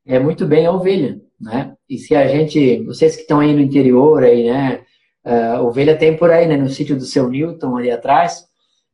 É 0.06 0.18
muito 0.18 0.46
bem 0.46 0.66
a 0.66 0.72
ovelha, 0.72 1.20
né? 1.40 1.74
E 1.88 1.96
se 1.96 2.14
a 2.14 2.28
gente. 2.28 2.84
Vocês 2.84 3.16
que 3.16 3.22
estão 3.22 3.40
aí 3.40 3.54
no 3.54 3.60
interior, 3.60 4.22
aí, 4.22 4.50
né? 4.50 4.84
Uh, 5.24 5.64
ovelha 5.64 5.96
tem 5.96 6.16
por 6.16 6.30
aí, 6.30 6.46
né? 6.46 6.56
No 6.56 6.68
sítio 6.68 6.96
do 6.96 7.04
seu 7.04 7.30
Newton, 7.30 7.76
ali 7.78 7.90
atrás. 7.90 8.44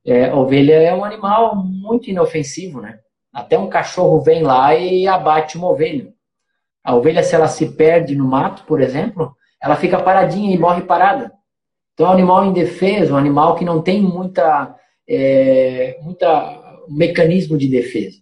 É, 0.05 0.33
ovelha 0.33 0.75
é 0.75 0.95
um 0.95 1.05
animal 1.05 1.57
muito 1.57 2.09
inofensivo, 2.09 2.81
né? 2.81 3.01
Até 3.37 3.59
um 3.59 3.68
cachorro 3.68 4.22
vem 4.22 4.42
lá 4.42 4.75
e 4.75 5.07
abate 5.07 5.59
uma 5.59 5.68
ovelha. 5.68 6.11
A 6.83 6.96
ovelha, 6.96 7.22
se 7.22 7.35
ela 7.35 7.49
se 7.49 7.68
perde 7.68 8.16
no 8.16 8.25
mato, 8.25 8.64
por 8.64 8.81
exemplo, 8.81 9.37
ela 9.62 9.77
fica 9.77 10.03
paradinha 10.03 10.55
e 10.55 10.59
morre 10.59 10.81
parada. 10.81 11.31
Então, 11.92 12.07
é 12.07 12.09
um 12.09 12.12
animal 12.14 12.46
indefeso, 12.46 13.12
um 13.12 13.18
animal 13.18 13.55
que 13.55 13.62
não 13.62 13.83
tem 13.83 14.01
muita, 14.01 14.75
é, 15.07 15.99
muita 16.01 16.81
mecanismo 16.88 17.59
de 17.59 17.68
defesa. 17.68 18.16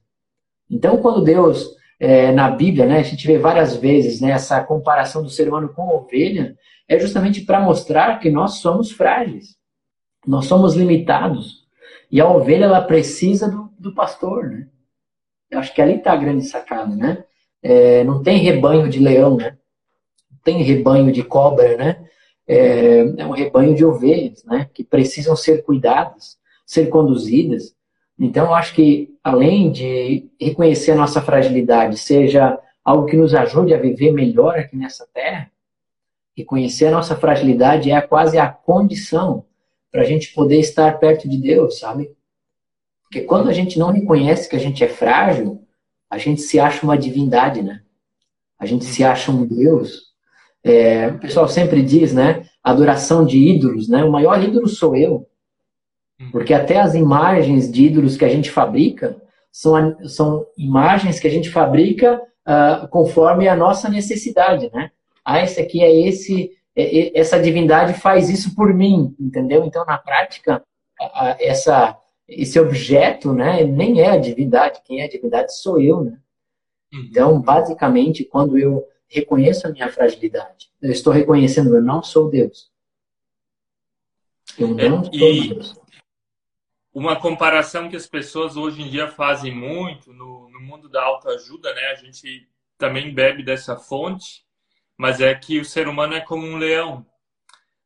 Então, 0.69 0.97
quando 0.97 1.23
Deus, 1.23 1.65
é, 2.01 2.33
na 2.33 2.51
Bíblia, 2.51 2.85
né, 2.85 2.99
a 2.99 3.03
gente 3.05 3.25
vê 3.25 3.39
várias 3.39 3.77
vezes 3.77 4.21
né, 4.21 4.33
essa 4.33 4.65
comparação 4.65 5.23
do 5.23 5.31
ser 5.31 5.49
humano 5.49 5.73
com 5.73 5.83
a 5.83 5.95
ovelha, 5.95 6.57
é 6.89 6.99
justamente 6.99 7.43
para 7.43 7.61
mostrar 7.61 8.19
que 8.19 8.31
nós 8.31 8.55
somos 8.55 8.91
frágeis, 8.91 9.55
nós 10.27 10.47
somos 10.47 10.75
limitados. 10.75 11.63
E 12.11 12.21
a 12.21 12.29
ovelha, 12.29 12.65
ela 12.65 12.83
precisa 12.83 13.49
do, 13.49 13.71
do 13.79 13.95
pastor, 13.95 14.51
né? 14.51 14.67
Eu 15.55 15.61
acho 15.61 15.73
que 15.73 15.81
ali 15.81 15.97
está 15.97 16.13
a 16.13 16.17
grande 16.17 16.45
sacada, 16.45 16.95
né? 16.95 17.25
É, 17.63 18.05
não 18.05 18.23
tem 18.23 18.39
rebanho 18.39 18.89
de 18.89 18.99
leão, 18.99 19.37
né? 19.37 19.57
Não 20.31 20.39
tem 20.43 20.63
rebanho 20.63 21.11
de 21.13 21.23
cobra, 21.23 21.77
né? 21.77 22.05
É, 22.47 22.99
é 23.19 23.27
um 23.27 23.31
rebanho 23.31 23.75
de 23.75 23.85
ovelhas, 23.85 24.45
né? 24.45 24.69
Que 24.75 24.83
precisam 24.85 25.35
ser 25.37 25.63
cuidadas, 25.63 26.37
ser 26.67 26.89
conduzidas. 26.89 27.75
Então, 28.19 28.47
eu 28.47 28.55
acho 28.55 28.75
que 28.75 29.15
além 29.23 29.71
de 29.71 30.29
reconhecer 30.41 30.93
a 30.93 30.97
nossa 30.97 31.23
fragilidade, 31.23 31.99
seja 31.99 32.59
algo 32.85 33.07
que 33.07 33.17
nos 33.17 33.35
ajude 33.35 33.73
a 33.73 33.81
viver 33.81 34.13
melhor 34.13 34.59
aqui 34.59 34.77
nessa 34.77 35.07
terra, 35.15 35.51
reconhecer 36.37 36.87
a 36.87 36.91
nossa 36.91 37.17
fragilidade 37.17 37.91
é 37.91 38.01
quase 38.01 38.39
a 38.39 38.49
condição 38.49 39.45
para 39.91 40.03
a 40.03 40.05
gente 40.05 40.35
poder 40.35 40.59
estar 40.59 40.99
perto 40.99 41.29
de 41.29 41.39
Deus, 41.39 41.79
sabe? 41.79 42.11
Porque 43.05 43.23
quando 43.23 43.49
a 43.49 43.53
gente 43.53 43.79
não 43.79 43.91
reconhece 43.91 44.49
que 44.49 44.57
a 44.57 44.59
gente 44.61 44.83
é 44.83 44.89
frágil, 44.89 45.63
a 46.11 46.19
gente 46.19 46.41
se 46.41 46.59
acha 46.59 46.85
uma 46.85 46.99
divindade, 46.99 47.63
né? 47.63 47.83
A 48.59 48.67
gente 48.67 48.85
se 48.85 49.05
acha 49.05 49.31
um 49.31 49.47
Deus. 49.47 50.15
É, 50.63 51.09
o 51.09 51.19
pessoal 51.19 51.49
sempre 51.49 51.83
diz, 51.83 52.13
né? 52.13 52.47
Adoração 52.63 53.25
de 53.25 53.39
ídolos, 53.39 53.89
né? 53.89 54.05
O 54.05 54.11
maior 54.11 54.43
ídolo 54.43 54.69
sou 54.69 54.97
eu. 54.97 55.29
Uhum. 56.21 56.31
Porque 56.31 56.55
até 56.55 56.81
as 56.81 56.95
imagens 56.95 57.71
de 57.71 57.87
ídolos 57.87 58.17
que 58.17 58.25
a 58.25 58.29
gente 58.29 58.51
fabrica 58.51 59.21
são, 59.53 59.97
são 60.09 60.47
imagens 60.57 61.21
que 61.21 61.27
a 61.27 61.31
gente 61.31 61.51
fabrica 61.51 62.21
uh, 62.47 62.89
conforme 62.89 63.49
a 63.49 63.57
nossa 63.57 63.89
necessidade, 63.89 64.71
né? 64.73 64.91
Ah, 65.25 65.43
esse 65.43 65.61
aqui 65.61 65.83
é 65.83 65.93
esse, 66.07 66.51
é, 66.77 66.99
é, 66.99 67.19
essa 67.19 67.41
divindade 67.41 67.95
faz 67.95 68.29
isso 68.29 68.55
por 68.55 68.73
mim, 68.75 69.15
entendeu? 69.19 69.65
Então, 69.65 69.85
na 69.85 69.97
prática, 69.97 70.63
essa 71.41 71.97
esse 72.27 72.59
objeto, 72.59 73.33
né, 73.33 73.65
nem 73.65 74.01
é 74.01 74.11
a 74.11 74.19
divindade, 74.19 74.83
quem 74.85 75.01
é 75.01 75.05
a 75.05 75.09
divindade 75.09 75.57
sou 75.57 75.81
eu, 75.81 76.05
né? 76.05 76.19
Uhum. 76.93 77.09
Então, 77.11 77.41
basicamente, 77.41 78.25
quando 78.25 78.57
eu 78.57 78.87
reconheço 79.07 79.67
a 79.67 79.71
minha 79.71 79.91
fragilidade, 79.91 80.71
eu 80.81 80.91
estou 80.91 81.13
reconhecendo 81.13 81.75
eu 81.75 81.83
não 81.83 82.03
sou 82.03 82.31
Deus. 82.31 82.73
Eu 84.59 84.69
não 84.69 85.01
é, 85.01 85.05
sou 85.05 85.11
Deus. 85.11 85.81
Uma 86.93 87.21
comparação 87.21 87.89
que 87.89 87.97
as 87.97 88.07
pessoas 88.07 88.57
hoje 88.57 88.81
em 88.81 88.89
dia 88.89 89.09
fazem 89.09 89.53
muito 89.55 90.13
no, 90.13 90.49
no 90.49 90.61
mundo 90.61 90.89
da 90.89 91.03
autoajuda, 91.03 91.75
né? 91.75 91.87
A 91.89 91.97
gente 91.97 92.49
também 92.79 93.13
bebe 93.13 93.43
dessa 93.43 93.77
fonte, 93.77 94.45
mas 94.97 95.21
é 95.21 95.35
que 95.35 95.59
o 95.59 95.65
ser 95.65 95.89
humano 95.89 96.15
é 96.15 96.21
como 96.21 96.47
um 96.47 96.57
leão. 96.57 97.05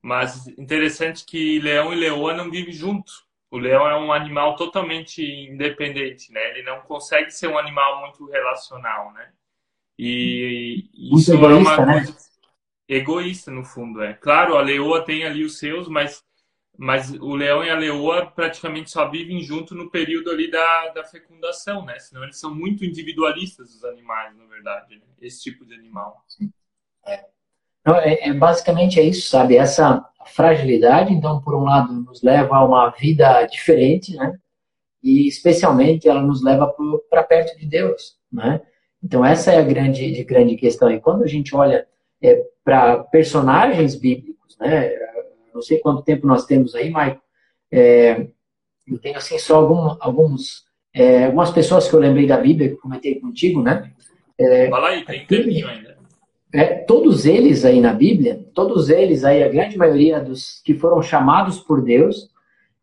Mas 0.00 0.46
interessante 0.58 1.24
que 1.24 1.58
leão 1.58 1.92
e 1.92 1.96
leoa 1.96 2.34
não 2.34 2.50
vivem 2.50 2.72
juntos 2.72 3.27
o 3.50 3.58
leão 3.58 3.88
é 3.88 3.96
um 3.96 4.12
animal 4.12 4.56
totalmente 4.56 5.22
independente, 5.22 6.32
né? 6.32 6.50
Ele 6.50 6.62
não 6.62 6.80
consegue 6.82 7.30
ser 7.30 7.48
um 7.48 7.58
animal 7.58 8.00
muito 8.00 8.26
relacional, 8.26 9.12
né? 9.12 9.32
E 9.98 10.88
isso 10.94 11.32
muito 11.32 11.44
egoísta, 11.44 11.72
é 11.72 11.76
uma 11.76 11.86
né? 11.86 11.92
coisa 12.04 12.28
egoísta 12.88 13.50
no 13.50 13.64
fundo, 13.64 14.02
é. 14.02 14.14
Claro, 14.14 14.56
a 14.56 14.62
leoa 14.62 15.04
tem 15.04 15.24
ali 15.24 15.44
os 15.44 15.58
seus, 15.58 15.88
mas 15.88 16.24
mas 16.80 17.10
o 17.12 17.34
leão 17.34 17.64
e 17.64 17.70
a 17.70 17.76
leoa 17.76 18.30
praticamente 18.30 18.88
só 18.88 19.08
vivem 19.08 19.42
junto 19.42 19.74
no 19.74 19.90
período 19.90 20.30
ali 20.30 20.48
da, 20.48 20.90
da 20.90 21.02
fecundação, 21.02 21.84
né? 21.84 21.98
Senão 21.98 22.22
eles 22.22 22.38
são 22.38 22.54
muito 22.54 22.84
individualistas 22.84 23.74
os 23.74 23.84
animais, 23.84 24.36
na 24.36 24.46
verdade, 24.46 24.94
né? 24.94 25.02
esse 25.20 25.42
tipo 25.42 25.66
de 25.66 25.74
animal. 25.74 26.24
É. 27.04 27.26
É, 27.96 28.28
é, 28.28 28.32
basicamente 28.32 28.98
é 28.98 29.02
isso, 29.02 29.28
sabe? 29.28 29.56
Essa 29.56 30.04
fragilidade, 30.26 31.12
então, 31.12 31.40
por 31.40 31.54
um 31.54 31.64
lado, 31.64 31.92
nos 31.92 32.22
leva 32.22 32.56
a 32.56 32.64
uma 32.64 32.90
vida 32.90 33.44
diferente, 33.46 34.14
né? 34.14 34.34
E 35.02 35.28
especialmente 35.28 36.08
ela 36.08 36.20
nos 36.20 36.42
leva 36.42 36.74
para 37.08 37.22
perto 37.22 37.56
de 37.58 37.66
Deus, 37.66 38.16
né? 38.32 38.60
Então 39.02 39.24
essa 39.24 39.52
é 39.52 39.58
a 39.58 39.62
grande, 39.62 40.24
grande 40.24 40.56
questão. 40.56 40.90
E 40.90 41.00
quando 41.00 41.22
a 41.22 41.26
gente 41.26 41.54
olha 41.54 41.86
é, 42.20 42.44
para 42.64 43.04
personagens 43.04 43.94
bíblicos, 43.94 44.56
né? 44.58 44.90
Não 45.54 45.62
sei 45.62 45.78
quanto 45.78 46.02
tempo 46.02 46.26
nós 46.26 46.46
temos 46.46 46.74
aí, 46.74 46.90
Maico, 46.90 47.22
É, 47.70 48.26
eu 48.86 48.98
tenho 48.98 49.18
assim 49.18 49.38
só 49.38 49.56
algum, 49.56 49.96
alguns, 50.00 50.64
é, 50.94 51.26
algumas 51.26 51.50
pessoas 51.50 51.88
que 51.88 51.94
eu 51.94 52.00
lembrei 52.00 52.26
da 52.26 52.38
Bíblia 52.38 52.70
que 52.70 52.76
comentei 52.76 53.20
contigo, 53.20 53.62
né? 53.62 53.92
É, 54.38 54.68
Fala 54.68 54.88
aí, 54.88 55.04
tem 55.04 55.26
tempinho 55.26 55.68
ainda. 55.68 55.97
É, 56.52 56.64
todos 56.64 57.26
eles 57.26 57.64
aí 57.64 57.80
na 57.80 57.92
Bíblia, 57.92 58.42
todos 58.54 58.88
eles 58.88 59.24
aí, 59.24 59.42
a 59.42 59.48
grande 59.48 59.76
maioria 59.76 60.18
dos 60.20 60.62
que 60.64 60.74
foram 60.74 61.02
chamados 61.02 61.58
por 61.60 61.82
Deus, 61.82 62.30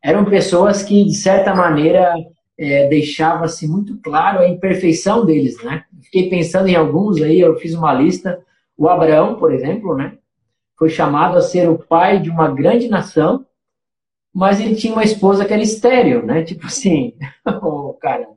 eram 0.01 0.23
pessoas 0.23 0.83
que, 0.83 1.03
de 1.03 1.15
certa 1.15 1.55
maneira, 1.55 2.13
é, 2.57 2.87
deixava-se 2.87 3.67
muito 3.67 3.99
claro 4.01 4.39
a 4.39 4.47
imperfeição 4.47 5.25
deles, 5.25 5.61
né? 5.63 5.83
Fiquei 6.03 6.29
pensando 6.29 6.67
em 6.67 6.75
alguns 6.75 7.21
aí, 7.21 7.39
eu 7.39 7.57
fiz 7.57 7.73
uma 7.73 7.93
lista. 7.93 8.39
O 8.77 8.87
Abraão, 8.87 9.35
por 9.35 9.51
exemplo, 9.51 9.95
né? 9.95 10.17
Foi 10.77 10.89
chamado 10.89 11.37
a 11.37 11.41
ser 11.41 11.67
o 11.69 11.79
pai 11.79 12.19
de 12.19 12.29
uma 12.29 12.49
grande 12.49 12.87
nação, 12.87 13.45
mas 14.33 14.59
ele 14.59 14.75
tinha 14.75 14.93
uma 14.93 15.03
esposa 15.03 15.45
que 15.45 15.53
era 15.53 15.61
estéreo, 15.61 16.25
né? 16.25 16.43
Tipo 16.43 16.67
assim, 16.67 17.15
oh, 17.63 17.93
cara, 17.93 18.27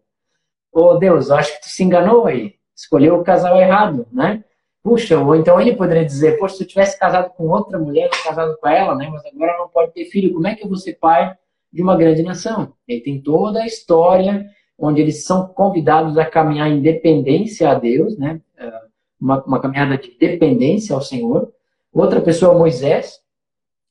oh 0.72 0.95
Deus, 0.95 1.31
acho 1.31 1.55
que 1.55 1.62
tu 1.62 1.68
se 1.68 1.85
enganou 1.85 2.26
aí, 2.26 2.55
escolheu 2.74 3.16
o 3.16 3.24
casal 3.24 3.61
errado, 3.61 4.07
né? 4.11 4.43
Puxa, 4.83 5.18
ou 5.18 5.35
então 5.35 5.61
ele 5.61 5.76
poderia 5.76 6.05
dizer, 6.05 6.39
poxa, 6.39 6.57
se 6.57 6.62
eu 6.62 6.68
tivesse 6.68 6.99
casado 6.99 7.31
com 7.31 7.49
outra 7.49 7.79
mulher, 7.79 8.09
casado 8.24 8.57
com 8.61 8.68
ela, 8.68 8.95
né? 8.95 9.09
Mas 9.12 9.24
agora 9.26 9.59
não 9.59 9.68
pode 9.68 9.93
ter 9.93 10.07
filho, 10.07 10.33
como 10.33 10.47
é 10.47 10.55
que 10.55 10.64
eu 10.64 10.68
vou 10.68 10.76
ser 10.76 10.95
pai 10.95 11.35
de 11.72 11.83
uma 11.83 11.97
grande 11.97 12.22
nação. 12.22 12.72
Ele 12.87 13.01
tem 13.01 13.20
toda 13.20 13.62
a 13.62 13.66
história 13.66 14.47
onde 14.79 15.01
eles 15.01 15.24
são 15.24 15.49
convidados 15.49 16.16
a 16.16 16.24
caminhar 16.24 16.70
em 16.70 16.81
dependência 16.81 17.68
a 17.70 17.74
Deus, 17.74 18.16
né? 18.16 18.41
É, 18.57 18.72
uma, 19.20 19.43
uma 19.45 19.61
caminhada 19.61 19.99
de 19.99 20.16
dependência 20.18 20.95
ao 20.95 21.03
Senhor. 21.03 21.53
Outra 21.93 22.20
pessoa, 22.20 22.57
Moisés, 22.57 23.20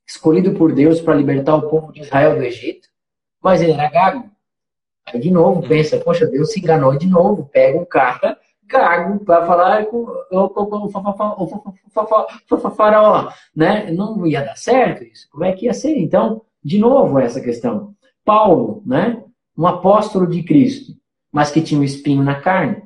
escolhido 0.08 0.54
por 0.54 0.74
Deus 0.74 1.02
para 1.02 1.16
libertar 1.16 1.56
o 1.56 1.70
povo 1.70 1.92
de 1.92 2.02
Israel 2.02 2.38
do 2.38 2.44
Egito, 2.44 2.88
mas 3.42 3.62
ele 3.62 3.74
era 3.74 3.90
gago. 3.90 4.30
Aí 5.06 5.20
de 5.20 5.30
novo 5.30 5.68
pensa, 5.68 5.98
poxa, 6.00 6.26
Deus 6.26 6.52
se 6.52 6.60
enganou 6.60 6.98
de 6.98 7.08
novo, 7.08 7.50
pega 7.52 7.78
um 7.78 7.86
cara 7.86 8.38
gago 8.68 9.24
para 9.24 9.46
falar 9.46 9.86
com 9.86 10.06
o 12.52 12.70
faraó, 12.72 13.30
né? 13.56 13.92
Não 13.92 14.26
ia 14.26 14.44
dar 14.44 14.58
certo 14.58 15.04
isso. 15.04 15.28
Como 15.32 15.46
é 15.46 15.54
que 15.54 15.66
ia 15.66 15.74
ser? 15.74 15.98
Então, 15.98 16.42
de 16.64 16.78
novo, 16.78 17.20
essa 17.20 17.42
questão. 17.42 17.96
Paulo, 18.26 18.84
né? 18.86 19.24
Um 19.58 19.66
apóstolo 19.66 20.28
de 20.28 20.44
Cristo, 20.44 20.94
mas 21.32 21.50
que 21.50 21.62
tinha 21.62 21.80
um 21.80 21.84
espinho 21.84 22.24
na 22.24 22.40
carne. 22.40 22.84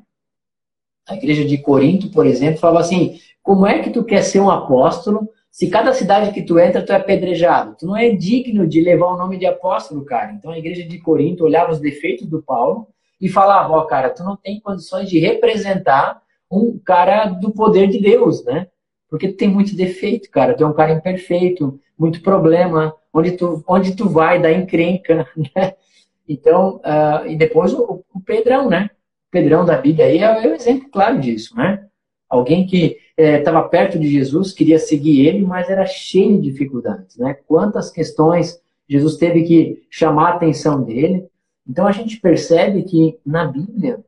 A 1.10 1.16
igreja 1.16 1.44
de 1.44 1.58
Corinto, 1.58 2.12
por 2.12 2.26
exemplo, 2.26 2.60
falava 2.60 2.80
assim: 2.80 3.20
como 3.42 3.66
é 3.66 3.80
que 3.80 3.90
tu 3.90 4.04
quer 4.04 4.22
ser 4.22 4.40
um 4.40 4.50
apóstolo 4.50 5.28
se 5.50 5.70
cada 5.70 5.94
cidade 5.94 6.32
que 6.32 6.44
tu 6.44 6.58
entra, 6.58 6.86
tu 6.86 6.94
é 6.94 6.96
apedrejado? 6.96 7.76
Tu 7.78 7.86
não 7.86 7.98
é 7.98 8.10
digno 8.12 8.66
de 8.66 8.80
levar 8.80 9.08
o 9.08 9.18
nome 9.18 9.38
de 9.38 9.46
apóstolo, 9.46 10.06
cara. 10.06 10.32
Então 10.32 10.52
a 10.52 10.58
igreja 10.58 10.88
de 10.88 10.98
Corinto 11.00 11.44
olhava 11.44 11.72
os 11.72 11.80
defeitos 11.80 12.26
do 12.26 12.42
Paulo 12.42 12.88
e 13.22 13.30
falava: 13.30 13.72
ó, 13.74 13.82
oh, 13.82 13.86
cara, 13.86 14.10
tu 14.10 14.24
não 14.24 14.36
tem 14.36 14.60
condições 14.60 15.10
de 15.10 15.20
representar 15.20 16.22
um 16.52 16.78
cara 16.84 17.26
do 17.26 17.52
poder 17.52 17.88
de 17.88 18.02
Deus, 18.02 18.44
né? 18.44 18.68
Porque 19.10 19.28
tu 19.28 19.38
tem 19.38 19.48
muito 19.48 19.76
defeito, 19.76 20.30
cara. 20.30 20.54
Tu 20.54 20.64
é 20.64 20.68
um 20.68 20.74
cara 20.74 20.92
imperfeito, 20.92 21.80
muito 21.98 22.22
problema, 22.22 22.94
onde 23.14 23.32
tu, 23.32 23.64
onde 23.68 23.96
tu 23.96 24.10
vai 24.10 24.42
dar 24.42 24.52
encrenca, 24.52 25.28
né? 25.56 25.76
Então, 26.28 26.78
uh, 26.78 27.28
e 27.28 27.36
depois 27.36 27.74
o, 27.74 28.04
o, 28.14 28.22
Pedrão, 28.22 28.70
né? 28.70 28.90
O 29.28 29.32
Pedrão 29.32 29.66
da 29.66 29.78
Bíblia 29.78 30.06
aí 30.06 30.20
é, 30.20 30.48
o 30.48 30.56
exemplo 30.56 30.90
claro 30.90 31.20
disso, 31.20 31.56
né? 31.56 31.86
Alguém 32.30 32.66
que 32.66 32.98
estava 33.18 33.60
é, 33.60 33.68
perto 33.68 34.00
de 34.00 34.10
Jesus, 34.10 34.54
queria 34.54 34.80
seguir 34.80 35.28
ele, 35.28 35.46
mas 35.46 35.70
era 35.70 35.86
cheio 35.86 36.42
de 36.42 36.50
dificuldades, 36.50 37.18
né? 37.18 37.34
Quantas 37.46 37.92
questões 37.92 38.62
Jesus 38.92 39.16
teve 39.16 39.44
que 39.44 39.88
chamar 39.90 40.32
a 40.32 40.36
atenção 40.36 40.84
dele. 40.84 41.26
Então 41.72 41.88
a 41.88 41.92
gente 41.94 42.20
percebe 42.20 42.84
que 42.84 43.18
na 43.26 43.46
Bíblia, 43.46 44.04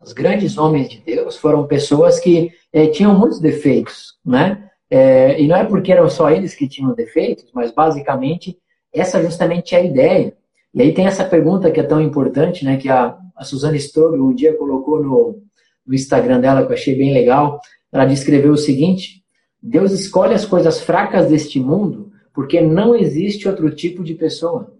os 0.00 0.12
grandes 0.12 0.56
homens 0.56 0.88
de 0.88 1.00
Deus 1.00 1.36
foram 1.36 1.66
pessoas 1.66 2.20
que 2.20 2.52
é, 2.72 2.86
tinham 2.86 3.18
muitos 3.18 3.40
defeitos, 3.40 4.16
né? 4.24 4.70
É, 4.88 5.40
e 5.42 5.48
não 5.48 5.56
é 5.56 5.64
porque 5.64 5.90
eram 5.90 6.08
só 6.08 6.30
eles 6.30 6.54
que 6.54 6.68
tinham 6.68 6.94
defeitos, 6.94 7.50
mas 7.52 7.72
basicamente 7.72 8.56
essa 8.92 9.20
justamente 9.20 9.74
é 9.74 9.78
a 9.78 9.84
ideia. 9.84 10.36
E 10.72 10.82
aí 10.82 10.94
tem 10.94 11.04
essa 11.04 11.24
pergunta 11.24 11.68
que 11.68 11.80
é 11.80 11.82
tão 11.82 12.00
importante, 12.00 12.64
né, 12.64 12.76
que 12.76 12.88
a, 12.88 13.18
a 13.34 13.42
Suzana 13.42 13.76
Strobel 13.76 14.24
um 14.24 14.32
dia 14.32 14.56
colocou 14.56 15.02
no, 15.02 15.42
no 15.84 15.94
Instagram 15.94 16.38
dela, 16.40 16.64
que 16.64 16.70
eu 16.70 16.76
achei 16.76 16.94
bem 16.94 17.12
legal. 17.12 17.60
Ela 17.90 18.04
descreveu 18.04 18.52
o 18.52 18.56
seguinte: 18.56 19.24
Deus 19.60 19.90
escolhe 19.90 20.32
as 20.32 20.46
coisas 20.46 20.80
fracas 20.80 21.28
deste 21.28 21.58
mundo 21.58 22.12
porque 22.32 22.60
não 22.60 22.94
existe 22.94 23.48
outro 23.48 23.68
tipo 23.74 24.04
de 24.04 24.14
pessoa. 24.14 24.72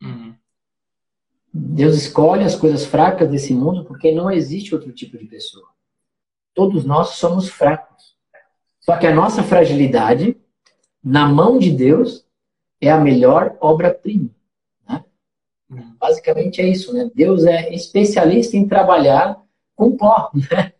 Uhum. 0.00 0.34
Deus 1.78 1.94
escolhe 1.94 2.42
as 2.42 2.56
coisas 2.56 2.84
fracas 2.84 3.30
desse 3.30 3.54
mundo 3.54 3.84
porque 3.84 4.10
não 4.10 4.28
existe 4.28 4.74
outro 4.74 4.90
tipo 4.90 5.16
de 5.16 5.26
pessoa. 5.26 5.68
Todos 6.52 6.84
nós 6.84 7.10
somos 7.10 7.48
fracos. 7.48 8.16
Só 8.80 8.96
que 8.96 9.06
a 9.06 9.14
nossa 9.14 9.44
fragilidade, 9.44 10.36
na 11.00 11.28
mão 11.28 11.56
de 11.56 11.70
Deus, 11.70 12.26
é 12.80 12.90
a 12.90 12.98
melhor 12.98 13.56
obra-prima. 13.60 14.28
Né? 14.88 15.04
Basicamente 16.00 16.60
é 16.60 16.66
isso, 16.66 16.92
né? 16.92 17.08
Deus 17.14 17.44
é 17.44 17.72
especialista 17.72 18.56
em 18.56 18.66
trabalhar 18.66 19.40
com 19.76 19.96
pó, 19.96 20.32
né? 20.50 20.72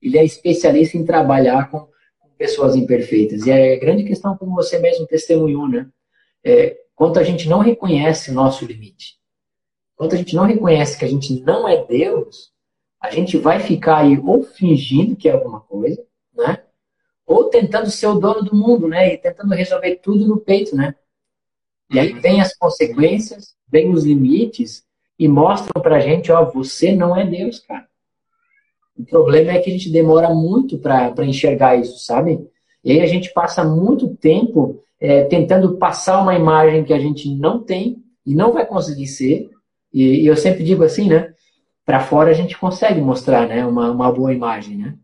Ele 0.00 0.16
é 0.16 0.24
especialista 0.24 0.96
em 0.96 1.04
trabalhar 1.04 1.70
com, 1.70 1.86
pessoas 2.38 2.74
imperfeitas. 2.74 3.46
E 3.46 3.50
é 3.50 3.74
a 3.74 3.78
grande 3.78 4.02
questão, 4.02 4.34
como 4.34 4.54
você 4.54 4.78
mesmo 4.78 5.06
testemunhou, 5.06 5.68
né? 5.68 5.86
É, 6.42 6.74
quanto 6.94 7.18
a 7.18 7.22
gente 7.22 7.46
não 7.46 7.58
reconhece 7.58 8.32
nosso 8.32 8.64
limite, 8.64 9.19
quanto 10.00 10.14
a 10.14 10.18
gente 10.18 10.34
não 10.34 10.46
reconhece 10.46 10.98
que 10.98 11.04
a 11.04 11.08
gente 11.08 11.42
não 11.42 11.68
é 11.68 11.84
Deus, 11.84 12.50
a 12.98 13.10
gente 13.10 13.36
vai 13.36 13.60
ficar 13.60 13.98
aí 13.98 14.18
ou 14.18 14.42
fingindo 14.42 15.14
que 15.14 15.28
é 15.28 15.32
alguma 15.32 15.60
coisa, 15.60 16.02
né? 16.34 16.62
ou 17.26 17.50
tentando 17.50 17.90
ser 17.90 18.06
o 18.06 18.18
dono 18.18 18.42
do 18.42 18.56
mundo, 18.56 18.88
né? 18.88 19.12
E 19.12 19.18
tentando 19.18 19.54
resolver 19.54 19.96
tudo 19.96 20.26
no 20.26 20.38
peito, 20.38 20.74
né? 20.74 20.94
E 21.92 21.98
aí 21.98 22.14
vem 22.14 22.40
as 22.40 22.56
consequências, 22.56 23.54
vem 23.68 23.92
os 23.92 24.04
limites 24.06 24.84
e 25.18 25.28
mostram 25.28 25.82
pra 25.82 26.00
gente, 26.00 26.32
ó, 26.32 26.50
você 26.50 26.96
não 26.96 27.14
é 27.14 27.26
Deus, 27.26 27.58
cara. 27.58 27.86
O 28.96 29.04
problema 29.04 29.52
é 29.52 29.58
que 29.58 29.68
a 29.68 29.72
gente 29.74 29.92
demora 29.92 30.30
muito 30.30 30.78
para 30.78 31.12
enxergar 31.26 31.76
isso, 31.76 31.98
sabe? 31.98 32.40
E 32.82 32.92
aí 32.92 33.02
a 33.02 33.06
gente 33.06 33.30
passa 33.34 33.62
muito 33.62 34.16
tempo 34.16 34.82
é, 34.98 35.24
tentando 35.24 35.76
passar 35.76 36.22
uma 36.22 36.34
imagem 36.34 36.84
que 36.84 36.94
a 36.94 36.98
gente 36.98 37.28
não 37.36 37.62
tem 37.62 38.02
e 38.24 38.34
não 38.34 38.50
vai 38.50 38.64
conseguir 38.64 39.06
ser. 39.06 39.50
E, 39.92 40.22
e 40.22 40.26
eu 40.26 40.36
sempre 40.36 40.64
digo 40.64 40.82
assim, 40.84 41.08
né? 41.08 41.32
Para 41.84 42.00
fora 42.00 42.30
a 42.30 42.34
gente 42.34 42.56
consegue 42.56 43.00
mostrar, 43.00 43.48
né? 43.48 43.64
Uma, 43.66 43.90
uma 43.90 44.12
boa 44.12 44.32
imagem, 44.32 44.76
né? 44.76 44.94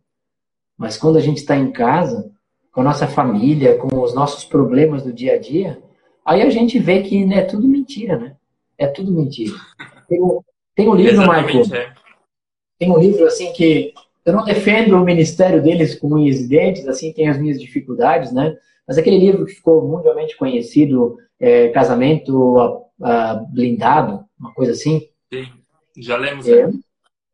Mas 0.76 0.96
quando 0.96 1.16
a 1.16 1.20
gente 1.20 1.38
está 1.38 1.56
em 1.56 1.72
casa, 1.72 2.30
com 2.70 2.82
a 2.82 2.84
nossa 2.84 3.06
família, 3.06 3.78
com 3.78 4.02
os 4.02 4.14
nossos 4.14 4.44
problemas 4.44 5.02
do 5.02 5.12
dia 5.12 5.34
a 5.34 5.38
dia, 5.38 5.82
aí 6.24 6.42
a 6.42 6.50
gente 6.50 6.78
vê 6.78 7.02
que 7.02 7.24
né, 7.24 7.38
é 7.38 7.42
tudo 7.42 7.66
mentira, 7.66 8.18
né? 8.18 8.36
É 8.76 8.86
tudo 8.86 9.10
mentira. 9.10 9.54
Tem 10.08 10.22
um, 10.22 10.40
tem 10.74 10.88
um 10.88 10.94
livro, 10.94 11.26
Marco. 11.26 11.74
É. 11.74 11.92
Tem 12.78 12.90
um 12.90 12.98
livro 12.98 13.24
assim 13.24 13.52
que 13.54 13.94
eu 14.26 14.32
não 14.34 14.44
defendo 14.44 14.94
o 14.94 15.04
ministério 15.04 15.62
deles 15.62 15.94
com 15.94 16.08
unhas 16.08 16.40
e 16.40 16.48
dentes, 16.48 16.86
assim, 16.86 17.12
tem 17.12 17.28
as 17.28 17.38
minhas 17.38 17.58
dificuldades, 17.58 18.32
né? 18.32 18.54
Mas 18.86 18.98
aquele 18.98 19.18
livro 19.18 19.46
que 19.46 19.54
ficou 19.54 19.88
mundialmente 19.88 20.36
conhecido, 20.36 21.16
é, 21.40 21.68
Casamento 21.68 22.84
Blindado, 23.50 24.25
uma 24.38 24.52
coisa 24.52 24.72
assim. 24.72 25.08
Sim, 25.32 25.48
já 25.96 26.16
lemos. 26.16 26.48
É, 26.48 26.70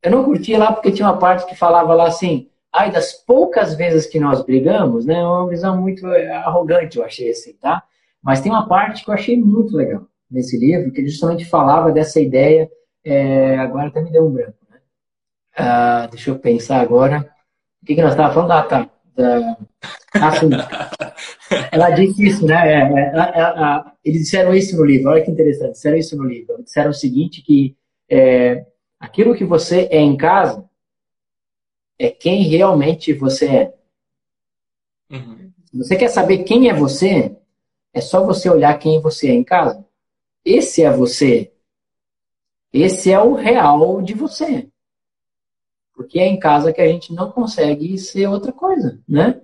eu 0.03 0.11
não 0.11 0.25
curtia 0.25 0.59
lá 0.59 0.73
porque 0.73 0.91
tinha 0.91 1.09
uma 1.09 1.19
parte 1.19 1.47
que 1.47 1.55
falava 1.55 1.95
lá 1.95 2.07
assim, 2.07 2.49
ai, 2.73 2.91
das 2.91 3.13
poucas 3.13 3.75
vezes 3.75 4.07
que 4.07 4.19
nós 4.19 4.45
brigamos, 4.45 5.07
né? 5.07 5.15
É 5.15 5.27
uma 5.27 5.49
visão 5.49 5.81
muito 5.81 6.07
é, 6.09 6.33
arrogante, 6.33 6.99
eu 6.99 7.05
achei 7.05 7.31
assim, 7.31 7.53
tá? 7.55 7.83
Mas 8.23 8.41
tem 8.41 8.51
uma 8.51 8.69
parte 8.69 9.05
que 9.05 9.11
eu 9.11 9.15
achei 9.15 9.39
muito 9.39 9.77
legal 9.77 10.07
nesse 10.31 10.59
livro, 10.59 10.91
que 10.91 11.07
justamente 11.07 11.45
falava 11.45 11.93
dessa 11.93 12.19
ideia, 12.19 12.71
é, 13.05 13.59
agora 13.59 13.89
até 13.89 14.01
me 14.01 14.11
deu 14.11 14.27
um 14.27 14.33
branco, 14.33 14.57
né? 14.71 14.79
Ah, 15.57 16.07
deixa 16.11 16.31
eu 16.31 16.39
pensar 16.39 16.81
agora. 16.81 17.31
O 17.83 17.87
que, 17.87 17.95
que 17.95 18.03
nós 18.03 18.13
estávamos 18.13 18.35
falando? 18.35 18.53
Ah, 18.53 18.63
tá. 18.63 18.91
Da... 19.15 19.59
Ela 21.71 21.91
disse 21.91 22.27
isso, 22.27 22.47
né? 22.47 22.55
É, 22.55 22.83
é, 22.83 23.85
eles 24.05 24.23
disseram 24.23 24.55
isso 24.55 24.77
no 24.77 24.85
livro, 24.85 25.11
olha 25.11 25.23
que 25.23 25.31
interessante, 25.31 25.73
disseram 25.73 25.97
isso 25.97 26.17
no 26.17 26.25
livro. 26.25 26.55
Eles 26.55 26.67
disseram 26.67 26.91
o 26.91 26.95
seguinte, 26.95 27.43
que 27.43 27.77
é, 28.09 28.67
aquilo 28.99 29.35
que 29.35 29.45
você 29.45 29.89
é 29.91 29.99
em 29.99 30.17
casa, 30.17 30.65
é 31.99 32.11
quem 32.11 32.43
realmente 32.45 33.13
você 33.13 33.47
é. 33.47 33.75
Uhum. 35.11 35.53
Se 35.67 35.79
você 35.79 35.97
quer 35.97 36.09
saber 36.09 36.45
quem 36.45 36.69
é 36.69 36.75
você, 36.75 37.37
é 37.95 38.01
só 38.01 38.25
você 38.25 38.49
olhar 38.49 38.79
quem 38.79 39.01
você 39.01 39.29
é 39.29 39.35
em 39.35 39.45
casa. 39.45 39.85
Esse 40.45 40.83
é 40.83 40.91
você. 40.91 41.53
Esse 42.73 43.13
é 43.13 43.21
o 43.21 43.35
real 43.35 44.01
de 44.03 44.15
você. 44.15 44.69
Porque 45.95 46.19
é 46.19 46.27
em 46.27 46.39
casa 46.39 46.73
que 46.73 46.81
a 46.81 46.87
gente 46.87 47.13
não 47.13 47.31
consegue 47.31 47.97
ser 47.99 48.27
outra 48.27 48.53
coisa, 48.53 49.01
né? 49.09 49.41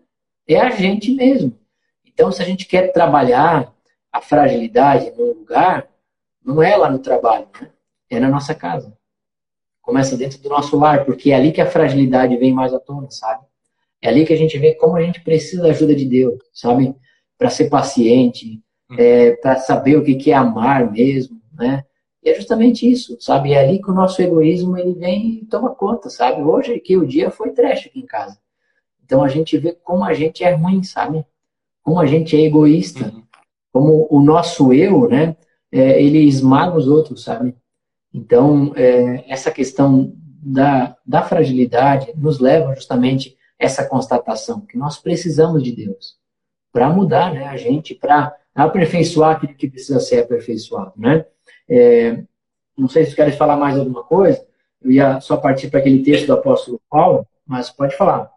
É 0.46 0.58
a 0.60 0.70
gente 0.70 1.12
mesmo. 1.12 1.58
Então, 2.06 2.32
se 2.32 2.42
a 2.42 2.44
gente 2.44 2.66
quer 2.66 2.92
trabalhar 2.92 3.72
a 4.12 4.20
fragilidade 4.20 5.12
no 5.16 5.26
lugar 5.26 5.88
não 6.44 6.62
é 6.62 6.76
lá 6.76 6.90
no 6.90 6.98
trabalho, 6.98 7.46
né? 7.60 7.70
é 8.10 8.18
na 8.18 8.28
nossa 8.28 8.54
casa. 8.54 8.96
Começa 9.82 10.16
dentro 10.16 10.38
do 10.40 10.48
nosso 10.48 10.78
lar, 10.78 11.04
porque 11.04 11.30
é 11.30 11.34
ali 11.34 11.52
que 11.52 11.60
a 11.60 11.70
fragilidade 11.70 12.36
vem 12.36 12.52
mais 12.52 12.72
à 12.72 12.80
tona, 12.80 13.10
sabe? 13.10 13.44
É 14.00 14.08
ali 14.08 14.24
que 14.24 14.32
a 14.32 14.36
gente 14.36 14.58
vê 14.58 14.74
como 14.74 14.96
a 14.96 15.02
gente 15.02 15.22
precisa 15.22 15.62
da 15.62 15.68
ajuda 15.68 15.94
de 15.94 16.06
Deus, 16.06 16.38
sabe? 16.52 16.94
Para 17.36 17.50
ser 17.50 17.68
paciente, 17.68 18.62
hum. 18.90 18.96
é, 18.98 19.32
para 19.36 19.56
saber 19.56 19.96
o 19.96 20.04
que 20.04 20.30
é 20.30 20.34
amar 20.34 20.90
mesmo, 20.90 21.40
né? 21.52 21.84
E 22.22 22.30
é 22.30 22.34
justamente 22.34 22.90
isso, 22.90 23.16
sabe? 23.20 23.52
É 23.52 23.60
ali 23.60 23.80
que 23.80 23.90
o 23.90 23.94
nosso 23.94 24.20
egoísmo 24.20 24.76
ele 24.76 24.94
vem 24.94 25.40
e 25.42 25.46
toma 25.46 25.74
conta, 25.74 26.10
sabe? 26.10 26.42
Hoje 26.42 26.74
aqui 26.74 26.96
o 26.96 27.06
dia 27.06 27.30
foi 27.30 27.50
trash 27.50 27.86
aqui 27.86 28.00
em 28.00 28.06
casa. 28.06 28.38
Então 29.04 29.22
a 29.22 29.28
gente 29.28 29.56
vê 29.56 29.72
como 29.72 30.04
a 30.04 30.12
gente 30.12 30.44
é 30.44 30.52
ruim, 30.52 30.82
sabe? 30.82 31.24
Como 31.82 31.98
a 32.00 32.06
gente 32.06 32.36
é 32.36 32.40
egoísta, 32.40 33.06
uhum. 33.06 33.22
como 33.72 34.06
o 34.10 34.20
nosso 34.20 34.72
eu, 34.72 35.08
né? 35.08 35.36
É, 35.70 36.02
ele 36.02 36.18
esmaga 36.20 36.76
os 36.76 36.88
outros, 36.88 37.22
sabe? 37.22 37.54
Então 38.12 38.72
é, 38.74 39.24
essa 39.28 39.50
questão 39.50 40.12
da, 40.14 40.96
da 41.06 41.22
fragilidade 41.22 42.12
nos 42.16 42.38
leva 42.38 42.74
justamente 42.74 43.36
a 43.60 43.64
essa 43.64 43.86
constatação 43.86 44.60
que 44.60 44.76
nós 44.76 44.98
precisamos 44.98 45.62
de 45.62 45.72
Deus 45.72 46.16
para 46.72 46.90
mudar, 46.90 47.32
né? 47.32 47.46
A 47.46 47.56
gente 47.56 47.94
para 47.94 48.34
aperfeiçoar 48.54 49.36
aquilo 49.36 49.54
que 49.54 49.70
precisa 49.70 50.00
ser 50.00 50.20
aperfeiçoado, 50.20 50.92
né? 50.96 51.24
É, 51.68 52.22
não 52.76 52.88
sei 52.88 53.04
se 53.04 53.14
queres 53.14 53.36
falar 53.36 53.56
mais 53.56 53.76
alguma 53.76 54.04
coisa. 54.04 54.46
Eu 54.80 54.90
ia 54.90 55.20
só 55.20 55.36
partir 55.36 55.70
para 55.70 55.80
aquele 55.80 56.02
texto 56.02 56.26
do 56.26 56.34
apóstolo 56.34 56.80
Paulo, 56.88 57.26
mas 57.46 57.70
pode 57.70 57.96
falar. 57.96 58.30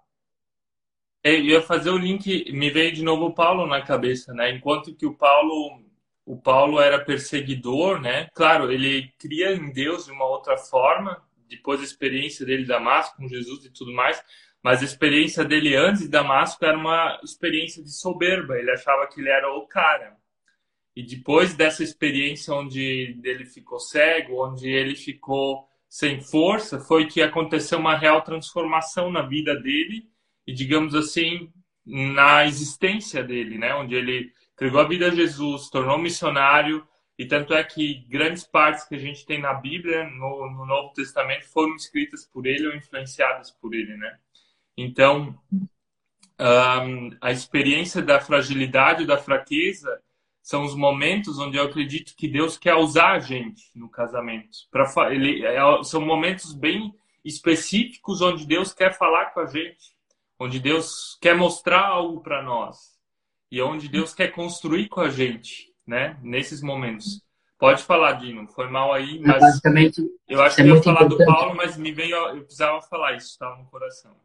É, 1.24 1.36
eu 1.36 1.46
ia 1.46 1.62
fazer 1.62 1.92
o 1.92 1.98
link, 1.98 2.52
me 2.52 2.72
veio 2.72 2.92
de 2.92 3.04
novo 3.04 3.26
o 3.26 3.34
Paulo 3.34 3.68
na 3.68 3.82
cabeça, 3.82 4.34
né? 4.34 4.52
Enquanto 4.52 4.96
que 4.96 5.06
o 5.06 5.14
Paulo, 5.14 5.84
o 6.26 6.36
Paulo 6.36 6.80
era 6.80 7.04
perseguidor, 7.04 8.02
né? 8.02 8.28
Claro, 8.34 8.72
ele 8.72 9.14
cria 9.20 9.54
em 9.54 9.72
Deus 9.72 10.06
de 10.06 10.12
uma 10.12 10.26
outra 10.26 10.58
forma, 10.58 11.22
depois 11.48 11.80
da 11.80 11.86
experiência 11.86 12.44
dele 12.44 12.66
Damasco 12.66 13.18
com 13.18 13.28
Jesus 13.28 13.66
e 13.66 13.70
tudo 13.70 13.94
mais, 13.94 14.24
mas 14.64 14.82
a 14.82 14.86
experiência 14.86 15.44
dele 15.44 15.76
antes 15.76 16.02
de 16.02 16.08
Damasco 16.08 16.64
era 16.66 16.78
uma 16.78 17.20
experiência 17.24 17.84
de 17.84 17.92
soberba. 17.92 18.58
Ele 18.58 18.72
achava 18.72 19.06
que 19.08 19.20
ele 19.20 19.30
era 19.30 19.52
o 19.54 19.68
cara. 19.68 20.16
E 20.96 21.04
depois 21.04 21.54
dessa 21.56 21.84
experiência 21.84 22.54
onde 22.54 23.16
ele 23.24 23.46
ficou 23.46 23.80
cego, 23.80 24.46
onde 24.46 24.70
ele 24.70 24.96
ficou 24.96 25.68
sem 25.88 26.22
força, 26.22 26.80
foi 26.80 27.08
que 27.08 27.22
aconteceu 27.22 27.80
uma 27.80 27.98
real 27.98 28.22
transformação 28.22 29.12
na 29.12 29.22
vida 29.22 29.56
dele 29.56 30.10
e, 30.46 30.54
digamos 30.54 30.96
assim, 30.96 31.52
na 31.86 32.46
existência 32.46 33.24
dele, 33.24 33.58
né? 33.58 33.74
Onde 33.76 33.96
ele 33.96 34.32
entregou 34.54 34.82
a 34.82 34.88
vida 34.88 35.08
a 35.08 35.16
Jesus, 35.16 35.70
tornou 35.70 35.98
missionário 35.98 36.86
e 37.18 37.26
tanto 37.26 37.54
é 37.54 37.64
que 37.64 38.06
grandes 38.10 38.44
partes 38.44 38.84
que 38.84 38.96
a 38.96 38.98
gente 38.98 39.26
tem 39.26 39.40
na 39.40 39.54
Bíblia, 39.54 40.06
no, 40.10 40.50
no 40.52 40.66
Novo 40.66 40.94
Testamento, 40.94 41.46
foram 41.46 41.76
escritas 41.76 42.26
por 42.26 42.46
ele 42.46 42.68
ou 42.68 42.76
influenciadas 42.76 43.52
por 43.52 43.74
ele, 43.74 43.96
né? 43.96 44.18
Então, 44.78 45.38
um, 46.40 47.16
a 47.22 47.32
experiência 47.32 48.02
da 48.02 48.20
fragilidade, 48.20 49.06
da 49.06 49.18
fraqueza, 49.18 50.02
são 50.42 50.64
os 50.64 50.76
momentos 50.76 51.38
onde 51.40 51.58
eu 51.58 51.64
acredito 51.64 52.16
que 52.16 52.28
Deus 52.28 52.58
quer 52.58 52.76
usar 52.76 53.12
a 53.12 53.20
gente 53.20 53.70
no 53.76 53.90
casamento. 53.90 54.58
Para 54.72 55.14
ele 55.14 55.46
é, 55.46 55.60
são 55.84 56.02
momentos 56.02 56.54
bem 56.54 56.94
específicos 57.24 58.22
onde 58.22 58.46
Deus 58.46 58.74
quer 58.74 58.98
falar 58.98 59.28
com 59.28 59.42
a 59.42 59.46
gente, 59.46 59.96
onde 60.40 60.60
Deus 60.60 61.18
quer 61.22 61.36
mostrar 61.36 61.86
algo 61.86 62.22
para 62.22 62.42
nós 62.42 63.00
e 63.52 63.62
onde 63.62 63.88
Deus 63.88 64.14
quer 64.14 64.30
construir 64.30 64.88
com 64.88 65.02
a 65.02 65.10
gente, 65.10 65.72
né? 65.86 66.18
Nesses 66.24 66.62
momentos. 66.62 67.22
Pode 67.60 67.84
falar, 67.84 68.14
Dino. 68.14 68.48
Foi 68.48 68.68
mal 68.68 68.92
aí, 68.92 69.20
mas 69.20 69.40
Basicamente, 69.40 70.02
eu 70.28 70.42
acho 70.42 70.56
que 70.56 70.64
eu 70.64 70.76
ia 70.76 70.82
falar 70.82 71.04
importante. 71.04 71.28
do 71.28 71.32
Paulo, 71.32 71.56
mas 71.56 71.78
me 71.78 71.92
veio, 71.92 72.16
eu 72.16 72.44
precisava 72.44 72.82
falar 72.82 73.16
isso, 73.16 73.28
estava 73.28 73.56
no 73.58 73.66
coração. 73.66 74.16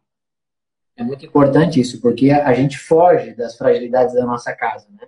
É 0.97 1.05
muito 1.05 1.27
importante 1.27 1.79
isso, 1.79 2.01
porque 2.01 2.31
a 2.31 2.55
gente 2.55 2.79
foge 2.79 3.35
das 3.35 3.59
fragilidades 3.59 4.15
da 4.15 4.25
nossa 4.25 4.55
casa, 4.55 4.89
né? 4.91 5.07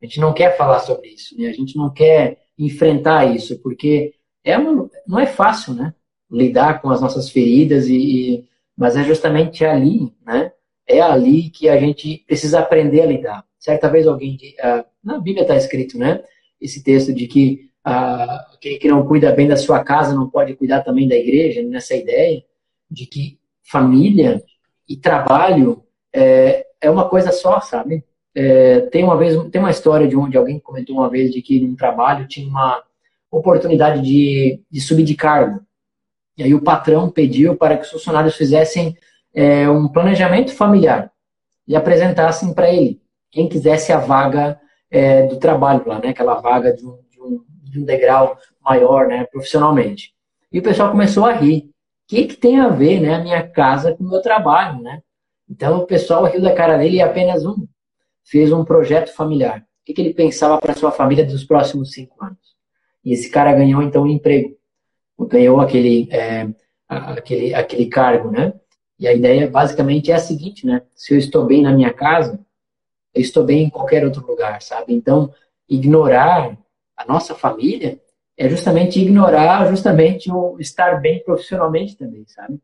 A 0.00 0.06
gente 0.06 0.20
não 0.20 0.32
quer 0.32 0.56
falar 0.56 0.80
sobre 0.80 1.08
isso, 1.08 1.36
né? 1.38 1.48
A 1.48 1.52
gente 1.52 1.76
não 1.76 1.90
quer 1.90 2.38
enfrentar 2.58 3.34
isso, 3.34 3.58
porque 3.60 4.14
é 4.44 4.58
um, 4.58 4.88
não 5.06 5.18
é 5.18 5.26
fácil, 5.26 5.74
né? 5.74 5.94
Lidar 6.30 6.80
com 6.80 6.90
as 6.90 7.00
nossas 7.00 7.30
feridas, 7.30 7.88
e, 7.88 7.96
e, 7.96 8.48
mas 8.76 8.96
é 8.96 9.04
justamente 9.04 9.64
ali, 9.64 10.12
né? 10.24 10.52
É 10.86 11.00
ali 11.00 11.50
que 11.50 11.68
a 11.68 11.78
gente 11.78 12.24
precisa 12.26 12.60
aprender 12.60 13.02
a 13.02 13.06
lidar. 13.06 13.44
Certa 13.58 13.88
vez 13.88 14.06
alguém, 14.06 14.36
uh, 14.60 14.84
na 15.02 15.18
Bíblia 15.18 15.42
está 15.42 15.56
escrito, 15.56 15.98
né? 15.98 16.22
Esse 16.60 16.82
texto 16.82 17.12
de 17.12 17.26
que 17.26 17.70
uh, 17.86 18.58
quem 18.60 18.78
que 18.78 18.88
não 18.88 19.06
cuida 19.06 19.32
bem 19.32 19.48
da 19.48 19.56
sua 19.56 19.82
casa 19.82 20.14
não 20.14 20.30
pode 20.30 20.54
cuidar 20.54 20.82
também 20.82 21.08
da 21.08 21.16
igreja, 21.16 21.62
nessa 21.62 21.94
ideia 21.94 22.44
de 22.90 23.06
que 23.06 23.38
família 23.62 24.42
e 24.88 24.96
trabalho 24.96 25.82
é, 26.12 26.66
é 26.80 26.90
uma 26.90 27.08
coisa 27.08 27.32
só, 27.32 27.60
sabe? 27.60 28.04
É, 28.40 28.82
tem 28.82 29.02
uma 29.02 29.16
vez, 29.16 29.36
tem 29.50 29.60
uma 29.60 29.72
história 29.72 30.06
de 30.06 30.16
onde 30.16 30.38
alguém 30.38 30.60
comentou 30.60 30.94
uma 30.94 31.10
vez 31.10 31.32
de 31.32 31.42
que 31.42 31.58
num 31.58 31.74
trabalho 31.74 32.28
tinha 32.28 32.48
uma 32.48 32.80
oportunidade 33.28 34.00
de, 34.00 34.62
de 34.70 34.80
subir 34.80 35.02
de 35.02 35.16
cargo. 35.16 35.60
E 36.36 36.44
aí 36.44 36.54
o 36.54 36.62
patrão 36.62 37.10
pediu 37.10 37.56
para 37.56 37.76
que 37.76 37.82
os 37.82 37.90
funcionários 37.90 38.36
fizessem 38.36 38.96
é, 39.34 39.68
um 39.68 39.88
planejamento 39.88 40.54
familiar 40.54 41.10
e 41.66 41.74
apresentassem 41.74 42.54
para 42.54 42.72
ele 42.72 43.00
quem 43.28 43.48
quisesse 43.48 43.92
a 43.92 43.98
vaga 43.98 44.60
é, 44.88 45.26
do 45.26 45.36
trabalho 45.38 45.82
lá, 45.84 45.98
né? 45.98 46.10
Aquela 46.10 46.40
vaga 46.40 46.72
de 46.72 46.86
um, 46.86 46.96
de 47.10 47.20
um, 47.20 47.44
de 47.64 47.80
um 47.80 47.84
degrau 47.84 48.38
maior, 48.62 49.08
né? 49.08 49.24
Profissionalmente. 49.24 50.14
E 50.52 50.60
o 50.60 50.62
pessoal 50.62 50.92
começou 50.92 51.26
a 51.26 51.32
rir. 51.32 51.64
O 51.64 51.70
que, 52.06 52.26
que 52.26 52.36
tem 52.36 52.60
a 52.60 52.68
ver, 52.68 53.00
né? 53.00 53.14
A 53.14 53.20
minha 53.20 53.42
casa 53.48 53.96
com 53.96 54.04
o 54.04 54.08
meu 54.08 54.22
trabalho, 54.22 54.80
né? 54.80 55.02
Então 55.50 55.78
o 55.78 55.86
pessoal 55.86 56.22
riu 56.26 56.40
da 56.40 56.54
cara 56.54 56.78
dele 56.78 56.98
e 56.98 57.02
apenas 57.02 57.44
um 57.44 57.66
fez 58.28 58.52
um 58.52 58.64
projeto 58.64 59.14
familiar. 59.14 59.60
O 59.60 59.84
que, 59.84 59.94
que 59.94 60.02
ele 60.02 60.14
pensava 60.14 60.58
para 60.58 60.74
sua 60.74 60.90
família 60.90 61.24
dos 61.24 61.44
próximos 61.44 61.92
cinco 61.92 62.22
anos? 62.22 62.56
E 63.04 63.12
esse 63.12 63.30
cara 63.30 63.54
ganhou 63.54 63.82
então 63.82 64.02
um 64.02 64.06
emprego, 64.06 64.56
ganhou 65.18 65.60
aquele, 65.60 66.08
é, 66.10 66.46
aquele, 66.88 67.54
aquele 67.54 67.86
cargo, 67.86 68.30
né? 68.30 68.52
E 68.98 69.06
a 69.06 69.14
ideia 69.14 69.48
basicamente 69.48 70.10
é 70.10 70.14
a 70.14 70.18
seguinte, 70.18 70.66
né? 70.66 70.82
Se 70.94 71.14
eu 71.14 71.18
estou 71.18 71.46
bem 71.46 71.62
na 71.62 71.72
minha 71.72 71.92
casa, 71.92 72.38
eu 73.14 73.22
estou 73.22 73.44
bem 73.44 73.64
em 73.64 73.70
qualquer 73.70 74.04
outro 74.04 74.26
lugar, 74.26 74.60
sabe? 74.60 74.92
Então, 74.92 75.32
ignorar 75.68 76.58
a 76.96 77.06
nossa 77.06 77.34
família 77.34 78.00
é 78.36 78.48
justamente 78.48 79.00
ignorar 79.00 79.68
justamente 79.70 80.30
o 80.30 80.58
estar 80.60 81.00
bem 81.00 81.22
profissionalmente 81.22 81.96
também, 81.96 82.24
sabe? 82.26 82.60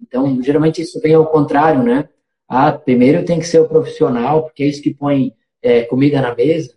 Então, 0.00 0.42
geralmente 0.42 0.82
isso 0.82 1.00
vem 1.00 1.14
ao 1.14 1.26
contrário, 1.26 1.82
né? 1.82 2.08
Ah, 2.48 2.72
primeiro 2.72 3.24
tem 3.24 3.38
que 3.38 3.46
ser 3.46 3.60
o 3.60 3.68
profissional, 3.68 4.44
porque 4.44 4.62
é 4.62 4.66
isso 4.66 4.82
que 4.82 4.94
põe 4.94 5.34
é, 5.62 5.82
comida 5.82 6.20
na 6.20 6.34
mesa. 6.34 6.74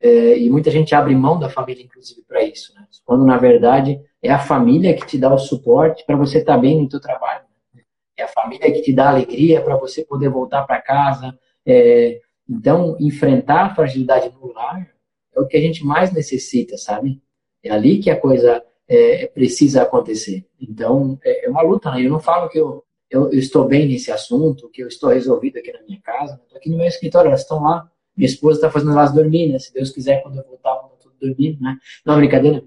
É, 0.00 0.38
e 0.38 0.48
muita 0.48 0.70
gente 0.70 0.94
abre 0.94 1.14
mão 1.14 1.38
da 1.38 1.50
família, 1.50 1.82
inclusive, 1.82 2.22
para 2.22 2.42
isso. 2.42 2.72
Né? 2.74 2.86
Quando, 3.04 3.24
na 3.24 3.36
verdade, 3.36 4.00
é 4.22 4.30
a 4.30 4.38
família 4.38 4.94
que 4.94 5.06
te 5.06 5.18
dá 5.18 5.32
o 5.32 5.38
suporte 5.38 6.04
para 6.06 6.16
você 6.16 6.38
estar 6.38 6.54
tá 6.54 6.58
bem 6.58 6.80
no 6.80 6.90
seu 6.90 7.00
trabalho. 7.00 7.44
Né? 7.74 7.82
É 8.16 8.22
a 8.22 8.28
família 8.28 8.70
que 8.72 8.82
te 8.82 8.92
dá 8.92 9.08
alegria 9.08 9.60
para 9.60 9.76
você 9.76 10.04
poder 10.04 10.28
voltar 10.28 10.64
para 10.64 10.80
casa. 10.80 11.36
É, 11.66 12.20
então, 12.48 12.96
enfrentar 13.00 13.66
a 13.66 13.74
fragilidade 13.74 14.32
no 14.32 14.52
lar 14.52 14.88
é 15.34 15.40
o 15.40 15.46
que 15.46 15.56
a 15.56 15.60
gente 15.60 15.84
mais 15.84 16.12
necessita, 16.12 16.76
sabe? 16.76 17.20
É 17.62 17.70
ali 17.70 17.98
que 17.98 18.10
a 18.10 18.18
coisa 18.18 18.62
é, 18.88 19.26
precisa 19.26 19.82
acontecer. 19.82 20.46
Então, 20.60 21.18
é, 21.24 21.46
é 21.46 21.50
uma 21.50 21.62
luta. 21.62 21.90
Né? 21.90 22.04
Eu 22.04 22.10
não 22.10 22.20
falo 22.20 22.48
que 22.48 22.58
eu 22.58 22.84
eu, 23.10 23.32
eu, 23.32 23.38
estou 23.38 23.66
bem 23.66 23.86
nesse 23.86 24.10
assunto, 24.12 24.68
que 24.70 24.82
eu 24.82 24.88
estou 24.88 25.10
resolvido 25.10 25.58
aqui 25.58 25.72
na 25.72 25.82
minha 25.82 26.00
casa, 26.00 26.40
estou 26.42 26.58
aqui 26.58 26.70
no 26.70 26.76
meu 26.76 26.86
escritório, 26.86 27.28
elas 27.28 27.42
estão 27.42 27.62
lá, 27.62 27.90
minha 28.16 28.28
esposa 28.28 28.58
está 28.58 28.70
fazendo 28.70 28.92
elas 28.92 29.12
dormir, 29.12 29.52
né? 29.52 29.58
Se 29.58 29.72
Deus 29.72 29.90
quiser, 29.90 30.22
quando 30.22 30.38
eu 30.38 30.44
voltar, 30.44 30.74
vão 30.74 30.92
tudo 31.00 31.14
dormir, 31.20 31.58
né? 31.60 31.78
Não, 32.04 32.16
brincadeira. 32.16 32.64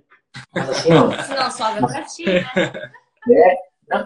Mas 0.53 0.69
assim, 0.69 0.93
ó. 0.93 1.09
Não, 1.35 1.51
sogra 1.51 1.87
pra 1.87 2.01
ti, 2.03 2.25
né? 2.25 2.43
É, 3.29 3.55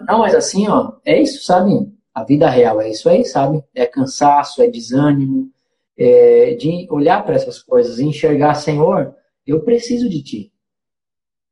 não, 0.09 0.19
mas 0.19 0.35
assim, 0.35 0.67
ó, 0.67 0.93
é 1.05 1.21
isso, 1.21 1.45
sabe? 1.45 1.71
A 2.13 2.21
vida 2.25 2.49
real 2.49 2.81
é 2.81 2.89
isso 2.89 3.07
aí, 3.07 3.23
sabe? 3.23 3.63
É 3.73 3.85
cansaço, 3.85 4.61
é 4.61 4.67
desânimo, 4.67 5.49
é 5.97 6.53
de 6.55 6.85
olhar 6.89 7.23
para 7.23 7.35
essas 7.35 7.61
coisas 7.61 7.99
e 7.99 8.03
enxergar, 8.03 8.55
Senhor, 8.55 9.15
eu 9.47 9.61
preciso 9.61 10.09
de 10.09 10.21
ti. 10.21 10.51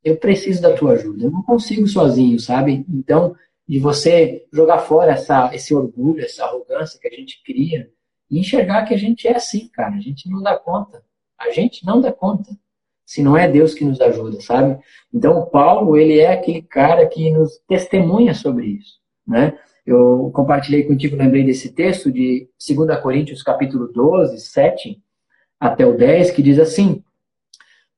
Eu 0.02 0.18
preciso 0.18 0.60
da 0.60 0.74
tua 0.74 0.92
ajuda. 0.92 1.24
Eu 1.24 1.30
não 1.30 1.42
consigo 1.42 1.86
sozinho, 1.86 2.38
sabe? 2.38 2.84
Então, 2.88 3.34
de 3.66 3.78
você 3.78 4.46
jogar 4.52 4.78
fora 4.78 5.12
essa, 5.12 5.54
esse 5.54 5.74
orgulho, 5.74 6.24
essa 6.24 6.44
arrogância 6.44 7.00
que 7.00 7.08
a 7.08 7.10
gente 7.10 7.42
cria 7.44 7.90
e 8.30 8.38
enxergar 8.38 8.84
que 8.84 8.94
a 8.94 8.98
gente 8.98 9.26
é 9.26 9.36
assim, 9.36 9.68
cara. 9.68 9.94
A 9.94 10.00
gente 10.00 10.28
não 10.28 10.42
dá 10.42 10.58
conta. 10.58 11.02
A 11.38 11.50
gente 11.50 11.84
não 11.84 12.00
dá 12.00 12.12
conta. 12.12 12.50
Se 13.06 13.22
não 13.22 13.36
é 13.36 13.48
Deus 13.48 13.74
que 13.74 13.84
nos 13.84 14.00
ajuda, 14.00 14.40
sabe? 14.40 14.78
Então, 15.12 15.38
o 15.38 15.46
Paulo, 15.46 15.96
ele 15.96 16.18
é 16.18 16.32
aquele 16.32 16.62
cara 16.62 17.06
que 17.06 17.30
nos 17.30 17.58
testemunha 17.68 18.34
sobre 18.34 18.66
isso, 18.66 18.98
né? 19.26 19.58
Eu 19.84 20.30
compartilhei 20.34 20.84
contigo, 20.84 21.14
lembrei 21.14 21.44
desse 21.44 21.70
texto 21.74 22.10
de 22.10 22.48
2 22.66 23.00
Coríntios, 23.02 23.42
capítulo 23.42 23.92
12, 23.92 24.40
7, 24.40 25.02
até 25.60 25.84
o 25.84 25.94
10, 25.94 26.30
que 26.30 26.42
diz 26.42 26.58
assim: 26.58 27.04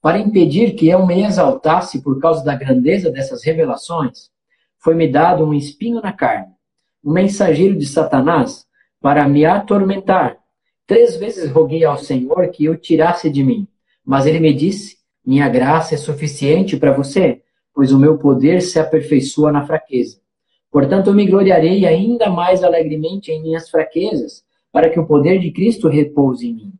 Para 0.02 0.18
impedir 0.18 0.74
que 0.74 0.88
eu 0.88 1.06
me 1.06 1.22
exaltasse 1.24 2.02
por 2.02 2.18
causa 2.20 2.44
da 2.44 2.56
grandeza 2.56 3.08
dessas 3.08 3.44
revelações, 3.44 4.30
foi-me 4.86 5.08
dado 5.08 5.44
um 5.44 5.52
espinho 5.52 6.00
na 6.00 6.12
carne, 6.12 6.54
um 7.04 7.10
mensageiro 7.12 7.76
de 7.76 7.84
Satanás, 7.84 8.64
para 9.00 9.28
me 9.28 9.44
atormentar. 9.44 10.38
Três 10.86 11.16
vezes 11.16 11.50
roguei 11.50 11.84
ao 11.84 11.98
Senhor 11.98 12.46
que 12.52 12.68
o 12.68 12.76
tirasse 12.76 13.28
de 13.28 13.42
mim, 13.42 13.66
mas 14.04 14.26
ele 14.26 14.38
me 14.38 14.54
disse: 14.54 14.98
Minha 15.26 15.48
graça 15.48 15.96
é 15.96 15.98
suficiente 15.98 16.76
para 16.76 16.92
você, 16.92 17.42
pois 17.74 17.90
o 17.90 17.98
meu 17.98 18.16
poder 18.16 18.62
se 18.62 18.78
aperfeiçoa 18.78 19.50
na 19.50 19.66
fraqueza. 19.66 20.20
Portanto, 20.70 21.08
eu 21.08 21.14
me 21.14 21.26
gloriarei 21.26 21.84
ainda 21.84 22.30
mais 22.30 22.62
alegremente 22.62 23.32
em 23.32 23.42
minhas 23.42 23.68
fraquezas, 23.68 24.44
para 24.70 24.88
que 24.88 25.00
o 25.00 25.06
poder 25.06 25.40
de 25.40 25.50
Cristo 25.50 25.88
repouse 25.88 26.46
em 26.46 26.54
mim. 26.54 26.72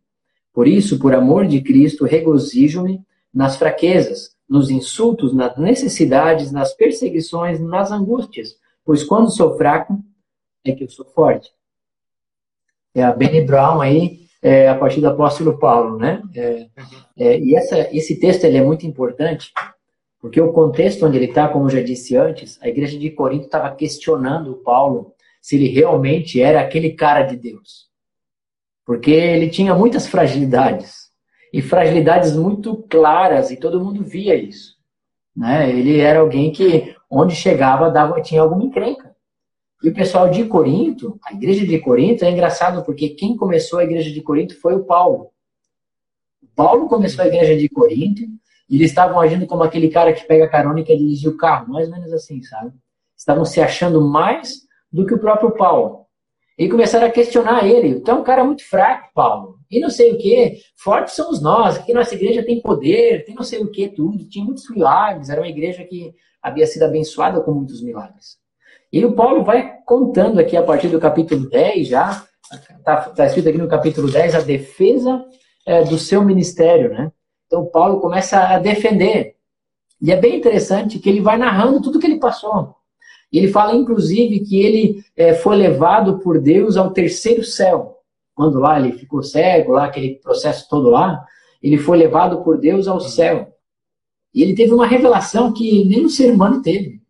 Por 0.53 0.69
isso, 0.69 0.97
por 1.01 1.13
amor 1.13 1.45
de 1.45 1.61
Cristo, 1.61 2.05
regozijo-me 2.05 3.01
nas 3.35 3.57
fraquezas, 3.57 4.36
nos 4.49 4.71
insultos, 4.71 5.35
nas 5.35 5.57
necessidades, 5.57 6.53
nas 6.53 6.73
perseguições, 6.75 7.61
nas 7.61 7.91
angústias, 7.91 8.57
pois 8.85 9.03
quando 9.03 9.31
sou 9.31 9.57
fraco, 9.57 9.99
é 10.65 10.73
que 10.73 10.85
eu 10.85 10.89
sou 10.89 11.05
forte. 11.05 11.51
É 12.95 13.03
a 13.03 13.13
Benny 13.13 13.41
Brown 13.41 13.81
aí, 13.81 14.27
é, 14.41 14.69
a 14.69 14.75
partir 14.75 15.01
do 15.01 15.09
apóstolo 15.09 15.59
Paulo, 15.59 15.99
né? 15.99 16.23
É, 16.35 16.69
é, 17.17 17.41
e 17.41 17.57
essa, 17.57 17.95
esse 17.95 18.19
texto 18.19 18.45
ele 18.45 18.57
é 18.57 18.65
muito 18.65 18.87
importante, 18.87 19.53
porque 20.21 20.41
o 20.41 20.53
contexto 20.53 21.05
onde 21.05 21.17
ele 21.17 21.27
está, 21.27 21.49
como 21.49 21.67
eu 21.67 21.71
já 21.71 21.83
disse 21.83 22.17
antes, 22.17 22.59
a 22.63 22.69
igreja 22.69 22.99
de 22.99 23.11
Corinto 23.11 23.47
estava 23.47 23.75
questionando 23.75 24.53
o 24.53 24.57
Paulo 24.57 25.15
se 25.41 25.57
ele 25.57 25.69
realmente 25.69 26.41
era 26.41 26.61
aquele 26.61 26.93
cara 26.93 27.23
de 27.23 27.37
Deus. 27.37 27.87
Porque 28.85 29.11
ele 29.11 29.49
tinha 29.49 29.75
muitas 29.75 30.07
fragilidades. 30.07 31.06
E 31.53 31.63
fragilidades 31.63 32.35
muito 32.37 32.77
claras, 32.89 33.51
e 33.51 33.57
todo 33.57 33.83
mundo 33.83 34.03
via 34.03 34.35
isso. 34.35 34.77
Né? 35.35 35.71
Ele 35.71 36.01
era 36.01 36.21
alguém 36.21 36.51
que, 36.51 36.95
onde 37.11 37.35
chegava, 37.35 37.91
dava, 37.91 38.21
tinha 38.21 38.41
alguma 38.41 38.65
encrenca. 38.65 39.15
E 39.83 39.89
o 39.89 39.95
pessoal 39.95 40.29
de 40.29 40.45
Corinto, 40.47 41.19
a 41.23 41.33
igreja 41.33 41.67
de 41.67 41.79
Corinto, 41.79 42.25
é 42.25 42.31
engraçado 42.31 42.85
porque 42.85 43.11
quem 43.11 43.37
começou 43.37 43.79
a 43.79 43.85
igreja 43.85 44.11
de 44.11 44.23
Corinto 44.23 44.59
foi 44.61 44.75
o 44.75 44.85
Paulo. 44.85 45.31
O 46.43 46.47
Paulo 46.55 46.89
começou 46.89 47.23
a 47.23 47.29
igreja 47.29 47.57
de 47.57 47.69
Corinto, 47.69 48.23
e 48.69 48.77
eles 48.77 48.91
estavam 48.91 49.21
agindo 49.21 49.47
como 49.47 49.63
aquele 49.63 49.89
cara 49.89 50.13
que 50.13 50.27
pega 50.27 50.49
carona 50.49 50.81
e 50.81 50.85
quer 50.85 50.97
dirigir 50.97 51.31
o 51.31 51.37
carro, 51.37 51.73
mais 51.73 51.87
ou 51.89 51.95
menos 51.95 52.13
assim, 52.13 52.43
sabe? 52.43 52.73
Estavam 53.17 53.45
se 53.45 53.61
achando 53.61 54.01
mais 54.01 54.67
do 54.91 55.07
que 55.07 55.15
o 55.15 55.19
próprio 55.19 55.53
Paulo. 55.53 56.07
E 56.59 56.69
começaram 56.69 57.07
a 57.07 57.11
questionar 57.11 57.67
ele. 57.67 58.01
Tu 58.01 58.11
é 58.11 58.15
um 58.15 58.25
cara 58.25 58.43
muito 58.43 58.69
fraco, 58.69 59.11
Paulo. 59.15 59.56
E 59.71 59.81
não 59.81 59.91
sei 59.91 60.13
o 60.13 60.19
que. 60.19 60.61
Fortes 60.77 61.15
somos 61.15 61.41
nós. 61.41 61.77
Aqui 61.77 61.93
nossa 61.93 62.15
igreja 62.15 62.43
tem 62.43 62.61
poder, 62.61 63.25
tem 63.25 63.35
não 63.35 63.43
sei 63.43 63.61
o 63.61 63.71
que, 63.71 63.89
tudo. 63.89 64.29
Tinha 64.29 64.45
muitos 64.45 64.69
milagres. 64.71 65.29
Era 65.29 65.41
uma 65.41 65.49
igreja 65.49 65.85
que 65.85 66.15
havia 66.43 66.67
sido 66.67 66.85
abençoada 66.85 67.41
com 67.41 67.53
muitos 67.53 67.83
milagres. 67.83 68.39
E 68.93 69.05
o 69.05 69.13
Paulo 69.13 69.43
vai 69.45 69.79
contando 69.85 70.39
aqui 70.39 70.57
a 70.57 70.63
partir 70.63 70.89
do 70.89 71.01
capítulo 71.01 71.49
10 71.49 71.89
já. 71.89 72.25
Está 72.79 72.97
tá 73.11 73.27
escrito 73.27 73.49
aqui 73.49 73.59
no 73.59 73.69
capítulo 73.69 74.11
10 74.11 74.37
a 74.37 74.41
defesa 74.41 75.25
é, 75.67 75.83
do 75.83 75.99
seu 75.99 76.25
ministério, 76.25 76.91
né? 76.91 77.11
Então 77.47 77.67
Paulo 77.67 78.01
começa 78.01 78.39
a 78.39 78.59
defender. 78.59 79.37
E 80.01 80.13
é 80.13 80.17
bem 80.17 80.37
interessante 80.37 80.99
que 80.99 81.09
ele 81.09 81.21
vai 81.21 81.37
narrando 81.37 81.81
tudo 81.81 81.99
que 81.99 82.07
ele 82.07 82.21
passou. 82.21 82.77
Ele 83.33 83.49
fala, 83.49 83.75
inclusive, 83.75 84.41
que 84.41 84.61
ele 84.61 85.05
é, 85.17 85.35
foi 85.35 85.57
levado 85.57 86.21
por 86.21 86.41
Deus 86.41 86.77
ao 86.77 86.93
terceiro 86.93 87.43
céu. 87.43 87.96
Quando 88.37 88.61
lá 88.61 88.79
ele 88.79 88.93
ficou 88.93 89.23
cego, 89.23 89.73
lá 89.73 89.87
aquele 89.87 90.17
processo 90.17 90.69
todo 90.69 90.91
lá, 90.91 91.25
ele 91.63 91.79
foi 91.79 91.97
levado 91.97 92.45
por 92.45 92.59
Deus 92.59 92.87
ao 92.87 93.01
céu. 93.01 93.57
E 94.33 94.43
ele 94.43 94.55
teve 94.55 94.75
uma 94.75 94.87
revelação 94.87 95.55
que 95.55 95.87
nenhum 95.87 96.07
ser 96.07 96.31
humano 96.31 96.61
teve. 96.61 97.01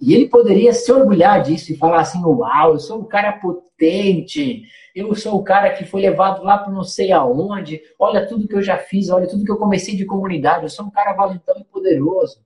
E 0.00 0.14
ele 0.14 0.28
poderia 0.30 0.72
se 0.72 0.90
orgulhar 0.90 1.42
disso 1.42 1.72
e 1.72 1.76
falar 1.76 2.00
assim: 2.00 2.24
Uau, 2.24 2.72
eu 2.72 2.78
sou 2.78 3.00
um 3.00 3.04
cara 3.04 3.32
potente, 3.34 4.62
eu 4.94 5.14
sou 5.14 5.36
o 5.36 5.44
cara 5.44 5.70
que 5.74 5.84
foi 5.84 6.00
levado 6.00 6.42
lá 6.42 6.56
para 6.56 6.72
não 6.72 6.82
sei 6.82 7.12
aonde, 7.12 7.82
olha 7.98 8.26
tudo 8.26 8.48
que 8.48 8.54
eu 8.54 8.62
já 8.62 8.78
fiz, 8.78 9.10
olha 9.10 9.26
tudo 9.26 9.44
que 9.44 9.52
eu 9.52 9.58
comecei 9.58 9.94
de 9.94 10.06
comunidade, 10.06 10.64
eu 10.64 10.70
sou 10.70 10.86
um 10.86 10.90
cara 10.90 11.12
valentão 11.12 11.54
e 11.58 11.64
poderoso. 11.64 12.40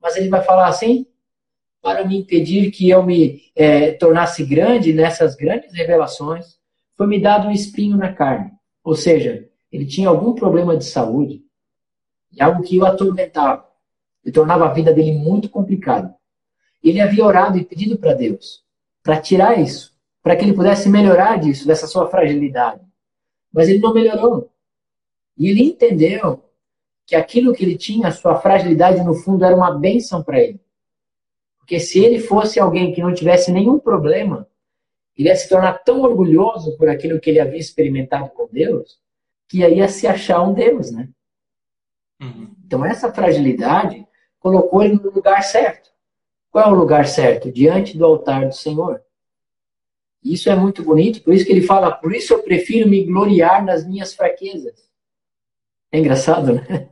Mas 0.00 0.16
ele 0.16 0.30
vai 0.30 0.42
falar 0.42 0.68
assim: 0.68 1.06
para 1.84 2.02
me 2.02 2.16
impedir 2.16 2.70
que 2.70 2.88
eu 2.88 3.02
me 3.02 3.42
é, 3.54 3.92
tornasse 3.92 4.42
grande 4.42 4.94
nessas 4.94 5.36
grandes 5.36 5.70
revelações, 5.74 6.58
foi 6.96 7.06
me 7.06 7.20
dado 7.20 7.48
um 7.48 7.50
espinho 7.50 7.94
na 7.94 8.10
carne. 8.10 8.52
Ou 8.82 8.94
seja, 8.94 9.46
ele 9.70 9.84
tinha 9.84 10.08
algum 10.08 10.32
problema 10.32 10.78
de 10.78 10.84
saúde 10.86 11.44
algo 12.40 12.62
que 12.62 12.78
o 12.78 12.86
atormentava 12.86 13.68
e 14.24 14.32
tornava 14.32 14.64
a 14.64 14.72
vida 14.72 14.94
dele 14.94 15.12
muito 15.12 15.50
complicada. 15.50 16.14
Ele 16.82 17.02
havia 17.02 17.24
orado 17.24 17.58
e 17.58 17.64
pedido 17.64 17.98
para 17.98 18.14
Deus 18.14 18.64
para 19.02 19.20
tirar 19.20 19.60
isso, 19.60 19.94
para 20.22 20.34
que 20.34 20.42
ele 20.42 20.54
pudesse 20.54 20.88
melhorar 20.88 21.38
disso, 21.38 21.66
dessa 21.66 21.86
sua 21.86 22.08
fragilidade. 22.08 22.80
Mas 23.52 23.68
ele 23.68 23.80
não 23.80 23.92
melhorou. 23.92 24.50
E 25.36 25.48
ele 25.48 25.62
entendeu 25.62 26.42
que 27.06 27.14
aquilo 27.14 27.52
que 27.52 27.62
ele 27.62 27.76
tinha, 27.76 28.08
a 28.08 28.12
sua 28.12 28.36
fragilidade, 28.36 29.04
no 29.04 29.14
fundo, 29.14 29.44
era 29.44 29.54
uma 29.54 29.78
bênção 29.78 30.22
para 30.22 30.40
ele. 30.40 30.63
Porque 31.64 31.80
se 31.80 31.98
ele 31.98 32.18
fosse 32.18 32.60
alguém 32.60 32.92
que 32.92 33.00
não 33.00 33.14
tivesse 33.14 33.50
nenhum 33.50 33.78
problema, 33.78 34.46
ele 35.16 35.28
ia 35.28 35.36
se 35.36 35.48
tornar 35.48 35.72
tão 35.78 36.02
orgulhoso 36.02 36.76
por 36.76 36.90
aquilo 36.90 37.18
que 37.18 37.30
ele 37.30 37.40
havia 37.40 37.58
experimentado 37.58 38.28
com 38.30 38.46
Deus, 38.52 38.98
que 39.48 39.60
ia 39.60 39.88
se 39.88 40.06
achar 40.06 40.42
um 40.42 40.52
Deus, 40.52 40.90
né? 40.90 41.08
Uhum. 42.20 42.54
Então 42.66 42.84
essa 42.84 43.10
fragilidade 43.10 44.06
colocou 44.38 44.82
ele 44.82 44.96
no 44.96 45.10
lugar 45.10 45.42
certo. 45.42 45.90
Qual 46.50 46.66
é 46.66 46.68
o 46.68 46.74
lugar 46.74 47.06
certo? 47.06 47.50
Diante 47.50 47.96
do 47.96 48.04
altar 48.04 48.46
do 48.46 48.54
Senhor. 48.54 49.00
Isso 50.22 50.50
é 50.50 50.54
muito 50.54 50.82
bonito, 50.82 51.22
por 51.22 51.32
isso 51.32 51.46
que 51.46 51.52
ele 51.52 51.62
fala, 51.62 51.92
por 51.92 52.14
isso 52.14 52.34
eu 52.34 52.42
prefiro 52.42 52.88
me 52.88 53.04
gloriar 53.04 53.64
nas 53.64 53.86
minhas 53.86 54.12
fraquezas. 54.12 54.86
É 55.90 55.98
engraçado, 55.98 56.52
né? 56.54 56.90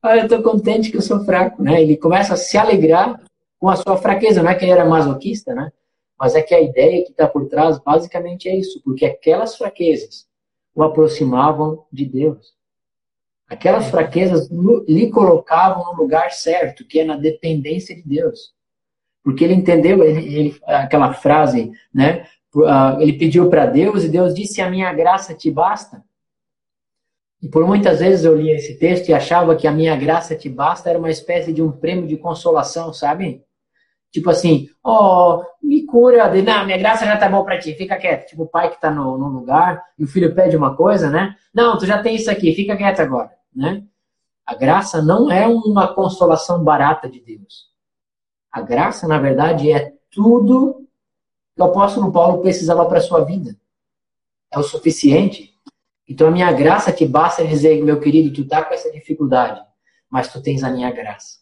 Olha, 0.00 0.20
eu 0.22 0.26
estou 0.26 0.42
contente 0.44 0.92
que 0.92 0.96
eu 0.96 1.02
sou 1.02 1.24
fraco, 1.24 1.60
né? 1.60 1.82
Ele 1.82 1.96
começa 1.96 2.34
a 2.34 2.36
se 2.36 2.56
alegrar 2.56 3.25
com 3.66 3.70
a 3.70 3.74
sua 3.74 3.96
fraqueza. 3.96 4.44
Não 4.44 4.50
é 4.50 4.54
que 4.54 4.64
ele 4.64 4.70
era 4.70 4.84
masoquista, 4.84 5.52
né? 5.52 5.72
Mas 6.16 6.36
é 6.36 6.40
que 6.40 6.54
a 6.54 6.60
ideia 6.60 7.04
que 7.04 7.10
está 7.10 7.26
por 7.26 7.48
trás 7.48 7.80
basicamente 7.80 8.48
é 8.48 8.54
isso, 8.54 8.80
porque 8.84 9.04
aquelas 9.04 9.56
fraquezas 9.56 10.24
o 10.72 10.84
aproximavam 10.84 11.84
de 11.92 12.04
Deus. 12.04 12.54
Aquelas 13.48 13.88
fraquezas 13.88 14.48
lhe 14.86 15.10
colocavam 15.10 15.92
no 15.92 16.00
lugar 16.00 16.30
certo, 16.30 16.86
que 16.86 17.00
é 17.00 17.04
na 17.04 17.16
dependência 17.16 17.96
de 17.96 18.02
Deus. 18.02 18.54
Porque 19.24 19.42
ele 19.42 19.54
entendeu 19.54 20.04
ele, 20.04 20.38
ele, 20.38 20.60
aquela 20.64 21.12
frase, 21.12 21.72
né? 21.92 22.24
Ah, 22.66 22.98
ele 23.00 23.14
pediu 23.14 23.50
para 23.50 23.66
Deus 23.66 24.04
e 24.04 24.08
Deus 24.08 24.32
disse: 24.32 24.60
A 24.60 24.70
minha 24.70 24.92
graça 24.92 25.34
te 25.34 25.50
basta. 25.50 26.04
E 27.42 27.48
por 27.48 27.66
muitas 27.66 27.98
vezes 27.98 28.24
eu 28.24 28.36
lia 28.36 28.54
esse 28.54 28.78
texto 28.78 29.08
e 29.08 29.14
achava 29.14 29.56
que 29.56 29.66
a 29.66 29.72
minha 29.72 29.96
graça 29.96 30.36
te 30.36 30.48
basta 30.48 30.88
era 30.88 30.98
uma 30.98 31.10
espécie 31.10 31.52
de 31.52 31.62
um 31.62 31.72
prêmio 31.72 32.06
de 32.06 32.16
consolação, 32.16 32.92
sabe? 32.92 33.44
Tipo 34.10 34.30
assim, 34.30 34.68
ó, 34.82 35.36
oh, 35.36 35.44
me 35.62 35.84
cura, 35.84 36.32
não, 36.42 36.64
minha 36.64 36.78
graça 36.78 37.04
já 37.04 37.16
tá 37.16 37.28
bom 37.28 37.44
para 37.44 37.58
ti, 37.58 37.74
fica 37.74 37.96
quieto. 37.96 38.28
Tipo 38.28 38.44
o 38.44 38.48
pai 38.48 38.70
que 38.70 38.80
tá 38.80 38.90
no, 38.90 39.18
no 39.18 39.28
lugar 39.28 39.82
e 39.98 40.04
o 40.04 40.08
filho 40.08 40.34
pede 40.34 40.56
uma 40.56 40.74
coisa, 40.74 41.10
né? 41.10 41.36
Não, 41.52 41.76
tu 41.76 41.84
já 41.86 42.02
tem 42.02 42.16
isso 42.16 42.30
aqui, 42.30 42.54
fica 42.54 42.76
quieto 42.76 43.00
agora, 43.00 43.32
né? 43.54 43.82
A 44.46 44.54
graça 44.54 45.02
não 45.02 45.30
é 45.30 45.46
uma 45.46 45.92
consolação 45.92 46.62
barata 46.62 47.08
de 47.08 47.20
Deus. 47.20 47.66
A 48.50 48.62
graça, 48.62 49.06
na 49.08 49.18
verdade, 49.18 49.70
é 49.70 49.92
tudo 50.10 50.86
que 51.54 51.60
o 51.60 51.64
apóstolo 51.64 52.12
Paulo 52.12 52.40
precisava 52.40 52.86
para 52.86 53.00
sua 53.00 53.24
vida. 53.24 53.56
É 54.52 54.58
o 54.58 54.62
suficiente. 54.62 55.52
Então 56.08 56.28
a 56.28 56.30
minha 56.30 56.52
graça 56.52 56.92
te 56.92 57.04
basta 57.04 57.44
dizer, 57.44 57.82
meu 57.82 57.98
querido, 57.98 58.32
tu 58.32 58.46
tá 58.46 58.64
com 58.64 58.72
essa 58.72 58.90
dificuldade, 58.92 59.60
mas 60.08 60.32
tu 60.32 60.40
tens 60.40 60.62
a 60.62 60.70
minha 60.70 60.90
graça. 60.92 61.35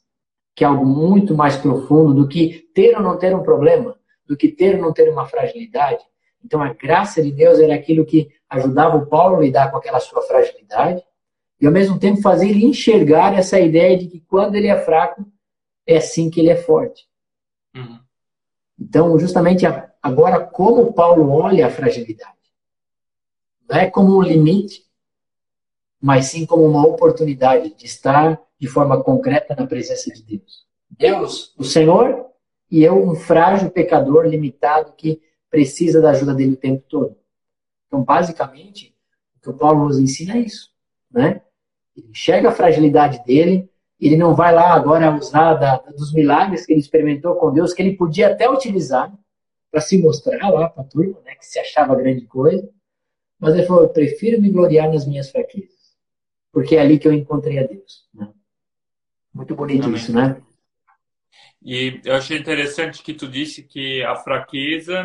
Que 0.55 0.65
é 0.65 0.67
algo 0.67 0.87
muito 0.87 1.35
mais 1.35 1.57
profundo 1.57 2.15
do 2.15 2.29
que 2.29 2.69
ter 2.75 2.97
ou 2.97 3.03
não 3.03 3.19
ter 3.19 3.35
um 3.35 3.43
problema, 3.43 3.97
do 4.27 4.37
que 4.37 4.49
ter 4.49 4.77
ou 4.77 4.83
não 4.83 4.93
ter 4.93 5.09
uma 5.11 5.27
fragilidade. 5.27 6.05
Então 6.45 6.63
a 6.63 6.73
graça 6.73 7.23
de 7.23 7.33
Deus 7.33 7.59
era 7.59 7.75
aquilo 7.75 8.05
que 8.05 8.31
ajudava 8.49 8.97
o 8.97 9.07
Paulo 9.07 9.37
a 9.37 9.41
lidar 9.41 9.71
com 9.71 9.79
aquela 9.79 9.99
sua 9.99 10.23
fragilidade 10.23 11.03
e 11.61 11.67
ao 11.67 11.73
mesmo 11.73 11.99
tempo 11.99 12.21
fazer 12.21 12.51
ele 12.51 12.65
enxergar 12.65 13.33
essa 13.35 13.59
ideia 13.59 13.97
de 13.97 14.07
que 14.07 14.21
quando 14.21 14.55
ele 14.55 14.67
é 14.67 14.79
fraco, 14.79 15.25
é 15.87 15.97
assim 15.97 16.31
que 16.31 16.41
ele 16.41 16.51
é 16.51 16.57
forte. 16.57 17.09
Uhum. 17.75 17.99
Então, 18.79 19.19
justamente 19.19 19.65
agora, 20.03 20.41
como 20.41 20.93
Paulo 20.93 21.31
olha 21.31 21.67
a 21.67 21.71
fragilidade? 21.71 22.35
Não 23.69 23.79
é 23.79 23.89
como 23.89 24.19
um 24.19 24.23
limite, 24.23 24.85
mas 26.01 26.27
sim 26.27 26.45
como 26.45 26.65
uma 26.65 26.87
oportunidade 26.87 27.75
de 27.75 27.87
estar 27.87 28.39
de 28.65 28.71
forma 28.71 29.05
concreta 29.05 29.55
na 29.55 29.67
presença 29.67 30.11
de 30.11 30.23
Deus. 30.23 30.65
Deus, 30.89 31.55
o 31.59 31.65
Senhor, 31.65 32.25
e 32.71 32.83
eu, 32.83 32.97
um 32.97 33.15
frágil 33.15 33.71
pecador 33.71 34.25
limitado 34.25 34.95
que 34.97 35.21
precisa 35.51 36.01
da 36.01 36.13
ajuda 36.13 36.33
dele 36.33 36.55
o 36.55 36.57
tempo 36.57 36.83
todo. 36.89 37.15
Então, 37.87 38.03
basicamente, 38.03 38.97
que 39.43 39.51
o 39.51 39.53
Paulo 39.53 39.85
nos 39.85 39.99
ensina 39.99 40.39
é 40.39 40.39
isso, 40.39 40.71
né? 41.11 41.43
Ele 41.95 42.09
enxerga 42.09 42.49
a 42.49 42.53
fragilidade 42.53 43.23
dele, 43.27 43.69
ele 44.01 44.17
não 44.17 44.35
vai 44.35 44.55
lá 44.55 44.73
agora 44.73 45.15
usar 45.15 45.53
da, 45.55 45.77
dos 45.77 46.15
milagres 46.15 46.65
que 46.65 46.73
ele 46.73 46.81
experimentou 46.81 47.35
com 47.37 47.53
Deus, 47.53 47.75
que 47.75 47.83
ele 47.83 47.99
podia 47.99 48.29
até 48.29 48.49
utilizar 48.49 49.13
para 49.71 49.83
se 49.83 49.99
mostrar 49.99 50.49
lá 50.49 50.71
para 50.71 50.83
a 50.83 50.87
turma, 50.87 51.21
né, 51.21 51.35
que 51.35 51.45
se 51.45 51.59
achava 51.59 51.95
grande 51.95 52.27
coisa, 52.27 52.67
mas 53.39 53.53
ele 53.53 53.67
falou: 53.67 53.83
eu 53.83 53.91
prefiro 53.91 54.41
me 54.41 54.51
gloriar 54.51 54.91
nas 54.91 55.07
minhas 55.07 55.31
fraquezas, 55.31 55.95
porque 56.51 56.77
é 56.77 56.81
ali 56.81 56.99
que 56.99 57.07
eu 57.07 57.13
encontrei 57.13 57.59
a 57.59 57.67
Deus. 57.67 58.09
Né? 58.15 58.33
Muito 59.35 59.55
bonito 59.55 59.91
isso, 59.91 60.15
né? 60.15 60.41
E 61.63 62.01
eu 62.05 62.15
achei 62.15 62.39
interessante 62.39 63.03
que 63.03 63.15
tu 63.15 63.27
disse 63.27 63.63
que 63.63 64.03
a 64.05 64.15
fraqueza 64.15 65.05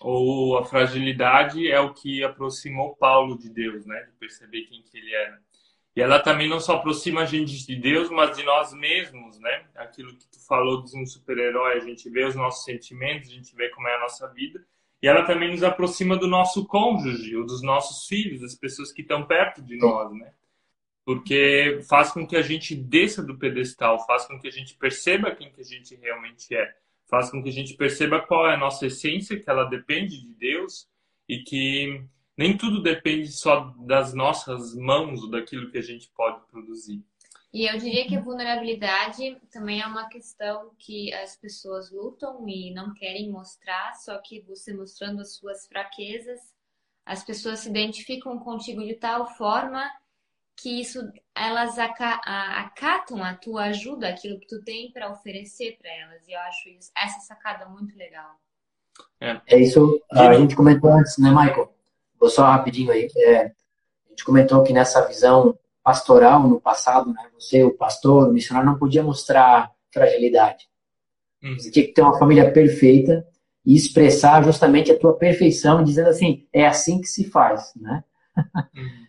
ou 0.00 0.58
a 0.58 0.64
fragilidade 0.64 1.70
é 1.70 1.80
o 1.80 1.94
que 1.94 2.24
aproximou 2.24 2.96
Paulo 2.96 3.38
de 3.38 3.48
Deus, 3.48 3.86
né? 3.86 4.02
De 4.02 4.12
perceber 4.18 4.62
quem 4.62 4.82
que 4.82 4.98
ele 4.98 5.14
era. 5.14 5.40
E 5.94 6.00
ela 6.00 6.18
também 6.18 6.48
não 6.48 6.58
só 6.58 6.76
aproxima 6.76 7.22
a 7.22 7.24
gente 7.24 7.66
de 7.66 7.76
Deus, 7.76 8.10
mas 8.10 8.36
de 8.36 8.42
nós 8.42 8.72
mesmos, 8.72 9.38
né? 9.38 9.66
Aquilo 9.76 10.16
que 10.16 10.26
tu 10.26 10.44
falou 10.46 10.82
de 10.82 10.98
um 10.98 11.06
super-herói, 11.06 11.76
a 11.76 11.80
gente 11.80 12.10
vê 12.10 12.24
os 12.24 12.34
nossos 12.34 12.64
sentimentos, 12.64 13.28
a 13.28 13.32
gente 13.32 13.54
vê 13.54 13.68
como 13.68 13.88
é 13.88 13.96
a 13.96 14.00
nossa 14.00 14.26
vida. 14.28 14.64
E 15.02 15.06
ela 15.06 15.24
também 15.24 15.50
nos 15.50 15.62
aproxima 15.62 16.16
do 16.16 16.26
nosso 16.26 16.66
cônjuge, 16.66 17.36
ou 17.36 17.44
dos 17.44 17.62
nossos 17.62 18.06
filhos, 18.06 18.40
das 18.40 18.54
pessoas 18.54 18.92
que 18.92 19.02
estão 19.02 19.26
perto 19.26 19.62
de 19.62 19.76
nós, 19.76 20.12
né? 20.12 20.32
Porque 21.04 21.80
faz 21.88 22.12
com 22.12 22.26
que 22.26 22.36
a 22.36 22.42
gente 22.42 22.74
desça 22.74 23.22
do 23.22 23.36
pedestal, 23.36 24.04
faz 24.06 24.24
com 24.26 24.38
que 24.38 24.46
a 24.46 24.52
gente 24.52 24.74
perceba 24.74 25.34
quem 25.34 25.50
que 25.50 25.60
a 25.60 25.64
gente 25.64 25.96
realmente 25.96 26.54
é, 26.54 26.74
faz 27.10 27.30
com 27.30 27.42
que 27.42 27.48
a 27.48 27.52
gente 27.52 27.74
perceba 27.74 28.20
qual 28.20 28.48
é 28.48 28.54
a 28.54 28.58
nossa 28.58 28.86
essência, 28.86 29.38
que 29.38 29.50
ela 29.50 29.64
depende 29.64 30.20
de 30.20 30.32
Deus 30.34 30.88
e 31.28 31.42
que 31.42 32.04
nem 32.36 32.56
tudo 32.56 32.82
depende 32.82 33.30
só 33.32 33.74
das 33.78 34.14
nossas 34.14 34.74
mãos 34.74 35.22
ou 35.22 35.30
daquilo 35.30 35.70
que 35.70 35.78
a 35.78 35.82
gente 35.82 36.10
pode 36.14 36.40
produzir. 36.50 37.04
E 37.52 37.70
eu 37.70 37.76
diria 37.76 38.06
que 38.08 38.16
a 38.16 38.20
vulnerabilidade 38.20 39.38
também 39.50 39.82
é 39.82 39.86
uma 39.86 40.08
questão 40.08 40.70
que 40.78 41.12
as 41.12 41.36
pessoas 41.36 41.90
lutam 41.92 42.48
e 42.48 42.72
não 42.72 42.94
querem 42.94 43.30
mostrar, 43.30 43.92
só 43.96 44.16
que 44.18 44.40
você 44.40 44.72
mostrando 44.72 45.20
as 45.20 45.34
suas 45.34 45.66
fraquezas, 45.66 46.40
as 47.04 47.22
pessoas 47.22 47.58
se 47.58 47.68
identificam 47.68 48.38
contigo 48.38 48.82
de 48.82 48.94
tal 48.94 49.26
forma 49.36 49.86
que 50.56 50.80
isso 50.80 51.00
elas 51.34 51.78
acatam 51.78 53.22
a 53.22 53.34
tua 53.34 53.64
ajuda, 53.64 54.08
aquilo 54.08 54.38
que 54.38 54.46
tu 54.46 54.62
tem 54.62 54.92
para 54.92 55.10
oferecer 55.10 55.76
para 55.80 55.90
elas. 55.90 56.26
E 56.28 56.32
eu 56.32 56.40
acho 56.40 56.68
isso, 56.68 56.90
essa 56.96 57.20
sacada 57.20 57.68
muito 57.68 57.96
legal. 57.96 58.30
É, 59.20 59.40
é 59.46 59.58
isso 59.58 60.00
a 60.10 60.34
gente 60.34 60.54
comentou 60.54 60.92
antes, 60.92 61.18
né, 61.18 61.30
Michael? 61.30 61.74
Vou 62.18 62.28
só 62.28 62.44
rapidinho 62.44 62.92
aí. 62.92 63.08
É, 63.16 63.46
a 63.46 64.10
gente 64.10 64.24
comentou 64.24 64.62
que 64.62 64.72
nessa 64.72 65.06
visão 65.06 65.58
pastoral 65.82 66.46
no 66.46 66.60
passado, 66.60 67.12
né, 67.12 67.28
você, 67.34 67.64
o 67.64 67.76
pastor, 67.76 68.28
o 68.28 68.32
missionário, 68.32 68.70
não 68.70 68.78
podia 68.78 69.02
mostrar 69.02 69.72
fragilidade. 69.92 70.68
Hum. 71.42 71.54
Você 71.58 71.70
tinha 71.70 71.86
que 71.86 71.92
ter 71.92 72.02
uma 72.02 72.18
família 72.18 72.52
perfeita 72.52 73.26
e 73.64 73.74
expressar 73.74 74.44
justamente 74.44 74.92
a 74.92 74.98
tua 74.98 75.16
perfeição, 75.16 75.82
dizendo 75.82 76.08
assim, 76.08 76.46
é 76.52 76.66
assim 76.66 77.00
que 77.00 77.06
se 77.06 77.24
faz, 77.30 77.72
né? 77.76 78.04
Hum. 78.74 79.01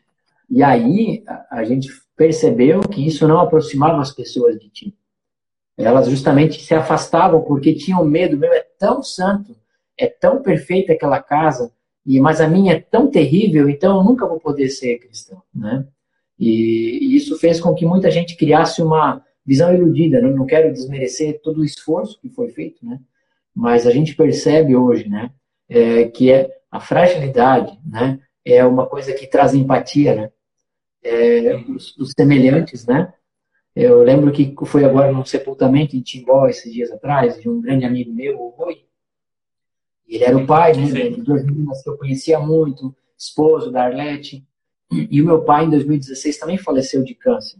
E 0.54 0.62
aí 0.62 1.24
a, 1.50 1.64
gente 1.64 1.90
percebeu 2.16 2.82
que 2.82 3.04
isso 3.06 3.28
não 3.28 3.40
aproximava 3.40 4.00
as 4.00 4.12
pessoas 4.12 4.60
de 4.60 4.70
ti. 4.70 4.96
Elas 5.76 6.08
justamente 6.08 6.62
se 6.62 6.76
afastavam 6.76 7.42
porque 7.42 7.74
tinham 7.74 8.06
medo, 8.06 8.38
meu, 8.38 8.54
é 8.54 8.64
tão 8.78 9.02
santo, 9.02 9.56
é 9.98 10.06
tão 10.06 10.44
perfeita 10.44 10.94
aquela 10.94 11.20
casa, 11.20 11.72
e 12.06 12.20
mas 12.20 12.40
a 12.40 12.48
minha 12.48 12.74
é 12.74 12.80
tão 12.80 13.10
terrível, 13.10 13.68
então 13.68 13.98
eu 13.98 14.04
nunca 14.04 14.28
vou 14.28 14.40
poder 14.40 14.70
ser 14.70 15.00
cristão, 15.00 15.42
né? 15.54 15.88
E, 16.40 17.00
e 17.02 17.16
isso 17.16 17.36
fez 17.40 17.60
com 17.60 17.74
que 17.74 17.86
muita 17.86 18.12
gente 18.12 18.36
criasse 18.36 18.82
uma 18.82 19.24
visão 19.44 19.74
iludida. 19.74 20.22
Né? 20.22 20.30
Não 20.30 20.46
quero 20.46 20.72
desmerecer 20.72 21.42
todo 21.42 21.62
o 21.62 21.66
esforço 21.66 22.20
que 22.22 22.30
foi 22.30 22.50
feito, 22.50 22.86
né? 22.86 23.00
Mas 23.56 23.88
a 23.88 23.92
gente 23.92 24.16
percebe 24.16 24.76
hoje, 24.76 25.10
né, 25.10 25.32
é, 25.70 26.06
que 26.06 26.32
é 26.32 26.50
a 26.72 26.80
fragilidade, 26.80 27.80
né, 27.86 28.20
é 28.44 28.66
uma 28.66 28.88
coisa 28.88 29.14
que 29.14 29.28
traz 29.28 29.54
empatia, 29.54 30.16
né? 30.16 30.32
É, 31.04 31.56
os, 31.68 31.98
os 31.98 32.12
semelhantes, 32.18 32.86
né? 32.86 33.14
Eu 33.76 34.04
lembro 34.04 34.32
que 34.32 34.54
foi 34.66 34.86
agora 34.86 35.12
num 35.12 35.26
sepultamento 35.26 35.96
em 35.96 36.02
Timbó, 36.02 36.48
esses 36.48 36.72
dias 36.72 36.92
atrás, 36.92 37.40
de 37.42 37.50
um 37.50 37.60
grande 37.60 37.86
amigo 37.86 38.14
meu, 38.14 38.40
o 38.40 38.50
Rui, 38.50 38.86
ele 40.08 40.24
era 40.24 40.38
o 40.38 40.46
pai, 40.46 40.74
né, 40.74 41.10
de 41.10 41.22
duas 41.22 41.44
meninas 41.44 41.82
que 41.82 41.90
eu 41.90 41.98
conhecia 41.98 42.40
muito, 42.40 42.96
esposo 43.18 43.72
da 43.72 43.84
Arlete. 43.84 44.46
E 44.92 45.22
o 45.22 45.26
meu 45.26 45.44
pai, 45.44 45.66
em 45.66 45.72
2016, 45.72 46.38
também 46.38 46.58
faleceu 46.58 47.04
de 47.04 47.16
câncer. 47.16 47.58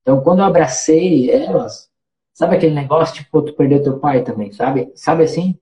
Então, 0.00 0.20
quando 0.22 0.40
eu 0.40 0.44
abracei 0.44 1.30
elas, 1.30 1.88
sabe 2.32 2.56
aquele 2.56 2.74
negócio, 2.74 3.14
tipo, 3.14 3.42
tu 3.42 3.52
perdeu 3.54 3.82
teu 3.82 4.00
pai 4.00 4.24
também, 4.24 4.50
sabe? 4.50 4.90
Sabe 4.96 5.22
assim? 5.22 5.56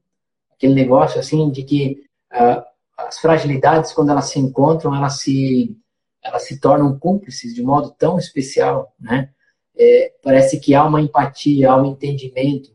Aquele 0.53 0.73
negócio, 0.73 1.21
assim, 1.21 1.51
de 1.51 1.63
que 1.63 2.03
uh, 2.33 2.63
as 2.97 3.19
fragilidades, 3.19 3.93
quando 3.93 4.11
elas 4.11 4.31
se 4.31 4.39
encontram, 4.39 4.95
elas 4.95 5.21
se, 5.21 5.77
elas 6.23 6.43
se 6.43 6.61
tornam 6.61 6.99
cúmplices 6.99 7.55
de 7.55 7.63
modo 7.63 7.91
tão 7.91 8.19
especial, 8.19 8.95
né? 8.99 9.31
É, 9.77 10.13
parece 10.23 10.61
que 10.61 10.75
há 10.75 10.85
uma 10.85 11.01
empatia, 11.01 11.71
há 11.71 11.81
um 11.81 11.87
entendimento. 11.87 12.71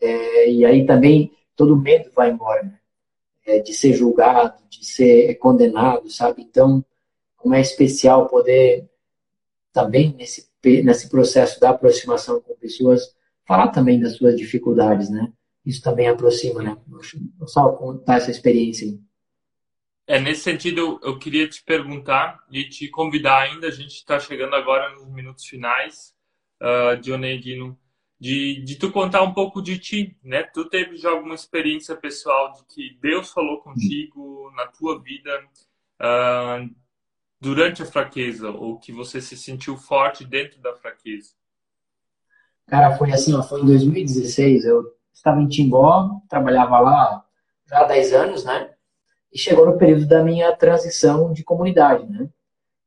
É, 0.00 0.50
e 0.50 0.64
aí 0.64 0.84
também 0.84 1.32
todo 1.54 1.76
medo 1.76 2.10
vai 2.14 2.30
embora, 2.30 2.64
né? 2.64 2.78
É, 3.46 3.58
de 3.60 3.72
ser 3.72 3.92
julgado, 3.92 4.62
de 4.68 4.84
ser 4.84 5.34
condenado, 5.36 6.10
sabe? 6.10 6.42
Então, 6.42 6.84
como 7.36 7.54
é 7.54 7.60
especial 7.60 8.28
poder 8.28 8.88
também 9.72 10.14
nesse, 10.16 10.48
nesse 10.64 11.08
processo 11.08 11.58
da 11.58 11.70
aproximação 11.70 12.40
com 12.40 12.54
pessoas, 12.54 13.14
falar 13.46 13.68
também 13.68 14.00
das 14.00 14.16
suas 14.16 14.36
dificuldades, 14.36 15.10
né? 15.10 15.32
Isso 15.64 15.82
também 15.82 16.08
aproxima, 16.08 16.62
né? 16.62 16.76
Só 17.46 17.72
contar 17.72 18.16
essa 18.16 18.30
experiência 18.30 18.86
aí. 18.86 18.98
É, 20.06 20.18
nesse 20.18 20.42
sentido, 20.42 21.00
eu 21.02 21.18
queria 21.18 21.48
te 21.48 21.62
perguntar 21.62 22.44
e 22.50 22.68
te 22.68 22.88
convidar 22.88 23.40
ainda, 23.42 23.68
a 23.68 23.70
gente 23.70 23.94
está 23.94 24.18
chegando 24.18 24.54
agora 24.56 24.90
nos 24.94 25.08
minutos 25.08 25.46
finais, 25.46 26.14
uh, 26.60 27.00
Dionei 27.00 27.38
Dino, 27.38 27.78
de, 28.18 28.62
de 28.62 28.76
tu 28.76 28.90
contar 28.90 29.22
um 29.22 29.32
pouco 29.32 29.62
de 29.62 29.78
ti, 29.78 30.16
né? 30.22 30.42
Tu 30.42 30.68
teve 30.68 30.96
já 30.96 31.10
alguma 31.10 31.34
experiência 31.34 31.96
pessoal 31.96 32.52
de 32.52 32.64
que 32.66 32.98
Deus 33.00 33.30
falou 33.30 33.60
contigo 33.60 34.52
na 34.54 34.66
tua 34.68 35.00
vida 35.00 35.30
uh, 36.00 36.74
durante 37.40 37.82
a 37.82 37.86
fraqueza 37.86 38.50
ou 38.50 38.78
que 38.78 38.92
você 38.92 39.20
se 39.20 39.36
sentiu 39.36 39.76
forte 39.76 40.24
dentro 40.24 40.60
da 40.60 40.74
fraqueza? 40.74 41.30
Cara, 42.66 42.96
foi 42.96 43.12
assim, 43.12 43.34
ó, 43.34 43.42
foi 43.42 43.60
em 43.60 43.66
2016, 43.66 44.64
eu 44.64 44.96
estava 45.12 45.40
em 45.40 45.48
Timbó, 45.48 46.20
trabalhava 46.28 46.78
lá 46.78 47.24
já 47.66 47.80
há 47.80 47.84
10 47.84 48.12
anos, 48.12 48.44
né? 48.44 48.71
E 49.32 49.38
chegou 49.38 49.66
no 49.66 49.78
período 49.78 50.06
da 50.06 50.22
minha 50.22 50.54
transição 50.54 51.32
de 51.32 51.42
comunidade, 51.42 52.06
né? 52.08 52.28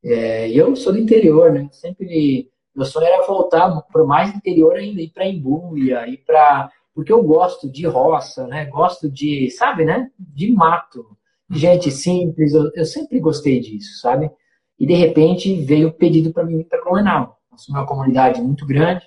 É, 0.04 0.50
eu 0.52 0.76
sou 0.76 0.94
do 0.94 1.00
interior, 1.00 1.52
né? 1.52 1.68
Sempre 1.72 2.52
meu 2.76 2.86
sonho 2.86 3.08
era 3.08 3.26
voltar 3.26 3.82
para 3.84 4.04
mais 4.04 4.36
interior 4.36 4.76
ainda, 4.76 5.02
ir 5.02 5.10
para 5.10 5.26
Embuia, 5.26 6.06
ir 6.10 6.18
para. 6.18 6.70
Porque 6.94 7.12
eu 7.12 7.24
gosto 7.24 7.70
de 7.70 7.88
roça, 7.88 8.46
né? 8.48 8.66
Gosto 8.66 9.10
de, 9.10 9.50
sabe, 9.52 9.86
né? 9.86 10.10
De 10.20 10.52
mato, 10.52 11.06
gente 11.50 11.90
simples. 11.90 12.54
Eu, 12.54 12.70
eu 12.76 12.86
sempre 12.86 13.20
gostei 13.20 13.62
disso, 13.62 14.00
sabe? 14.02 14.30
E 14.78 14.86
de 14.86 14.94
repente 14.94 15.56
veio 15.62 15.88
o 15.88 15.94
pedido 15.94 16.34
para 16.34 16.44
mim 16.44 16.64
para 16.64 16.84
Blumenau. 16.84 17.38
Assumi 17.52 17.78
uma 17.78 17.88
comunidade 17.88 18.42
muito 18.42 18.66
grande. 18.66 19.06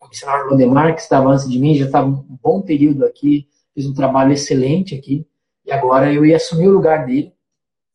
O 0.00 0.08
missionário 0.08 0.48
Lodemar, 0.48 0.94
que 0.94 1.02
estava 1.02 1.30
antes 1.30 1.48
de 1.48 1.58
mim, 1.58 1.74
já 1.74 1.84
estava 1.84 2.06
um 2.08 2.38
bom 2.42 2.62
período 2.62 3.04
aqui, 3.04 3.46
fez 3.74 3.86
um 3.86 3.94
trabalho 3.94 4.32
excelente 4.32 4.94
aqui. 4.94 5.26
Agora 5.72 6.12
eu 6.12 6.24
ia 6.24 6.36
assumir 6.36 6.68
o 6.68 6.72
lugar 6.72 7.06
dele. 7.06 7.32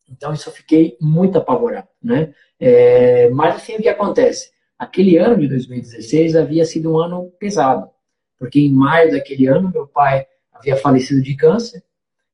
Então 0.10 0.34
isso 0.34 0.50
eu 0.50 0.54
fiquei 0.54 0.98
muito 1.02 1.38
apavorado, 1.38 1.88
né? 2.02 2.34
É, 2.60 3.30
mas 3.30 3.56
assim, 3.56 3.76
o 3.76 3.82
que 3.82 3.90
acontece? 3.90 4.52
Aquele 4.80 5.18
ano 5.18 5.38
de 5.38 5.48
2016 5.48 6.36
havia 6.36 6.66
sido 6.66 6.94
um 6.94 6.98
ano 6.98 7.32
pesado, 7.40 7.90
porque 8.38 8.60
em 8.60 8.72
maio 8.72 9.12
daquele 9.12 9.48
ano 9.48 9.72
meu 9.74 9.88
pai 9.88 10.26
havia 10.52 10.76
falecido 10.76 11.22
de 11.22 11.36
câncer, 11.36 11.84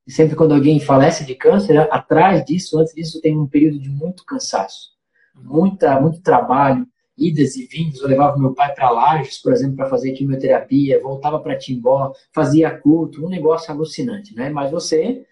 e 0.05 0.11
sempre 0.11 0.35
quando 0.35 0.53
alguém 0.53 0.79
falece 0.79 1.25
de 1.25 1.33
câncer, 1.33 1.77
atrás 1.91 2.43
disso, 2.45 2.77
antes 2.77 2.93
disso, 2.93 3.21
tem 3.21 3.37
um 3.37 3.47
período 3.47 3.79
de 3.79 3.89
muito 3.89 4.25
cansaço, 4.25 4.91
muita, 5.33 5.99
muito 5.99 6.21
trabalho, 6.21 6.85
idas 7.17 7.55
e 7.55 7.65
vindas. 7.65 8.01
Eu 8.01 8.09
levava 8.09 8.37
meu 8.37 8.53
pai 8.53 8.73
para 8.73 8.89
Lages, 8.89 9.41
por 9.41 9.53
exemplo, 9.53 9.77
para 9.77 9.89
fazer 9.89 10.11
quimioterapia, 10.11 11.01
voltava 11.01 11.39
para 11.39 11.57
Timbó, 11.57 12.11
fazia 12.33 12.69
culto, 12.77 13.25
um 13.25 13.29
negócio 13.29 13.71
alucinante, 13.71 14.35
né? 14.35 14.49
Mas 14.49 14.71
você 14.71 15.25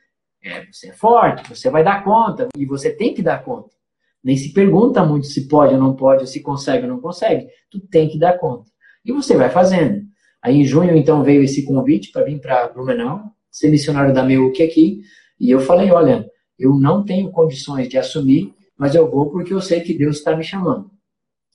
é, 0.43 0.65
você 0.71 0.89
é 0.89 0.93
forte, 0.93 1.47
você 1.49 1.69
vai 1.69 1.83
dar 1.83 2.03
conta, 2.03 2.47
e 2.57 2.65
você 2.65 2.91
tem 2.91 3.13
que 3.13 3.21
dar 3.21 3.43
conta. 3.43 3.75
Nem 4.23 4.37
se 4.37 4.53
pergunta 4.53 5.03
muito 5.03 5.27
se 5.27 5.47
pode 5.47 5.73
ou 5.73 5.79
não 5.79 5.95
pode, 5.95 6.29
se 6.29 6.41
consegue 6.41 6.83
ou 6.83 6.89
não 6.93 6.99
consegue. 6.99 7.47
Tu 7.69 7.79
tem 7.79 8.07
que 8.07 8.19
dar 8.19 8.37
conta. 8.37 8.69
E 9.03 9.11
você 9.11 9.35
vai 9.35 9.49
fazendo. 9.49 10.03
Aí 10.41 10.57
em 10.57 10.65
junho, 10.65 10.95
então, 10.95 11.23
veio 11.23 11.43
esse 11.43 11.65
convite 11.65 12.11
para 12.11 12.23
vir 12.23 12.39
para 12.39 12.67
Blumenau, 12.69 13.23
ser 13.49 13.69
missionário 13.69 14.13
da 14.13 14.23
MEUC 14.23 14.61
aqui. 14.61 15.01
E 15.39 15.49
eu 15.49 15.59
falei, 15.59 15.91
olha, 15.91 16.27
eu 16.57 16.75
não 16.75 17.03
tenho 17.03 17.31
condições 17.31 17.89
de 17.89 17.97
assumir 17.97 18.53
mas 18.81 18.95
eu 18.95 19.07
vou 19.11 19.29
porque 19.29 19.53
eu 19.53 19.61
sei 19.61 19.81
que 19.81 19.95
Deus 19.95 20.17
está 20.17 20.35
me 20.35 20.43
chamando. 20.43 20.89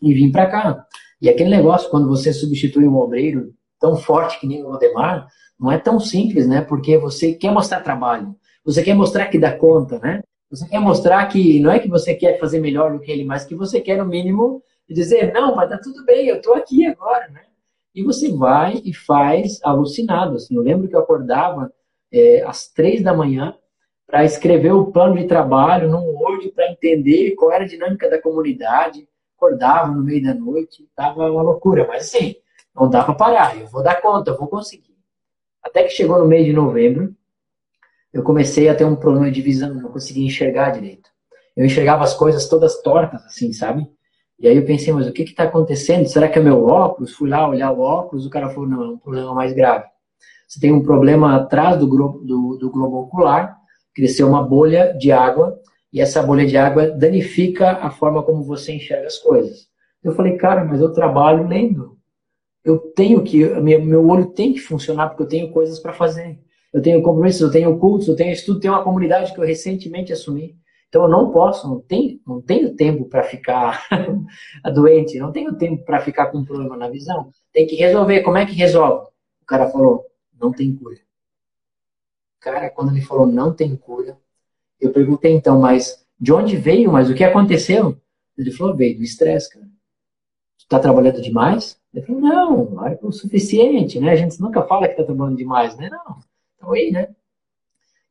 E 0.01 0.15
vim 0.15 0.31
para 0.31 0.47
cá. 0.47 0.87
E 1.21 1.29
aquele 1.29 1.51
negócio, 1.51 1.91
quando 1.91 2.07
você 2.07 2.33
substitui 2.33 2.87
um 2.87 2.95
obreiro 2.95 3.53
tão 3.81 3.97
forte 3.97 4.39
que 4.39 4.47
nem 4.47 4.63
o 4.63 4.69
Valdemar, 4.69 5.27
não 5.59 5.73
é 5.73 5.77
tão 5.77 5.99
simples, 5.99 6.47
né? 6.47 6.61
Porque 6.61 6.97
você 6.97 7.33
quer 7.33 7.51
mostrar 7.51 7.81
trabalho, 7.81 8.33
você 8.67 8.83
quer 8.83 8.95
mostrar 8.95 9.29
que 9.29 9.39
dá 9.39 9.57
conta, 9.57 10.01
né? 10.01 10.23
Você 10.51 10.69
quer 10.69 10.81
mostrar 10.81 11.25
que 11.27 11.61
não 11.61 11.71
é 11.71 11.79
que 11.79 11.89
você 11.89 12.15
quer 12.15 12.39
fazer 12.41 12.61
melhor 12.61 12.93
do 12.93 12.99
que 12.99 13.13
ele, 13.13 13.25
mas 13.25 13.45
que 13.45 13.55
você 13.55 13.81
quer, 13.81 13.97
no 13.97 14.05
mínimo, 14.05 14.61
dizer: 14.89 15.33
não, 15.33 15.55
mas 15.55 15.71
tá 15.71 15.79
tudo 15.79 16.05
bem, 16.05 16.27
eu 16.27 16.43
tô 16.43 16.53
aqui 16.53 16.85
agora, 16.85 17.29
né? 17.29 17.43
E 17.95 18.03
você 18.03 18.31
vai 18.31 18.83
e 18.85 18.93
faz 18.93 19.61
alucinado. 19.63 20.35
Assim. 20.35 20.57
Eu 20.57 20.63
lembro 20.63 20.89
que 20.89 20.97
eu 20.97 21.01
acordava 21.01 21.73
é, 22.13 22.43
às 22.43 22.69
três 22.69 23.03
da 23.03 23.15
manhã 23.15 23.57
para 24.05 24.25
escrever 24.25 24.73
o 24.73 24.91
plano 24.93 25.17
de 25.17 25.27
trabalho 25.27 25.89
num 25.89 26.05
Word 26.05 26.51
para 26.51 26.71
entender 26.71 27.35
qual 27.37 27.53
era 27.53 27.65
a 27.65 27.69
dinâmica 27.69 28.11
da 28.11 28.21
comunidade. 28.21 29.09
Acordava 29.37 29.93
no 29.93 30.03
meio 30.03 30.23
da 30.25 30.35
noite, 30.35 30.83
estava 30.83 31.31
uma 31.31 31.43
loucura, 31.43 31.87
mas 31.87 32.05
assim, 32.05 32.37
não 32.75 32.91
dá 32.91 33.05
para 33.05 33.15
parar. 33.15 33.57
Eu 33.59 33.69
vou 33.69 33.83
dar 33.83 34.01
conta, 34.01 34.33
eu 34.33 34.37
vou 34.37 34.49
conseguir. 34.49 34.97
Até 35.63 35.85
que 35.85 35.91
chegou 35.91 36.19
no 36.19 36.27
mês 36.27 36.45
de 36.45 36.53
novembro, 36.53 37.15
eu 38.13 38.23
comecei 38.23 38.69
a 38.69 38.75
ter 38.75 38.85
um 38.85 38.97
problema 38.97 39.31
de 39.31 39.43
visão, 39.43 39.75
não 39.75 39.91
conseguia 39.91 40.27
enxergar 40.27 40.71
direito. 40.71 41.11
Eu 41.57 41.65
enxergava 41.65 42.05
as 42.05 42.15
coisas 42.15 42.49
todas 42.49 42.83
tortas, 42.83 43.25
assim, 43.25 43.53
sabe? 43.53 43.87
E 44.39 44.47
aí 44.47 44.57
eu 44.57 44.65
pensei, 44.67 44.93
mas 44.93 45.07
o 45.07 45.13
que 45.13 45.23
está 45.23 45.45
acontecendo? 45.45 46.07
Será 46.07 46.29
que 46.29 46.39
é 46.39 46.43
meu 46.43 46.67
óculos? 46.67 47.13
Fui 47.13 47.29
lá 47.29 47.49
olhar 47.49 47.73
o 47.73 47.81
óculos, 47.81 48.27
o 48.27 48.31
cara 48.31 48.51
falou, 48.51 48.69
não, 48.69 48.83
é 48.83 48.89
um 48.89 48.99
problema 48.99 49.35
mais 49.35 49.53
grave. 49.53 49.87
Você 50.47 50.61
tem 50.61 50.73
um 50.73 50.83
problema 50.83 51.37
atrás 51.37 51.79
do 51.79 51.89
globo, 51.89 52.19
do, 52.19 52.57
do 52.57 52.71
globo 52.71 52.99
ocular, 52.99 53.57
cresceu 53.95 54.29
uma 54.29 54.43
bolha 54.43 54.93
de 54.93 55.11
água, 55.11 55.59
e 55.93 56.01
essa 56.01 56.23
bolha 56.23 56.47
de 56.47 56.57
água 56.59 56.91
danifica 56.91 57.71
a 57.71 57.91
forma 57.91 58.23
como 58.23 58.43
você 58.43 58.73
enxerga 58.73 59.07
as 59.07 59.19
coisas. 59.19 59.67
Eu 60.05 60.15
falei, 60.15 60.37
cara, 60.37 60.65
mas 60.65 60.81
eu 60.81 60.93
trabalho 60.93 61.49
lendo. 61.49 61.97
Eu 62.63 62.79
tenho 62.79 63.23
que, 63.25 63.45
meu 63.45 64.07
olho 64.07 64.27
tem 64.27 64.53
que 64.53 64.61
funcionar 64.61 65.09
porque 65.09 65.23
eu 65.23 65.29
tenho 65.29 65.53
coisas 65.53 65.81
para 65.81 65.93
fazer. 65.93 66.39
Eu 66.77 66.83
tenho 66.83 67.03
compromissos, 67.03 67.41
eu 67.41 67.51
tenho 67.51 67.79
cultos, 67.79 68.07
eu 68.07 68.15
tenho 68.15 68.35
estudo, 68.35 68.61
tenho 68.61 68.75
uma 68.75 68.85
comunidade 68.85 69.33
que 69.33 69.41
eu 69.41 69.47
recentemente 69.47 70.13
assumi. 70.13 70.55
Então 70.91 71.05
eu 71.05 71.09
não 71.09 71.31
posso, 71.31 71.67
não 71.67 71.81
tenho, 71.81 72.21
não 72.27 72.39
tenho 72.39 72.77
tempo 72.77 73.07
para 73.07 73.23
ficar 73.23 73.83
doente, 74.75 75.19
não 75.19 75.33
tenho 75.33 75.57
tempo 75.57 75.83
para 75.87 76.01
ficar 76.01 76.27
com 76.27 76.37
um 76.37 76.45
problema 76.45 76.77
na 76.77 76.91
visão. 76.91 77.31
Tem 77.51 77.67
que 77.67 77.77
resolver. 77.77 78.21
Como 78.21 78.37
é 78.37 78.45
que 78.45 78.53
resolve? 78.53 79.07
O 79.41 79.47
cara 79.47 79.71
falou, 79.71 80.05
não 80.39 80.53
tem 80.53 80.77
cura. 80.77 80.99
Cara, 82.41 82.69
quando 82.69 82.91
ele 82.91 83.01
falou 83.01 83.27
não 83.27 83.55
tem 83.55 83.75
cura, 83.75 84.19
eu 84.79 84.93
perguntei 84.93 85.33
então, 85.33 85.59
mas 85.59 86.07
de 86.21 86.31
onde 86.31 86.59
veio? 86.59 86.93
Mas 86.93 87.09
o 87.09 87.15
que 87.15 87.25
aconteceu? 87.25 87.97
Ele 88.37 88.51
falou, 88.51 88.77
veio 88.77 88.99
do 88.99 89.03
estresse, 89.03 89.49
cara. 89.49 89.67
Tu 90.59 90.69
tá 90.69 90.79
trabalhando 90.79 91.23
demais? 91.23 91.81
Ele 91.95 92.05
falou, 92.05 92.21
não, 92.21 92.87
é 92.87 92.99
o 93.01 93.11
suficiente, 93.11 93.99
né? 93.99 94.11
A 94.11 94.17
gente 94.17 94.39
nunca 94.39 94.63
fala 94.63 94.87
que 94.87 94.95
tá 94.95 95.05
trabalhando 95.05 95.39
demais, 95.39 95.75
né? 95.79 95.89
Não, 95.89 96.19
então 96.57 96.73
aí, 96.73 96.91
né? 96.91 97.09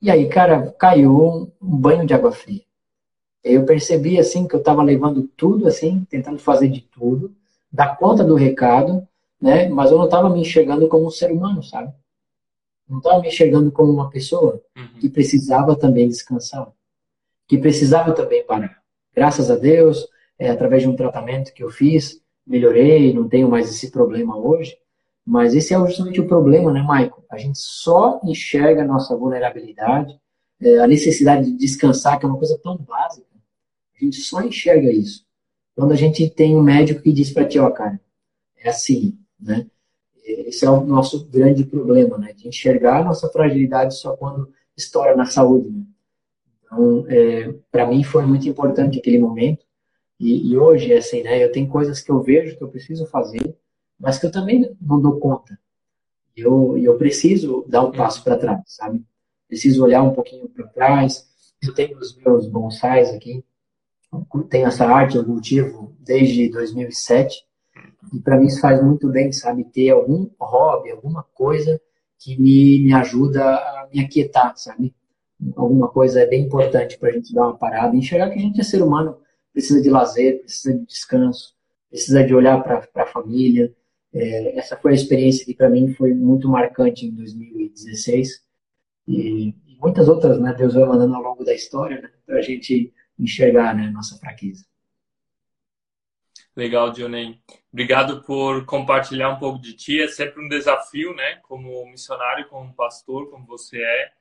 E 0.02 0.12
aí, 0.12 0.30
cara, 0.30 0.72
caiu 0.78 1.52
um 1.62 1.78
banho 1.80 2.06
de 2.06 2.14
água 2.14 2.32
fria. 2.32 2.62
Eu 3.44 3.66
percebi, 3.66 4.20
assim, 4.20 4.48
que 4.48 4.56
eu 4.56 4.60
estava 4.60 4.84
levando 4.84 5.24
tudo, 5.36 5.68
assim, 5.68 6.06
tentando 6.10 6.40
fazer 6.40 6.68
de 6.68 6.82
tudo, 6.82 7.36
dar 7.72 7.98
conta 7.98 8.24
do 8.24 8.36
recado, 8.36 9.08
né? 9.42 9.68
Mas 9.70 9.92
eu 9.92 9.98
não 9.98 10.06
estava 10.06 10.30
me 10.30 10.42
enxergando 10.42 10.88
como 10.88 11.08
um 11.08 11.12
ser 11.12 11.32
humano, 11.32 11.62
sabe? 11.64 11.94
Não 12.88 13.00
estava 13.00 13.20
me 13.20 13.28
enxergando 13.28 13.72
como 13.72 13.92
uma 13.92 14.10
pessoa 14.10 14.62
uhum. 14.78 15.00
que 15.00 15.10
precisava 15.10 15.76
também 15.76 16.08
descansar, 16.08 16.72
que 17.48 17.58
precisava 17.58 18.14
também 18.14 18.46
parar. 18.46 18.82
Graças 19.14 19.50
a 19.50 19.56
Deus, 19.56 20.08
é, 20.38 20.50
através 20.50 20.84
de 20.84 20.90
um 20.90 20.96
tratamento 20.96 21.54
que 21.54 21.64
eu 21.64 21.70
fiz, 21.70 22.22
melhorei, 22.46 23.14
não 23.14 23.28
tenho 23.28 23.50
mais 23.50 23.70
esse 23.70 23.90
problema 23.90 24.38
hoje. 24.38 24.78
Mas 25.26 25.56
esse 25.56 25.74
é 25.74 25.80
justamente 25.80 26.22
o 26.22 26.28
problema, 26.28 26.72
né, 26.72 26.82
Michael? 26.82 27.26
A 27.32 27.38
gente 27.38 27.58
só 27.58 28.22
enxerga 28.24 28.84
a 28.84 28.88
nossa 28.88 29.16
vulnerabilidade, 29.16 30.20
é, 30.62 30.78
a 30.78 30.88
necessidade 30.88 31.46
de 31.46 31.58
descansar, 31.58 32.20
que 32.20 32.26
é 32.26 32.30
uma 32.30 32.38
coisa 32.38 32.60
tão 32.62 32.78
básica. 32.78 33.26
A 34.00 34.04
gente 34.04 34.18
só 34.18 34.42
enxerga 34.42 34.92
isso. 34.92 35.26
Quando 35.76 35.94
a 35.94 35.96
gente 35.96 36.30
tem 36.30 36.56
um 36.56 36.62
médico 36.62 37.02
que 37.02 37.12
diz 37.12 37.32
para 37.32 37.46
ti, 37.46 37.58
ó, 37.58 37.70
cara, 37.72 38.00
é 38.56 38.70
assim, 38.70 39.18
né? 39.40 39.66
Esse 40.24 40.66
é 40.66 40.70
o 40.70 40.86
nosso 40.86 41.26
grande 41.26 41.66
problema, 41.66 42.18
né? 42.18 42.34
De 42.34 42.48
enxergar 42.48 43.02
a 43.02 43.04
nossa 43.04 43.28
fragilidade 43.30 43.96
só 43.96 44.16
quando 44.16 44.52
estoura 44.78 45.16
na 45.16 45.26
saúde, 45.26 45.70
né? 45.72 45.84
Então, 46.64 47.06
é, 47.10 47.54
para 47.72 47.88
mim 47.88 48.04
foi 48.04 48.26
muito 48.26 48.48
importante 48.48 49.00
aquele 49.00 49.20
momento. 49.20 49.66
E, 50.20 50.52
e 50.52 50.58
hoje, 50.58 50.94
assim, 50.94 51.24
né? 51.24 51.44
Eu 51.44 51.52
tenho 51.52 51.68
coisas 51.68 52.02
que 52.02 52.12
eu 52.12 52.22
vejo 52.22 52.58
que 52.58 52.64
eu 52.64 52.70
preciso 52.70 53.06
fazer, 53.08 53.56
mas 54.00 54.18
que 54.18 54.26
eu 54.26 54.32
também 54.32 54.76
não 54.82 55.02
dou 55.02 55.20
conta. 55.20 55.58
Eu, 56.36 56.78
eu 56.78 56.98
preciso 56.98 57.66
dar 57.68 57.84
um 57.84 57.92
passo 57.92 58.24
para 58.24 58.38
trás, 58.38 58.62
sabe? 58.68 59.04
Preciso 59.48 59.84
olhar 59.84 60.04
um 60.04 60.14
pouquinho 60.14 60.50
para 60.50 60.68
trás. 60.68 61.26
Eu 61.62 61.74
tenho 61.74 61.98
os 61.98 62.16
meus 62.18 62.48
bonsais 62.48 63.10
aqui, 63.10 63.44
tenho 64.50 64.68
essa 64.68 64.86
arte, 64.86 65.18
eu 65.18 65.26
cultivo 65.26 65.96
desde 66.00 66.50
2007. 66.50 67.46
E 68.14 68.20
para 68.20 68.38
mim 68.38 68.48
isso 68.48 68.62
faz 68.62 68.84
muito 68.84 69.10
bem, 69.10 69.32
sabe? 69.32 69.64
Ter 69.64 69.90
algum 69.90 70.30
hobby, 70.40 70.92
alguma 70.92 71.24
coisa 71.34 71.82
que 72.20 72.40
me, 72.40 72.84
me 72.84 72.94
ajuda 72.94 73.44
a 73.44 73.88
me 73.92 74.02
aquietar, 74.02 74.54
sabe? 74.58 74.94
Alguma 75.56 75.88
coisa 75.88 76.22
é 76.22 76.26
bem 76.26 76.44
importante 76.44 76.98
para 76.98 77.10
a 77.10 77.12
gente 77.12 77.34
dar 77.34 77.44
uma 77.44 77.58
parada 77.58 77.96
e 77.96 78.00
enxergar 78.00 78.30
que 78.30 78.40
a 78.40 78.42
gente 78.42 78.60
é 78.60 78.64
ser 78.64 78.82
humano, 78.82 79.18
precisa 79.52 79.82
de 79.82 79.90
lazer, 79.90 80.42
precisa 80.42 80.78
de 80.78 80.86
descanso, 80.86 81.54
precisa 81.90 82.24
de 82.24 82.34
olhar 82.34 82.64
para 82.64 82.88
a 82.96 83.06
família, 83.06 83.74
é, 84.16 84.58
essa 84.58 84.78
foi 84.78 84.94
a 84.94 84.96
experiência 84.96 85.46
que 85.46 85.54
para 85.54 85.70
mim 85.70 85.94
foi 85.94 86.14
muito 86.14 86.48
marcante 86.48 87.06
em 87.06 87.12
2016 87.12 88.42
e, 89.08 89.50
e, 89.50 89.78
muitas 89.78 90.08
outras, 90.08 90.40
né? 90.40 90.54
Deus 90.54 90.74
vai 90.74 90.86
mandando 90.86 91.14
ao 91.16 91.22
longo 91.22 91.44
da 91.44 91.54
história 91.54 92.02
né, 92.02 92.10
para 92.26 92.38
a 92.38 92.42
gente 92.42 92.94
enxergar 93.20 93.76
né, 93.76 93.90
nossa 93.90 94.18
fraqueza. 94.18 94.66
Legal, 96.56 96.92
Dionei. 96.92 97.42
Obrigado 97.74 98.24
por 98.24 98.66
compartilhar 98.66 99.30
um 99.32 99.38
pouco 99.38 99.60
de 99.60 99.74
ti. 99.74 100.02
É 100.02 100.08
sempre 100.08 100.42
um 100.42 100.48
desafio, 100.48 101.14
né? 101.14 101.36
Como 101.44 101.86
missionário, 101.92 102.48
como 102.48 102.74
pastor, 102.74 103.30
como 103.30 103.46
você 103.46 103.78
é, 103.78 104.12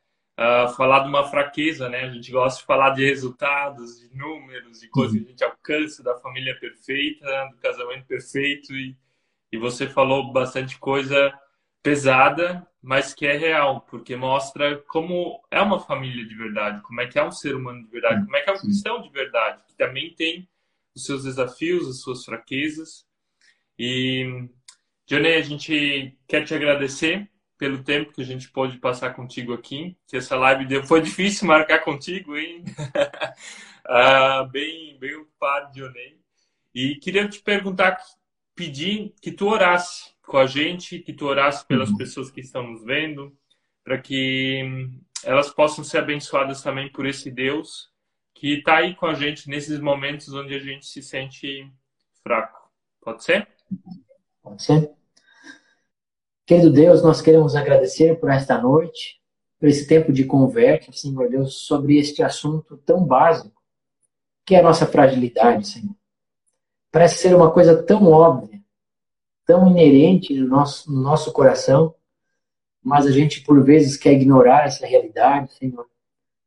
uh, 0.41 0.75
falar 0.75 1.05
de 1.05 1.09
uma 1.09 1.29
fraqueza, 1.29 1.89
né? 1.89 2.01
A 2.01 2.11
gente 2.11 2.33
gosta 2.33 2.59
de 2.59 2.67
falar 2.67 2.91
de 2.91 3.07
resultados, 3.07 4.01
de 4.01 4.13
números, 4.17 4.81
de 4.81 4.89
coisas 4.89 5.15
uhum. 5.15 5.21
que 5.21 5.27
a 5.27 5.31
gente 5.31 5.45
alcança, 5.45 6.03
da 6.03 6.17
família 6.17 6.59
perfeita, 6.59 7.25
do 7.53 7.59
casamento 7.59 8.05
perfeito 8.07 8.75
e 8.75 8.97
e 9.55 9.57
você 9.57 9.89
falou 9.89 10.33
bastante 10.33 10.77
coisa 10.81 11.33
pesada, 11.81 12.67
mas 12.83 13.15
que 13.15 13.25
é 13.25 13.37
real, 13.37 13.83
porque 13.83 14.17
mostra 14.17 14.79
como 14.89 15.41
é 15.49 15.61
uma 15.61 15.79
família 15.79 16.27
de 16.27 16.35
verdade, 16.35 16.83
como 16.83 17.01
é 17.01 17.07
que 17.07 17.21
é 17.21 17.25
um 17.25 17.31
ser 17.31 17.55
humano 17.55 17.85
de 17.85 17.89
verdade, 17.89 18.25
como 18.25 18.37
é 18.37 18.41
que 18.41 18.51
é 18.51 18.53
um 18.53 18.59
cristão 18.59 19.01
de 19.01 19.11
verdade, 19.11 19.63
que 19.69 19.77
também 19.77 20.13
tem 20.13 20.49
os 20.93 21.07
seus 21.07 21.23
desafios, 21.23 21.89
as 21.89 22.01
suas 22.01 22.25
fraquezas. 22.25 23.07
E, 23.79 24.49
Johnny, 25.07 25.35
a 25.35 25.43
gente 25.43 26.19
quer 26.27 26.45
te 26.45 26.53
agradecer 26.53 27.31
pelo 27.57 27.85
tempo 27.85 28.13
que 28.13 28.23
a 28.23 28.27
gente 28.27 28.51
pôde 28.51 28.79
passar 28.79 29.15
contigo 29.15 29.53
aqui, 29.53 29.97
que 30.09 30.17
essa 30.17 30.35
live 30.35 30.67
deu, 30.67 30.83
foi 30.83 31.01
difícil 31.01 31.47
marcar 31.47 31.79
contigo, 31.85 32.37
hein? 32.37 32.65
ah, 33.87 34.49
bem, 34.51 34.99
bem 34.99 35.15
ocupado, 35.15 35.73
Johnny. 35.73 36.19
E 36.75 36.97
queria 36.97 37.29
te 37.29 37.41
perguntar 37.41 37.97
pedir 38.55 39.15
que 39.21 39.33
tu 39.33 39.49
orasse 39.49 40.13
com 40.23 40.39
a 40.39 40.47
gente, 40.47 40.99
que 40.99 41.13
tu 41.13 41.27
orasse 41.27 41.67
pelas 41.67 41.91
uhum. 41.91 41.97
pessoas 41.97 42.31
que 42.31 42.41
estão 42.41 42.63
nos 42.63 42.85
vendo, 42.85 43.37
para 43.83 43.99
que 43.99 44.91
elas 45.23 45.51
possam 45.51 45.85
ser 45.85 45.99
abençoadas 45.99 46.63
também 46.63 46.91
por 46.91 47.07
esse 47.07 47.31
Deus 47.31 47.93
que 48.35 48.59
está 48.59 48.79
aí 48.79 48.95
com 48.95 49.07
a 49.07 49.15
gente 49.15 49.49
nesses 49.49 49.79
momentos 49.79 50.33
onde 50.35 50.55
a 50.55 50.59
gente 50.59 50.87
se 50.87 51.03
sente 51.03 51.71
fraco. 52.23 52.69
Pode 53.01 53.23
ser? 53.23 53.49
Pode 54.43 54.63
ser. 54.63 54.91
Querido 56.45 56.71
Deus, 56.71 57.03
nós 57.03 57.23
queremos 57.23 57.55
agradecer 57.55 58.19
por 58.21 58.31
esta 58.31 58.61
noite, 58.61 59.21
por 59.59 59.69
esse 59.69 59.87
tempo 59.87 60.13
de 60.13 60.25
conversa, 60.25 60.93
Senhor 60.93 61.31
Deus, 61.31 61.67
sobre 61.67 61.97
este 61.97 62.23
assunto 62.23 62.77
tão 62.79 63.05
básico, 63.07 63.63
que 64.45 64.55
é 64.55 64.61
a 64.61 64.63
nossa 64.63 64.85
fragilidade, 64.85 65.69
Senhor. 65.69 65.97
Parece 66.95 67.19
ser 67.19 67.35
uma 67.35 67.51
coisa 67.51 67.83
tão 67.83 68.07
óbvia, 68.07 68.63
tão 69.45 69.69
inerente 69.69 70.33
no 70.33 70.47
nosso, 70.47 70.93
no 70.93 71.03
nosso 71.03 71.33
coração, 71.33 71.93
mas 72.81 73.05
a 73.05 73.11
gente 73.11 73.41
por 73.41 73.65
vezes 73.65 73.97
quer 73.97 74.13
ignorar 74.13 74.65
essa 74.65 74.87
realidade, 74.87 75.55
Senhor, 75.55 75.89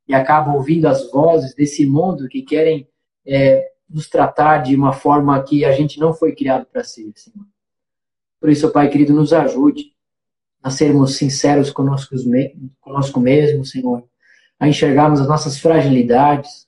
e 0.07 0.15
acaba 0.15 0.53
ouvindo 0.53 0.87
as 0.87 1.11
vozes 1.11 1.53
desse 1.53 1.85
mundo 1.85 2.29
que 2.29 2.43
querem 2.43 2.87
é, 3.25 3.73
nos 3.89 4.07
tratar 4.07 4.59
de 4.59 4.73
uma 4.73 4.93
forma 4.93 5.43
que 5.43 5.65
a 5.65 5.73
gente 5.73 5.99
não 5.99 6.13
foi 6.13 6.33
criado 6.33 6.65
para 6.65 6.81
ser, 6.81 7.11
Senhor. 7.17 7.45
Por 8.39 8.49
isso, 8.49 8.71
Pai 8.71 8.87
querido, 8.87 9.11
nos 9.13 9.33
ajude 9.33 9.91
a 10.63 10.69
sermos 10.69 11.17
sinceros 11.17 11.71
conosco, 11.71 12.15
conosco 12.79 13.19
mesmo, 13.19 13.65
Senhor, 13.65 14.01
a 14.57 14.65
enxergarmos 14.65 15.19
as 15.19 15.27
nossas 15.27 15.59
fragilidades, 15.59 16.66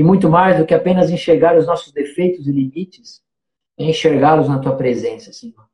E 0.00 0.02
muito 0.02 0.30
mais 0.30 0.56
do 0.56 0.64
que 0.64 0.72
apenas 0.72 1.10
enxergar 1.10 1.58
os 1.58 1.66
nossos 1.66 1.92
defeitos 1.92 2.48
e 2.48 2.50
limites, 2.50 3.20
é 3.78 3.84
enxergá-los 3.84 4.48
na 4.48 4.58
tua 4.58 4.74
presença, 4.74 5.30
Senhor. 5.30 5.66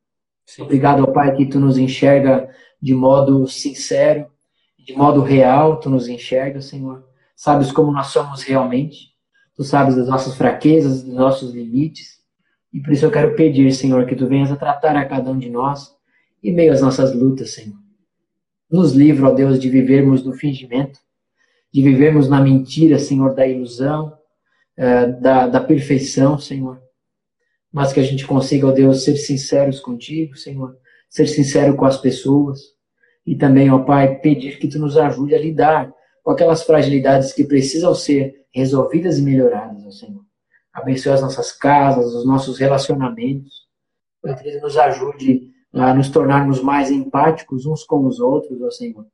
Sim. 0.44 0.62
Obrigado, 0.62 1.04
ó 1.04 1.12
Pai, 1.12 1.36
que 1.36 1.46
tu 1.46 1.60
nos 1.60 1.78
enxerga 1.78 2.50
de 2.82 2.92
modo 2.92 3.46
sincero, 3.46 4.26
de 4.76 4.92
modo 4.94 5.20
real, 5.20 5.78
tu 5.78 5.88
nos 5.88 6.08
enxerga, 6.08 6.60
Senhor. 6.60 7.04
Sabes 7.36 7.70
como 7.70 7.92
nós 7.92 8.08
somos 8.08 8.42
realmente. 8.42 9.12
Tu 9.54 9.62
sabes 9.62 9.94
das 9.94 10.08
nossas 10.08 10.34
fraquezas, 10.34 11.04
dos 11.04 11.14
nossos 11.14 11.54
limites. 11.54 12.18
E 12.72 12.80
por 12.80 12.92
isso 12.92 13.06
eu 13.06 13.12
quero 13.12 13.36
pedir, 13.36 13.70
Senhor, 13.70 14.06
que 14.06 14.16
tu 14.16 14.26
venhas 14.26 14.50
a 14.50 14.56
tratar 14.56 14.96
a 14.96 15.04
cada 15.04 15.30
um 15.30 15.38
de 15.38 15.48
nós 15.48 15.94
em 16.42 16.52
meio 16.52 16.72
às 16.72 16.82
nossas 16.82 17.14
lutas, 17.14 17.50
Senhor. 17.54 17.78
Nos 18.68 18.92
livra, 18.92 19.28
ó 19.28 19.30
Deus, 19.30 19.56
de 19.56 19.70
vivermos 19.70 20.24
no 20.24 20.32
fingimento, 20.32 20.98
de 21.72 21.80
vivermos 21.80 22.28
na 22.28 22.40
mentira, 22.40 22.98
Senhor, 22.98 23.32
da 23.32 23.46
ilusão, 23.46 24.15
eh, 24.76 25.06
da, 25.06 25.46
da 25.46 25.60
perfeição, 25.60 26.38
Senhor. 26.38 26.80
Mas 27.72 27.92
que 27.92 28.00
a 28.00 28.02
gente 28.02 28.26
consiga, 28.26 28.68
ó 28.68 28.72
Deus, 28.72 29.04
ser 29.04 29.16
sinceros 29.16 29.80
contigo, 29.80 30.36
Senhor. 30.36 30.76
Ser 31.08 31.26
sincero 31.26 31.76
com 31.76 31.84
as 31.84 31.96
pessoas. 31.96 32.60
E 33.26 33.34
também, 33.34 33.70
ó 33.70 33.80
Pai, 33.80 34.16
pedir 34.20 34.58
que 34.58 34.68
tu 34.68 34.78
nos 34.78 34.96
ajude 34.96 35.34
a 35.34 35.38
lidar 35.38 35.92
com 36.22 36.30
aquelas 36.30 36.62
fragilidades 36.62 37.32
que 37.32 37.44
precisam 37.44 37.94
ser 37.94 38.46
resolvidas 38.52 39.18
e 39.18 39.22
melhoradas, 39.22 39.84
ó 39.84 39.90
Senhor. 39.90 40.24
Abençoe 40.72 41.12
as 41.12 41.22
nossas 41.22 41.52
casas, 41.52 42.12
os 42.14 42.26
nossos 42.26 42.58
relacionamentos. 42.58 43.66
Que 44.42 44.60
nos 44.60 44.76
ajude 44.76 45.50
a 45.72 45.94
nos 45.94 46.08
tornarmos 46.08 46.60
mais 46.60 46.90
empáticos 46.90 47.64
uns 47.64 47.84
com 47.84 48.06
os 48.06 48.18
outros, 48.18 48.60
ó 48.60 48.70
Senhor, 48.70 49.06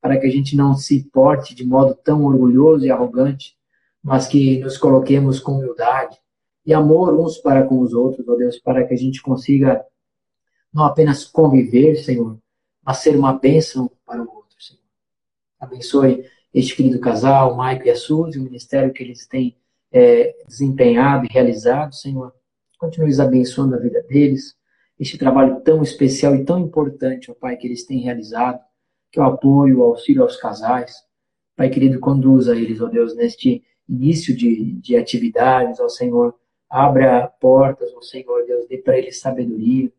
para 0.00 0.18
que 0.18 0.26
a 0.26 0.30
gente 0.30 0.56
não 0.56 0.74
se 0.74 1.02
porte 1.10 1.54
de 1.54 1.66
modo 1.66 1.94
tão 1.94 2.24
orgulhoso 2.24 2.86
e 2.86 2.90
arrogante, 2.90 3.56
mas 4.02 4.26
que 4.26 4.58
nos 4.58 4.78
coloquemos 4.78 5.38
com 5.40 5.52
humildade 5.52 6.18
e 6.64 6.72
amor 6.72 7.18
uns 7.18 7.38
para 7.38 7.64
com 7.64 7.80
os 7.80 7.92
outros, 7.92 8.26
ó 8.28 8.36
Deus, 8.36 8.58
para 8.58 8.86
que 8.86 8.94
a 8.94 8.96
gente 8.96 9.22
consiga 9.22 9.84
não 10.72 10.84
apenas 10.84 11.24
conviver, 11.24 11.96
Senhor, 11.96 12.38
mas 12.82 12.98
ser 12.98 13.16
uma 13.16 13.32
bênção 13.32 13.90
para 14.06 14.22
o 14.22 14.28
outro, 14.28 14.62
Senhor. 14.62 14.82
Abençoe 15.58 16.24
este 16.52 16.76
querido 16.76 17.00
casal, 17.00 17.52
o 17.52 17.56
Maico 17.56 17.86
e 17.86 17.90
a 17.90 17.96
Suzy, 17.96 18.38
o 18.38 18.42
ministério 18.42 18.92
que 18.92 19.02
eles 19.02 19.26
têm 19.26 19.56
é, 19.92 20.34
desempenhado 20.46 21.26
e 21.26 21.32
realizado, 21.32 21.94
Senhor. 21.94 22.32
Continue 22.78 23.20
abençoando 23.20 23.74
a 23.74 23.78
vida 23.78 24.02
deles, 24.08 24.56
este 24.98 25.18
trabalho 25.18 25.60
tão 25.60 25.82
especial 25.82 26.34
e 26.34 26.44
tão 26.44 26.58
importante, 26.58 27.30
ó 27.30 27.34
Pai, 27.34 27.56
que 27.56 27.66
eles 27.66 27.84
têm 27.84 28.00
realizado, 28.00 28.60
que 29.10 29.18
é 29.18 29.22
o 29.22 29.26
apoio, 29.26 29.80
o 29.80 29.82
auxílio 29.82 30.22
aos 30.22 30.36
casais. 30.36 30.94
Pai 31.56 31.68
querido, 31.68 31.98
conduza 32.00 32.56
eles, 32.56 32.80
ó 32.80 32.86
Deus, 32.86 33.14
neste 33.16 33.62
início 33.92 34.36
de, 34.36 34.72
de 34.80 34.96
atividades, 34.96 35.80
ó 35.80 35.88
Senhor. 35.88 36.34
Abra 36.68 37.26
portas, 37.40 37.92
ó 37.94 38.00
Senhor, 38.00 38.44
Deus, 38.46 38.66
dê 38.68 38.78
para 38.78 38.96
eles 38.96 39.20
sabedoria. 39.20 39.90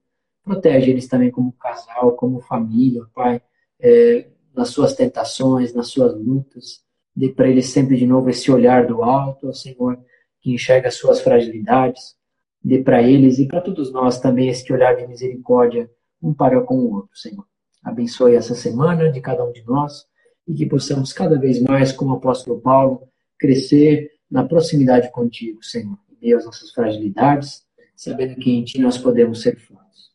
Protege 0.43 0.91
eles 0.91 1.07
também 1.07 1.29
como 1.29 1.51
casal, 1.53 2.13
como 2.13 2.39
família, 2.41 3.03
Pai, 3.13 3.41
é, 3.79 4.27
nas 4.55 4.69
suas 4.69 4.95
tentações, 4.95 5.73
nas 5.73 5.87
suas 5.87 6.13
lutas. 6.15 6.83
Dê 7.15 7.29
para 7.29 7.49
eles 7.49 7.69
sempre 7.69 7.97
de 7.97 8.07
novo 8.07 8.29
esse 8.29 8.49
olhar 8.51 8.87
do 8.87 9.03
alto, 9.03 9.49
ó 9.49 9.53
Senhor, 9.53 9.99
que 10.39 10.53
enxerga 10.53 10.87
as 10.87 10.95
suas 10.95 11.19
fragilidades 11.19 12.15
dê 12.63 12.79
para 12.79 13.01
eles 13.01 13.39
e 13.39 13.47
para 13.47 13.61
todos 13.61 13.91
nós 13.91 14.19
também 14.19 14.49
este 14.49 14.71
olhar 14.71 14.95
de 14.95 15.07
misericórdia 15.07 15.89
um 16.21 16.33
para 16.33 16.61
com 16.61 16.77
o 16.77 16.93
outro, 16.93 17.17
Senhor. 17.17 17.45
Abençoe 17.83 18.35
essa 18.35 18.53
semana 18.53 19.11
de 19.11 19.19
cada 19.19 19.43
um 19.43 19.51
de 19.51 19.65
nós 19.65 20.05
e 20.47 20.53
que 20.53 20.67
possamos 20.67 21.11
cada 21.11 21.39
vez 21.39 21.59
mais, 21.59 21.91
como 21.91 22.11
o 22.11 22.17
apóstolo 22.17 22.61
Paulo, 22.61 23.07
crescer 23.41 24.11
na 24.29 24.47
proximidade 24.47 25.11
contigo, 25.11 25.63
Senhor, 25.63 25.97
em 26.11 26.17
meio 26.21 26.37
às 26.37 26.45
nossas 26.45 26.71
fragilidades, 26.71 27.67
sabendo 27.95 28.35
que 28.35 28.51
em 28.51 28.63
ti 28.63 28.79
nós 28.79 28.99
podemos 28.99 29.41
ser 29.41 29.57
fortes. 29.57 30.11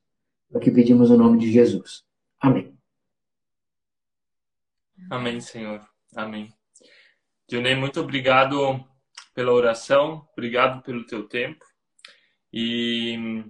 É 0.54 0.56
o 0.56 0.60
que 0.60 0.70
pedimos 0.70 1.10
no 1.10 1.18
nome 1.18 1.38
de 1.38 1.50
Jesus. 1.50 2.04
Amém. 2.40 2.72
Amém, 5.10 5.40
Senhor. 5.40 5.84
Amém. 6.14 6.52
Dionei, 7.48 7.74
muito 7.74 8.00
obrigado 8.00 8.82
pela 9.34 9.52
oração, 9.52 10.26
obrigado 10.32 10.82
pelo 10.82 11.04
teu 11.04 11.28
tempo. 11.28 11.64
E 12.52 13.44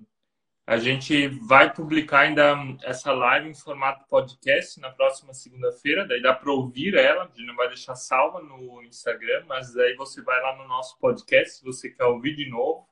a 0.66 0.78
gente 0.78 1.28
vai 1.46 1.72
publicar 1.72 2.20
ainda 2.20 2.56
essa 2.82 3.12
live 3.12 3.48
em 3.48 3.54
formato 3.54 4.04
podcast 4.08 4.80
na 4.80 4.90
próxima 4.90 5.32
segunda-feira. 5.32 6.04
Daí 6.04 6.20
dá 6.20 6.34
para 6.34 6.50
ouvir 6.50 6.96
ela. 6.96 7.22
A 7.22 7.26
gente 7.28 7.46
não 7.46 7.54
vai 7.54 7.68
deixar 7.68 7.94
salva 7.94 8.42
no 8.42 8.82
Instagram, 8.82 9.44
mas 9.46 9.76
aí 9.76 9.94
você 9.94 10.20
vai 10.22 10.42
lá 10.42 10.56
no 10.56 10.66
nosso 10.66 10.98
podcast 10.98 11.58
se 11.58 11.64
você 11.64 11.90
quer 11.90 12.04
ouvir 12.06 12.34
de 12.34 12.50
novo. 12.50 12.84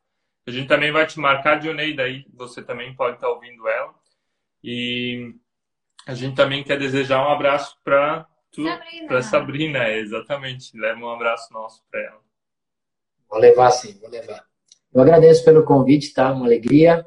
A 0.46 0.52
gente 0.52 0.68
também 0.68 0.92
vai 0.92 1.04
te 1.04 1.18
marcar, 1.18 1.58
Dionei, 1.58 1.96
daí 1.96 2.24
você 2.32 2.62
também 2.62 2.94
pode 2.94 3.16
estar 3.16 3.28
ouvindo 3.28 3.66
ela. 3.66 3.92
E 4.62 5.34
a 6.06 6.14
gente 6.14 6.36
também 6.36 6.62
quer 6.62 6.78
desejar 6.78 7.26
um 7.26 7.32
abraço 7.32 7.76
para 7.82 8.24
Sabrina. 8.52 9.08
Para 9.08 9.22
Sabrina, 9.22 9.90
exatamente. 9.90 10.78
Leva 10.78 11.00
um 11.00 11.10
abraço 11.10 11.52
nosso 11.52 11.84
para 11.90 12.00
ela. 12.00 12.20
Vou 13.28 13.40
levar 13.40 13.72
sim, 13.72 13.98
vou 13.98 14.08
levar. 14.08 14.46
Eu 14.92 15.00
agradeço 15.00 15.44
pelo 15.44 15.64
convite, 15.64 16.14
tá? 16.14 16.30
Uma 16.30 16.46
alegria. 16.46 17.04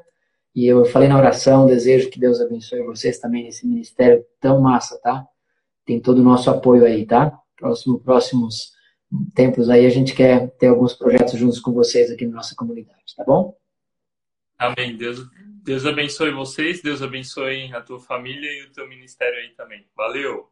E 0.58 0.66
eu 0.66 0.84
falei 0.84 1.06
na 1.06 1.16
oração, 1.16 1.68
desejo 1.68 2.10
que 2.10 2.18
Deus 2.18 2.40
abençoe 2.40 2.82
vocês 2.82 3.20
também 3.20 3.44
nesse 3.44 3.64
ministério 3.64 4.26
tão 4.40 4.60
massa, 4.60 4.98
tá? 5.00 5.24
Tem 5.86 6.00
todo 6.00 6.18
o 6.18 6.24
nosso 6.24 6.50
apoio 6.50 6.84
aí, 6.84 7.06
tá? 7.06 7.38
Próximo, 7.56 8.00
próximos 8.00 8.72
tempos 9.36 9.70
aí 9.70 9.86
a 9.86 9.88
gente 9.88 10.12
quer 10.16 10.50
ter 10.58 10.66
alguns 10.66 10.94
projetos 10.94 11.38
juntos 11.38 11.60
com 11.60 11.72
vocês 11.72 12.10
aqui 12.10 12.26
na 12.26 12.38
nossa 12.38 12.56
comunidade, 12.56 13.14
tá 13.16 13.22
bom? 13.22 13.56
Amém. 14.58 14.96
Deus, 14.96 15.20
Deus 15.62 15.86
abençoe 15.86 16.32
vocês, 16.32 16.82
Deus 16.82 17.02
abençoe 17.02 17.72
a 17.72 17.80
tua 17.80 18.00
família 18.00 18.50
e 18.50 18.64
o 18.64 18.72
teu 18.72 18.88
ministério 18.88 19.38
aí 19.38 19.50
também. 19.50 19.86
Valeu! 19.96 20.50